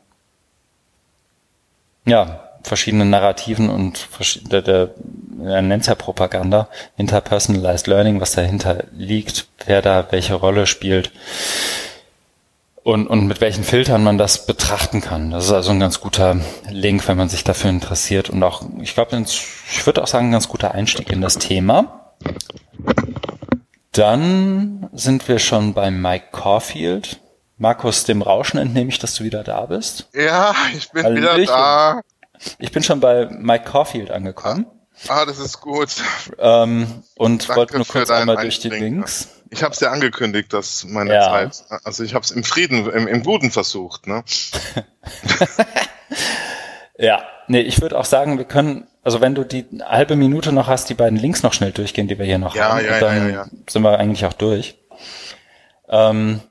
[2.06, 4.08] ja, verschiedenen Narrativen und
[4.52, 4.92] der, der,
[5.44, 11.12] er nennt ja Propaganda, hinter Personalized Learning, was dahinter liegt, wer da welche Rolle spielt
[12.84, 15.32] und, und mit welchen Filtern man das betrachten kann.
[15.32, 16.38] Das ist also ein ganz guter
[16.70, 20.32] Link, wenn man sich dafür interessiert und auch, ich glaube, ich würde auch sagen, ein
[20.34, 22.14] ganz guter Einstieg in das Thema.
[23.94, 27.20] Dann sind wir schon bei Mike Caulfield.
[27.58, 30.10] Markus, dem Rauschen entnehme ich, dass du wieder da bist.
[30.14, 31.38] Ja, ich bin Hallöchen.
[31.38, 32.02] wieder da.
[32.58, 34.66] Ich bin schon bei Mike Caulfield angekommen.
[35.08, 35.90] Ah, das ist gut.
[36.40, 39.30] Ähm, und wollte nur kurz einmal durch die Links.
[39.54, 41.22] Ich habe es ja angekündigt, dass meine ja.
[41.22, 44.08] Zeit, also ich habe es im Frieden, im, im Guten versucht.
[44.08, 44.24] Ne?
[46.98, 50.68] ja, nee, ich würde auch sagen, wir können, also wenn du die halbe Minute noch
[50.68, 53.18] hast, die beiden Links noch schnell durchgehen, die wir hier noch ja, haben, ja, dann
[53.18, 53.46] ja, ja, ja.
[53.70, 54.76] sind wir eigentlich auch durch.
[55.88, 56.42] Ähm,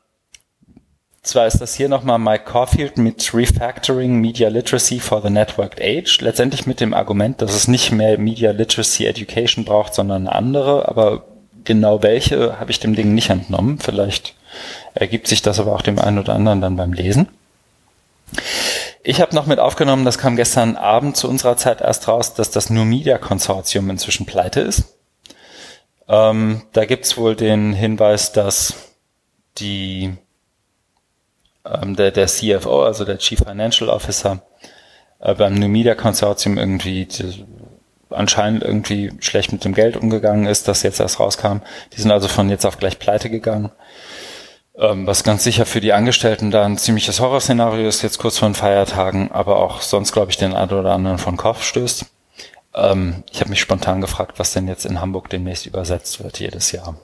[1.25, 6.21] zwar ist das hier nochmal Mike Caulfield mit Refactoring Media Literacy for the Networked Age.
[6.21, 10.89] Letztendlich mit dem Argument, dass es nicht mehr Media Literacy Education braucht, sondern eine andere.
[10.89, 11.32] Aber
[11.65, 13.79] genau welche habe ich dem Ding nicht entnommen.
[13.79, 14.35] Vielleicht
[14.95, 17.29] ergibt sich das aber auch dem einen oder anderen dann beim Lesen.
[19.03, 22.51] Ich habe noch mit aufgenommen, das kam gestern Abend zu unserer Zeit erst raus, dass
[22.51, 24.97] das New Media Konsortium inzwischen pleite ist.
[26.09, 28.75] Ähm, da gibt's wohl den Hinweis, dass
[29.59, 30.17] die
[31.65, 34.43] ähm, der, der CFO, also der Chief Financial Officer,
[35.21, 37.07] äh, beim New Media Konsortium irgendwie
[38.15, 41.59] anscheinend irgendwie schlecht mit dem Geld umgegangen ist, das jetzt erst rauskam.
[41.93, 43.71] Die sind also von jetzt auf gleich pleite gegangen.
[44.75, 48.49] Ähm, was ganz sicher für die Angestellten da ein ziemliches Horrorszenario ist, jetzt kurz vor
[48.49, 52.07] den Feiertagen, aber auch sonst, glaube ich, den einen oder anderen von Kopf stößt.
[52.75, 56.73] Ähm, ich habe mich spontan gefragt, was denn jetzt in Hamburg demnächst übersetzt wird jedes
[56.73, 56.97] Jahr.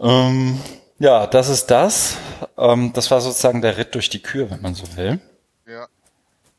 [0.00, 0.60] Ähm,
[0.98, 2.16] ja, das ist das.
[2.56, 5.20] Ähm, das war sozusagen der Ritt durch die Kür, wenn man so will.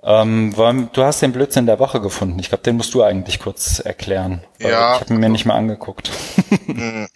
[0.07, 2.39] Ähm, du hast den Blödsinn der Woche gefunden.
[2.39, 4.41] Ich glaube, den musst du eigentlich kurz erklären.
[4.57, 4.95] Ja.
[4.95, 6.09] Ich habe ihn mir nicht mal angeguckt.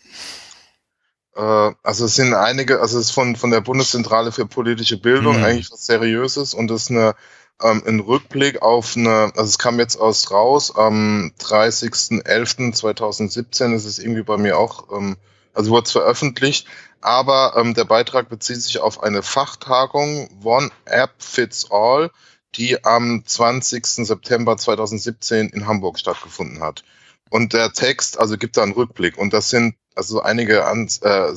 [1.34, 5.38] Äh, also es sind einige, also es ist von, von der Bundeszentrale für politische Bildung
[5.38, 5.45] mhm.
[5.45, 7.15] eigentlich was Seriöses und das ist eine,
[7.63, 13.97] ähm, ein Rückblick auf eine, also es kam jetzt aus raus, am 30.11.2017 ist es
[13.97, 15.15] irgendwie bei mir auch, ähm,
[15.53, 16.68] also wurde es veröffentlicht,
[16.99, 22.11] aber ähm, der Beitrag bezieht sich auf eine Fachtagung One App Fits All,
[22.56, 23.86] die am 20.
[23.86, 26.84] September 2017 in Hamburg stattgefunden hat.
[27.30, 31.34] Und der Text, also gibt da einen Rückblick und das sind also einige An äh,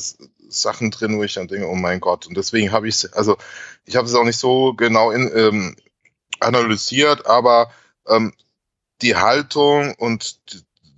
[0.49, 2.27] Sachen drin, wo ich dann denke, oh mein Gott.
[2.27, 3.37] Und deswegen habe ich also
[3.85, 5.77] ich habe es auch nicht so genau in, ähm,
[6.41, 7.71] analysiert, aber
[8.09, 8.33] ähm,
[9.03, 10.41] die Haltung und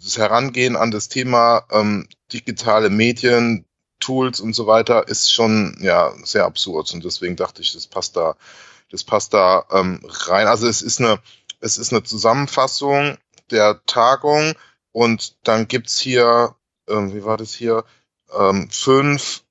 [0.02, 3.66] das Herangehen an das Thema ähm, digitale Medien,
[3.98, 8.16] Tools und so weiter ist schon ja sehr absurd und deswegen dachte ich, das passt
[8.16, 8.36] da,
[8.90, 10.46] das passt da ähm, rein.
[10.46, 11.18] Also es ist eine,
[11.60, 13.16] es ist eine Zusammenfassung
[13.50, 14.54] der Tagung
[14.92, 16.54] und dann gibt's hier,
[16.88, 17.84] ähm, wie war das hier,
[18.36, 19.42] ähm, fünf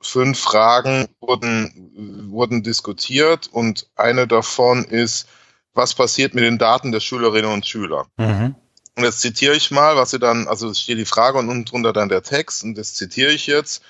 [0.00, 5.26] fünf Fragen wurden wurden diskutiert und eine davon ist,
[5.74, 8.06] was passiert mit den Daten der Schülerinnen und Schüler?
[8.16, 8.54] Mhm.
[8.96, 11.66] Und jetzt zitiere ich mal, was sie dann, also es steht die Frage und unten
[11.66, 13.82] drunter dann der Text und das zitiere ich jetzt.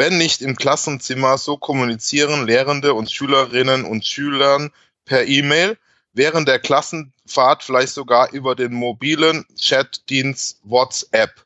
[0.00, 4.70] Wenn nicht im Klassenzimmer, so kommunizieren Lehrende und Schülerinnen und Schülern
[5.04, 5.76] per E-Mail,
[6.14, 11.44] während der Klassenfahrt vielleicht sogar über den mobilen Chatdienst WhatsApp.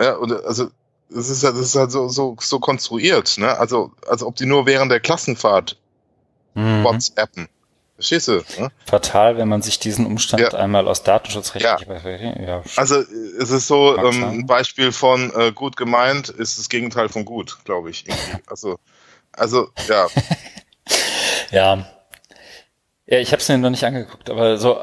[0.00, 0.72] Ja, also
[1.08, 3.56] das ist, das ist halt so, so, so konstruiert, ne?
[3.56, 5.76] Also, als ob die nur während der Klassenfahrt
[6.54, 6.82] mhm.
[6.82, 7.48] WhatsAppen.
[8.00, 8.42] Verstehst du?
[8.58, 8.72] Ne?
[8.86, 10.48] Fatal, wenn man sich diesen Umstand ja.
[10.54, 12.40] einmal aus datenschutzrechtlicher ja.
[12.40, 12.62] ja.
[12.76, 17.26] Also es ist so ähm, ein Beispiel von äh, gut gemeint ist das Gegenteil von
[17.26, 18.08] gut, glaube ich.
[18.08, 18.42] Irgendwie.
[18.46, 18.78] Also,
[19.32, 20.06] also ja.
[21.50, 21.86] ja.
[23.06, 24.80] Ja, ich habe es mir noch nicht angeguckt, aber so,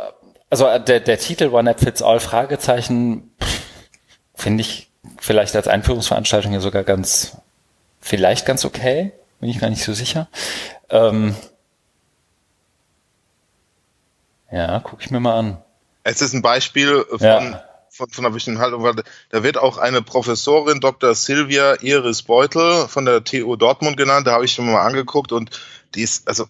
[0.52, 3.32] also der, der Titel One App Fits All Fragezeichen
[4.36, 7.38] finde ich vielleicht als Einführungsveranstaltung ja sogar ganz,
[8.00, 10.28] vielleicht ganz okay, bin ich gar nicht so sicher.
[10.92, 11.36] Ähm,
[14.52, 15.58] ja, gucke ich mir mal an.
[16.04, 17.64] Es ist ein Beispiel von, ja.
[17.90, 18.96] von, von einer bestimmten Haltung, weil
[19.30, 21.14] da wird auch eine Professorin, Dr.
[21.16, 25.52] Silvia Iris Beutel von der TU Dortmund genannt, da habe ich mir mal angeguckt und
[25.96, 26.46] die ist, also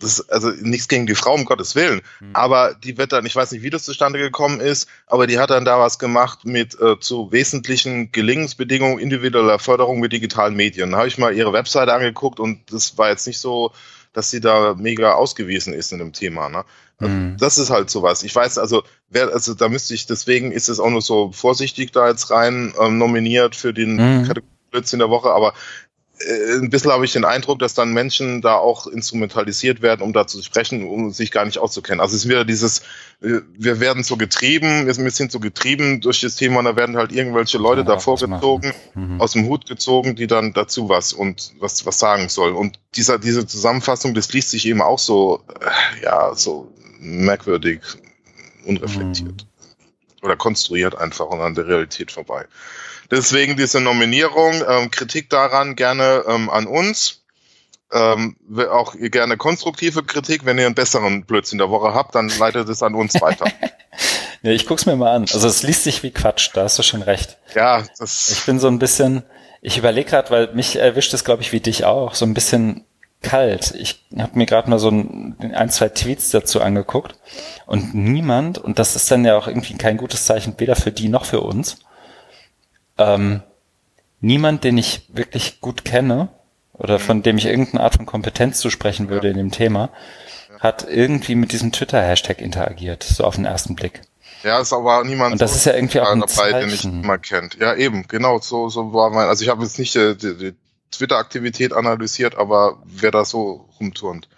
[0.00, 2.02] das ist also nichts gegen die Frau, um Gottes Willen.
[2.20, 2.30] Mhm.
[2.32, 5.50] Aber die wird dann, ich weiß nicht, wie das zustande gekommen ist, aber die hat
[5.50, 10.92] dann da was gemacht mit äh, zu wesentlichen Gelingensbedingungen individueller Förderung mit digitalen Medien.
[10.92, 13.72] Da habe ich mal ihre Webseite angeguckt und das war jetzt nicht so,
[14.12, 16.48] dass sie da mega ausgewiesen ist in dem Thema.
[16.48, 16.64] Ne?
[17.00, 17.36] Mhm.
[17.38, 18.22] Das ist halt sowas.
[18.22, 21.92] Ich weiß, also, wer, also da müsste ich, deswegen ist es auch nur so vorsichtig
[21.92, 24.26] da jetzt rein ähm, nominiert für den mhm.
[24.26, 24.48] Kategorie
[24.92, 25.54] in der Woche, aber
[26.20, 30.12] äh, ein bisschen habe ich den Eindruck, dass dann Menschen da auch instrumentalisiert werden, um
[30.12, 32.00] da zu sprechen, um sich gar nicht auszukennen.
[32.00, 32.80] Also es ist wieder dieses,
[33.22, 36.96] äh, wir werden so getrieben, wir sind so getrieben durch das Thema, und da werden
[36.96, 39.20] halt irgendwelche Leute ja, da vorgezogen, mhm.
[39.20, 42.54] aus dem Hut gezogen, die dann dazu was und was, was sagen sollen.
[42.54, 47.80] Und dieser, diese Zusammenfassung, das liest sich eben auch so, äh, ja, so merkwürdig,
[48.64, 49.44] unreflektiert.
[49.44, 50.22] Mhm.
[50.22, 52.46] Oder konstruiert einfach und an der Realität vorbei.
[53.10, 57.22] Deswegen diese Nominierung, ähm, Kritik daran gerne ähm, an uns.
[57.90, 58.36] Ähm,
[58.70, 60.44] auch gerne konstruktive Kritik.
[60.44, 63.46] Wenn ihr einen besseren Blödsinn der Woche habt, dann leitet es an uns weiter.
[64.42, 65.26] Nee, ich guck's mir mal an.
[65.32, 67.38] Also es liest sich wie Quatsch, da hast du schon recht.
[67.54, 68.30] Ja, das.
[68.30, 69.24] Ich bin so ein bisschen,
[69.60, 72.84] ich überlege gerade, weil mich erwischt es, glaube ich, wie dich auch, so ein bisschen
[73.22, 73.74] kalt.
[73.76, 77.16] Ich habe mir gerade mal so ein, ein, zwei Tweets dazu angeguckt
[77.66, 81.08] und niemand, und das ist dann ja auch irgendwie kein gutes Zeichen, weder für die
[81.08, 81.78] noch für uns,
[82.96, 83.42] ähm,
[84.20, 86.28] niemand, den ich wirklich gut kenne
[86.72, 89.32] oder von dem ich irgendeine Art von Kompetenz zu sprechen würde ja.
[89.32, 89.90] in dem Thema,
[90.60, 94.02] hat irgendwie mit diesem Twitter-Hashtag interagiert, so auf den ersten Blick.
[94.44, 96.68] Ja, ist aber niemand und das ist ja irgendwie auch ein dabei, Zeichen.
[96.68, 97.56] den ich mal kennt.
[97.58, 100.54] Ja, eben, genau, so, so war mein, also ich habe jetzt nicht die, die, die
[100.90, 104.28] Twitter-Aktivität analysiert, aber wer da so rumturnt.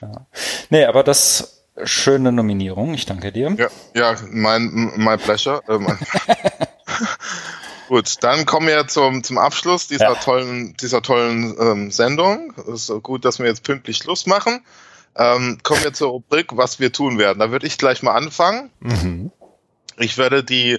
[0.00, 0.26] Ja.
[0.70, 3.54] Nee, aber das schöne Nominierung, ich danke dir.
[3.58, 5.62] Ja, ja mein, mein Pleasure.
[5.68, 5.78] Äh,
[7.92, 10.14] Gut, dann kommen wir zum, zum Abschluss dieser ja.
[10.14, 12.54] tollen, dieser tollen ähm, Sendung.
[12.56, 14.64] Es ist gut, dass wir jetzt pünktlich Schluss machen.
[15.14, 17.38] Ähm, kommen wir zur Rubrik, was wir tun werden.
[17.38, 18.70] Da würde ich gleich mal anfangen.
[18.80, 19.30] Mhm.
[19.98, 20.78] Ich werde die,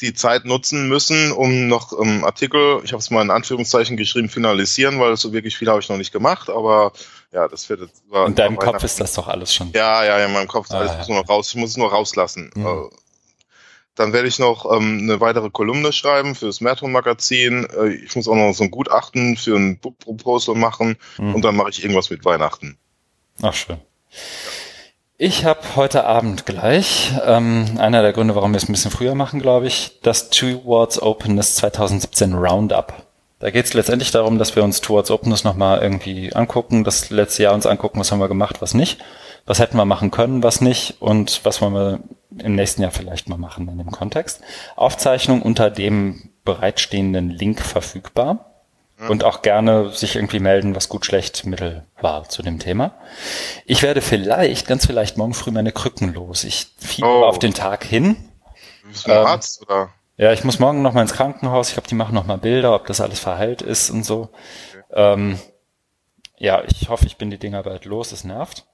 [0.00, 4.28] die Zeit nutzen müssen, um noch ähm, Artikel, ich habe es mal in Anführungszeichen geschrieben,
[4.28, 6.92] finalisieren, weil so wirklich viel habe ich noch nicht gemacht, aber
[7.32, 8.02] ja, das wird jetzt.
[8.26, 9.70] In deinem Kopf ist das doch alles schon.
[9.72, 11.50] Ja, ja, in meinem Kopf ist alles ah, nur noch raus.
[11.50, 12.50] Ich muss es nur rauslassen.
[12.54, 12.66] Mhm.
[12.66, 12.70] Äh,
[13.94, 17.66] dann werde ich noch ähm, eine weitere Kolumne schreiben für das Merton-Magazin.
[17.76, 21.34] Äh, ich muss auch noch so ein Gutachten für ein Book-Proposal machen mhm.
[21.34, 22.78] und dann mache ich irgendwas mit Weihnachten.
[23.42, 23.78] Ach, schön.
[25.22, 29.14] Ich habe heute Abend gleich, ähm, einer der Gründe, warum wir es ein bisschen früher
[29.14, 32.94] machen, glaube ich, das Towards Openness 2017 Roundup.
[33.38, 37.42] Da geht es letztendlich darum, dass wir uns Towards Openness nochmal irgendwie angucken, das letzte
[37.42, 38.98] Jahr uns angucken, was haben wir gemacht, was nicht,
[39.44, 42.00] was hätten wir machen können, was nicht und was wollen wir
[42.38, 44.40] im nächsten Jahr vielleicht mal machen in dem Kontext.
[44.74, 48.49] Aufzeichnung unter dem bereitstehenden Link verfügbar
[49.08, 52.92] und auch gerne sich irgendwie melden, was gut, schlecht, mittel war zu dem Thema.
[53.64, 56.44] Ich werde vielleicht, ganz vielleicht morgen früh meine Krücken los.
[56.44, 57.24] Ich fiebe oh.
[57.24, 58.16] auf den Tag hin.
[58.84, 59.90] Bist du ähm, Arzt oder?
[60.16, 61.68] Ja, ich muss morgen noch mal ins Krankenhaus.
[61.68, 64.28] Ich glaube, die machen noch mal Bilder, ob das alles verheilt ist und so.
[64.72, 64.82] Okay.
[64.92, 65.38] Ähm,
[66.36, 68.12] ja, ich hoffe, ich bin die Dinger bald los.
[68.12, 68.66] Es nervt.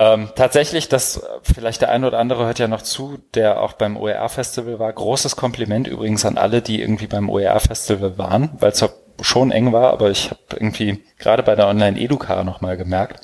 [0.00, 3.96] Ähm, tatsächlich, das vielleicht der eine oder andere hört ja noch zu, der auch beim
[3.96, 4.92] OER-Festival war.
[4.92, 8.80] Großes Kompliment übrigens an alle, die irgendwie beim OER-Festival waren, weil es
[9.20, 13.20] schon eng war, aber ich habe irgendwie gerade bei der Online-Educa nochmal gemerkt,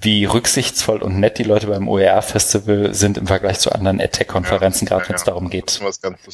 [0.00, 4.90] wie rücksichtsvoll und nett die Leute beim OER-Festival sind im Vergleich zu anderen EdTech-Konferenzen, ja,
[4.90, 5.80] gerade ja, wenn es darum geht,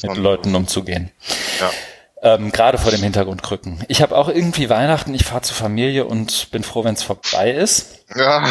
[0.03, 1.11] mit Leuten umzugehen.
[1.59, 1.71] Ja.
[2.21, 3.83] Ähm, gerade vor dem Hintergrund Krücken.
[3.89, 7.51] Ich habe auch irgendwie Weihnachten, ich fahre zur Familie und bin froh, wenn es vorbei
[7.51, 8.05] ist.
[8.15, 8.45] Ja.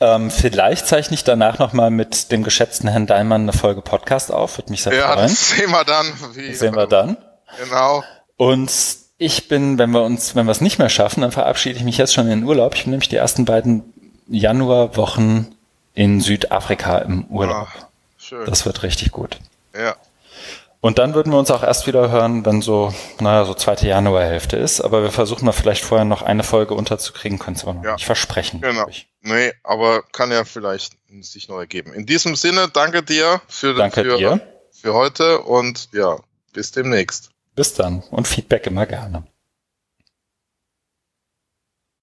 [0.00, 4.58] Ähm, vielleicht zeichne ich danach nochmal mit dem geschätzten Herrn Daimann eine Folge Podcast auf.
[4.58, 5.28] Würde mich sehr ja, freuen.
[5.28, 6.12] Ja, sehen wir dann.
[6.32, 7.16] Wie, das sehen wir dann.
[7.62, 8.02] Genau.
[8.36, 8.72] Und
[9.18, 11.98] ich bin, wenn wir uns, wenn wir es nicht mehr schaffen, dann verabschiede ich mich
[11.98, 12.74] jetzt schon in den Urlaub.
[12.74, 13.82] Ich bin nämlich die ersten beiden
[14.28, 15.54] Januarwochen
[15.94, 17.68] in Südafrika im Urlaub.
[17.70, 17.86] Ach,
[18.18, 18.44] schön.
[18.46, 19.38] Das wird richtig gut.
[19.76, 19.94] Ja.
[20.80, 24.58] Und dann würden wir uns auch erst wieder hören, wenn so, naja, so zweite Januarhälfte
[24.58, 24.82] ist.
[24.82, 27.94] Aber wir versuchen mal vielleicht vorher noch eine Folge unterzukriegen, können es aber noch ja.
[27.94, 28.60] nicht versprechen.
[28.60, 28.86] Genau.
[29.22, 30.92] Nee, aber kann ja vielleicht
[31.22, 31.94] sich noch ergeben.
[31.94, 34.40] In diesem Sinne, danke dir für, danke für, dir.
[34.72, 36.18] für heute und ja,
[36.52, 37.30] bis demnächst.
[37.54, 39.24] Bis dann und Feedback immer gerne.